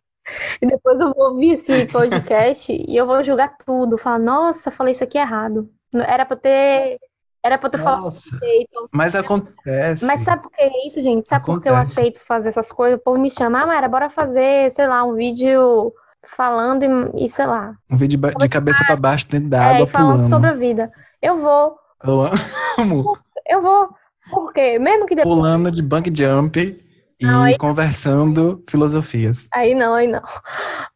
E 0.62 0.66
depois 0.66 1.00
eu 1.00 1.14
vou 1.14 1.30
ouvir 1.32 1.52
esse 1.52 1.86
podcast 1.88 2.72
e 2.74 2.96
eu 2.98 3.06
vou 3.06 3.24
julgar 3.24 3.56
tudo. 3.64 3.98
Falar, 3.98 4.20
nossa, 4.20 4.72
falei 4.72 4.92
isso 4.94 5.04
aqui 5.04 5.18
errado. 5.18 5.70
Era 5.94 6.26
pra 6.26 6.36
eu 6.36 6.40
ter. 6.40 7.00
Era 7.44 7.60
pra 7.60 7.68
eu 7.68 7.72
ter 7.74 7.78
falado 7.78 8.02
Nossa, 8.06 8.32
direito. 8.40 8.90
mas 8.92 9.14
acontece. 9.14 10.04
Mas 10.04 10.22
sabe 10.22 10.42
por 10.42 10.52
que 10.52 10.62
é 10.64 10.88
isso, 10.88 11.00
gente? 11.00 11.30
Sabe 11.30 11.46
por 11.46 11.62
que 11.62 11.70
eu 11.70 11.76
aceito 11.76 12.20
fazer 12.20 12.50
essas 12.50 12.72
coisas? 12.72 12.98
O 13.00 13.04
povo 13.04 13.22
me 13.22 13.30
chama, 13.30 13.62
ah, 13.62 13.68
Mayra, 13.68 13.88
bora 13.88 14.10
fazer, 14.10 14.72
sei 14.72 14.88
lá, 14.88 15.04
um 15.04 15.14
vídeo 15.14 15.94
falando 16.26 16.82
e, 17.16 17.26
e 17.26 17.30
sei 17.30 17.46
lá. 17.46 17.76
Um 17.88 17.96
vídeo 17.98 18.20
de, 18.20 18.34
de 18.36 18.50
cabeça 18.50 18.84
pra 18.84 18.96
baixo 18.96 19.28
dentro 19.30 19.48
da 19.48 19.58
É, 19.64 19.76
água 19.76 19.84
e 19.86 19.88
falando 19.92 20.14
pulando. 20.16 20.30
sobre 20.32 20.50
a 20.50 20.54
vida. 20.54 20.92
Eu 21.22 21.36
vou, 21.36 21.78
Eu 22.04 22.22
amo. 22.80 23.16
eu 23.48 23.62
vou. 23.62 23.90
Por 24.32 24.52
quê? 24.54 24.80
Mesmo 24.80 25.06
que 25.06 25.16
depois. 25.16 25.36
Pulando 25.36 25.72
de 25.72 25.82
bang 25.82 26.12
jump 26.16 26.58
e 27.22 27.26
Não, 27.26 27.44
aí- 27.44 27.58
conversando 27.58 28.64
filosofias. 28.70 29.48
Aí 29.54 29.74
não, 29.76 29.94
aí 29.94 30.08
não. 30.08 30.22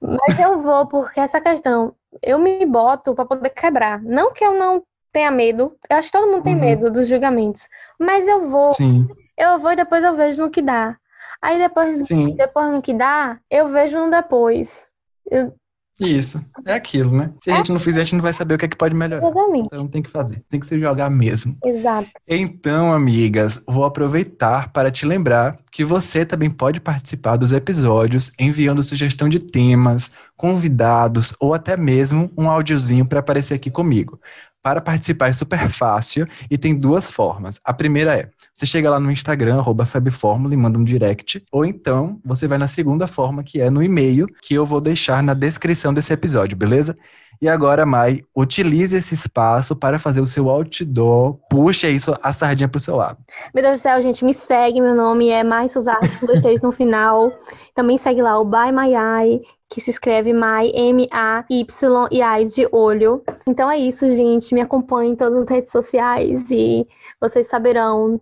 Mas 0.01 0.39
eu 0.39 0.61
vou, 0.61 0.87
porque 0.87 1.19
essa 1.19 1.39
questão, 1.39 1.93
eu 2.23 2.37
me 2.39 2.65
boto 2.65 3.13
pra 3.15 3.25
poder 3.25 3.49
quebrar. 3.51 4.01
Não 4.01 4.31
que 4.33 4.43
eu 4.43 4.53
não 4.57 4.83
tenha 5.11 5.31
medo, 5.31 5.75
eu 5.89 5.97
acho 5.97 6.11
que 6.11 6.17
todo 6.17 6.29
mundo 6.31 6.43
tem 6.43 6.53
Uhum. 6.55 6.61
medo 6.61 6.91
dos 6.91 7.07
julgamentos, 7.07 7.67
mas 7.99 8.27
eu 8.27 8.47
vou, 8.47 8.71
Sim, 8.73 9.07
eu 9.37 9.57
vou 9.57 9.71
e 9.71 9.75
depois 9.75 10.03
eu 10.03 10.15
vejo 10.15 10.43
no 10.43 10.51
que 10.51 10.61
dá. 10.61 10.97
Aí 11.41 11.57
depois, 11.57 12.05
sim. 12.07 12.35
depois 12.35 12.71
no 12.71 12.81
que 12.81 12.93
dá, 12.93 13.39
eu 13.49 13.67
vejo 13.67 13.97
no 13.97 14.11
depois. 14.11 14.85
Eu- 15.31 15.53
Isso. 15.99 16.43
É 16.65 16.73
aquilo, 16.73 17.15
né? 17.15 17.31
Se 17.41 17.51
a 17.51 17.57
gente 17.57 17.71
não 17.71 17.79
fizer, 17.79 18.01
a 18.01 18.03
gente 18.03 18.15
não 18.15 18.21
vai 18.21 18.33
saber 18.33 18.53
o 18.55 18.57
que 18.57 18.65
é 18.65 18.67
que 18.67 18.77
pode 18.77 18.95
melhorar. 18.95 19.25
exatamente. 19.27 19.67
Então 19.67 19.87
tem 19.87 20.01
que 20.01 20.09
fazer. 20.09 20.43
Tem 20.49 20.59
que 20.59 20.65
se 20.65 20.79
jogar 20.79 21.09
mesmo. 21.09 21.57
Exato. 21.63 22.09
Então, 22.27 22.93
amigas, 22.93 23.61
vou 23.67 23.83
aproveitar 23.83 24.71
para 24.71 24.89
te 24.89 25.05
lembrar 25.05 25.57
que 25.71 25.83
você 25.83 26.25
também 26.25 26.49
pode 26.49 26.81
participar 26.81 27.37
dos 27.37 27.53
episódios 27.53 28.31
enviando 28.39 28.83
sugestão 28.83 29.29
de 29.29 29.39
temas, 29.39 30.11
convidados 30.35 31.33
ou 31.39 31.53
até 31.53 31.77
mesmo 31.77 32.31
um 32.37 32.49
áudiozinho 32.49 33.05
para 33.05 33.19
aparecer 33.19 33.53
aqui 33.53 33.69
comigo. 33.69 34.19
Para 34.61 34.81
participar 34.81 35.29
é 35.29 35.33
super 35.33 35.69
fácil 35.69 36.27
e 36.51 36.57
tem 36.57 36.75
duas 36.75 37.09
formas. 37.09 37.59
A 37.63 37.73
primeira 37.73 38.17
é, 38.17 38.29
você 38.53 38.65
chega 38.65 38.89
lá 38.89 38.99
no 38.99 39.11
Instagram, 39.11 39.63
Fabformula 39.85 40.53
e 40.53 40.57
manda 40.57 40.77
um 40.77 40.83
direct, 40.83 41.43
ou 41.51 41.65
então 41.65 42.19
você 42.25 42.47
vai 42.47 42.57
na 42.57 42.67
segunda 42.67 43.07
forma, 43.07 43.43
que 43.43 43.61
é 43.61 43.69
no 43.69 43.81
e-mail, 43.81 44.27
que 44.41 44.53
eu 44.53 44.65
vou 44.65 44.81
deixar 44.81 45.23
na 45.23 45.33
descrição 45.33 45.93
desse 45.93 46.11
episódio, 46.11 46.57
beleza? 46.57 46.97
E 47.41 47.47
agora, 47.47 47.85
Mai, 47.85 48.21
utilize 48.35 48.97
esse 48.97 49.15
espaço 49.15 49.73
para 49.73 49.97
fazer 49.97 50.19
o 50.19 50.27
seu 50.27 50.49
outdoor. 50.49 51.39
Puxa 51.49 51.87
isso, 51.87 52.13
a 52.21 52.33
sardinha 52.33 52.67
pro 52.67 52.81
seu 52.81 52.97
lado. 52.97 53.17
Meu 53.53 53.63
Deus 53.63 53.79
do 53.79 53.81
céu, 53.81 54.01
gente, 54.01 54.25
me 54.25 54.33
segue. 54.33 54.81
Meu 54.81 54.93
nome 54.93 55.29
é 55.29 55.41
Mai 55.41 55.69
Suzarte, 55.69 56.19
com 56.19 56.25
dois 56.25 56.41
T's 56.41 56.59
no 56.59 56.71
final. 56.73 57.31
Também 57.73 57.97
segue 57.97 58.21
lá 58.21 58.37
o 58.37 58.43
By 58.43 58.73
My 58.73 58.93
Eye, 58.93 59.41
que 59.69 59.79
se 59.79 59.89
escreve 59.89 60.33
Mai, 60.33 60.69
M-A-Y 60.73 62.07
e 62.11 62.21
Ai 62.21 62.43
de 62.43 62.67
olho. 62.73 63.23
Então 63.47 63.71
é 63.71 63.77
isso, 63.77 64.13
gente. 64.13 64.53
Me 64.53 64.59
acompanhe 64.59 65.11
em 65.11 65.15
todas 65.15 65.43
as 65.43 65.49
redes 65.49 65.71
sociais 65.71 66.51
e 66.51 66.85
vocês 67.21 67.47
saberão 67.47 68.19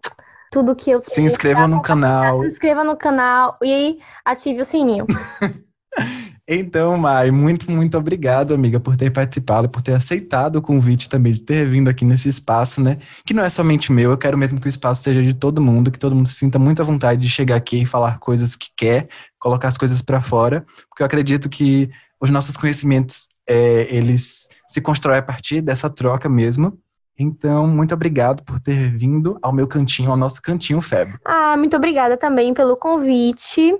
tudo 0.52 0.76
que 0.76 0.92
eu 0.92 1.02
Se 1.02 1.22
inscreva 1.22 1.68
no 1.68 1.82
canal. 1.82 2.40
Se 2.42 2.48
inscreva 2.48 2.84
no 2.84 2.96
canal 2.96 3.58
e 3.64 3.98
ative 4.24 4.62
o 4.62 4.66
sininho. 4.66 5.08
Então, 6.50 6.96
Mai, 6.96 7.30
muito, 7.30 7.70
muito 7.70 7.98
obrigado, 7.98 8.54
amiga, 8.54 8.80
por 8.80 8.96
ter 8.96 9.12
participado, 9.12 9.68
por 9.68 9.82
ter 9.82 9.92
aceitado 9.92 10.56
o 10.56 10.62
convite 10.62 11.10
também, 11.10 11.34
de 11.34 11.42
ter 11.42 11.68
vindo 11.68 11.90
aqui 11.90 12.06
nesse 12.06 12.30
espaço, 12.30 12.82
né? 12.82 12.98
Que 13.26 13.34
não 13.34 13.44
é 13.44 13.50
somente 13.50 13.92
meu, 13.92 14.12
eu 14.12 14.18
quero 14.18 14.38
mesmo 14.38 14.62
que 14.62 14.68
o 14.68 14.70
espaço 14.70 15.04
seja 15.04 15.22
de 15.22 15.34
todo 15.34 15.62
mundo, 15.62 15.92
que 15.92 16.00
todo 16.00 16.16
mundo 16.16 16.30
se 16.30 16.36
sinta 16.36 16.58
muito 16.58 16.82
à 16.82 16.86
vontade 16.86 17.22
de 17.22 17.30
chegar 17.30 17.58
aqui 17.58 17.82
e 17.82 17.86
falar 17.86 18.20
coisas 18.20 18.56
que 18.56 18.70
quer, 18.78 19.10
colocar 19.38 19.68
as 19.68 19.78
coisas 19.78 20.02
para 20.02 20.22
fora, 20.22 20.66
porque 20.90 21.04
eu 21.04 21.06
acredito 21.06 21.50
que 21.50 21.90
os 22.20 22.30
nossos 22.30 22.56
conhecimentos, 22.56 23.28
é, 23.48 23.94
eles 23.94 24.48
se 24.66 24.80
constroem 24.80 25.20
a 25.20 25.24
partir 25.24 25.60
dessa 25.60 25.90
troca 25.90 26.30
mesmo. 26.30 26.80
Então, 27.20 27.68
muito 27.68 27.94
obrigado 27.94 28.44
por 28.44 28.60
ter 28.60 28.96
vindo 28.96 29.38
ao 29.42 29.52
meu 29.52 29.68
cantinho, 29.68 30.12
ao 30.12 30.18
nosso 30.18 30.42
cantinho 30.42 30.80
Feb. 30.80 31.16
Ah, 31.26 31.58
muito 31.58 31.76
obrigada 31.76 32.16
também 32.16 32.54
pelo 32.54 32.78
convite. 32.78 33.76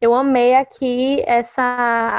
Eu 0.00 0.14
amei 0.14 0.54
aqui 0.54 1.22
essa 1.26 1.62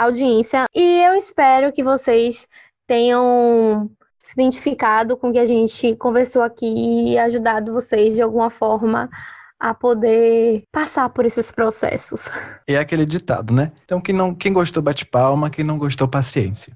audiência 0.02 0.66
e 0.76 1.02
eu 1.04 1.14
espero 1.14 1.72
que 1.72 1.84
vocês 1.84 2.48
tenham 2.88 3.90
se 4.18 4.34
identificado 4.34 5.16
com 5.16 5.30
o 5.30 5.34
que 5.34 5.40
a 5.40 5.46
gente 5.46 5.96
conversou 5.96 6.42
aqui 6.42 6.66
e 6.66 7.18
ajudado 7.20 7.72
vocês 7.72 8.16
de 8.16 8.22
alguma 8.22 8.50
forma 8.50 9.10
a 9.60 9.74
poder 9.74 10.64
passar 10.72 11.10
por 11.10 11.26
esses 11.26 11.52
processos. 11.52 12.30
É 12.68 12.78
aquele 12.78 13.06
ditado, 13.06 13.54
né? 13.54 13.72
Então, 13.86 14.00
quem, 14.00 14.14
não, 14.14 14.34
quem 14.34 14.54
gostou, 14.54 14.84
bate 14.84 15.06
palma, 15.06 15.50
quem 15.50 15.66
não 15.66 15.78
gostou, 15.78 16.08
paciência. 16.08 16.74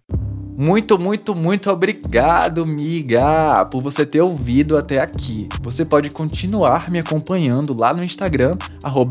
Muito, 0.57 0.99
muito, 0.99 1.33
muito 1.33 1.71
obrigado, 1.71 2.67
miga, 2.67 3.65
por 3.65 3.81
você 3.81 4.05
ter 4.05 4.21
ouvido 4.21 4.77
até 4.77 4.99
aqui. 4.99 5.49
Você 5.61 5.83
pode 5.83 6.09
continuar 6.11 6.89
me 6.91 6.99
acompanhando 6.99 7.73
lá 7.73 7.93
no 7.93 8.03
Instagram, 8.03 8.57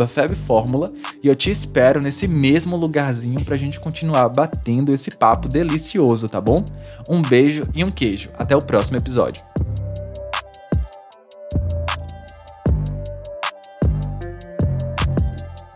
FebFórmula, 0.08 0.92
e 1.22 1.28
eu 1.28 1.34
te 1.34 1.50
espero 1.50 2.00
nesse 2.00 2.28
mesmo 2.28 2.76
lugarzinho 2.76 3.44
pra 3.44 3.56
gente 3.56 3.80
continuar 3.80 4.28
batendo 4.28 4.94
esse 4.94 5.10
papo 5.10 5.48
delicioso, 5.48 6.28
tá 6.28 6.40
bom? 6.40 6.64
Um 7.08 7.20
beijo 7.20 7.62
e 7.74 7.82
um 7.82 7.90
queijo. 7.90 8.30
Até 8.38 8.54
o 8.54 8.64
próximo 8.64 8.98
episódio. 8.98 9.42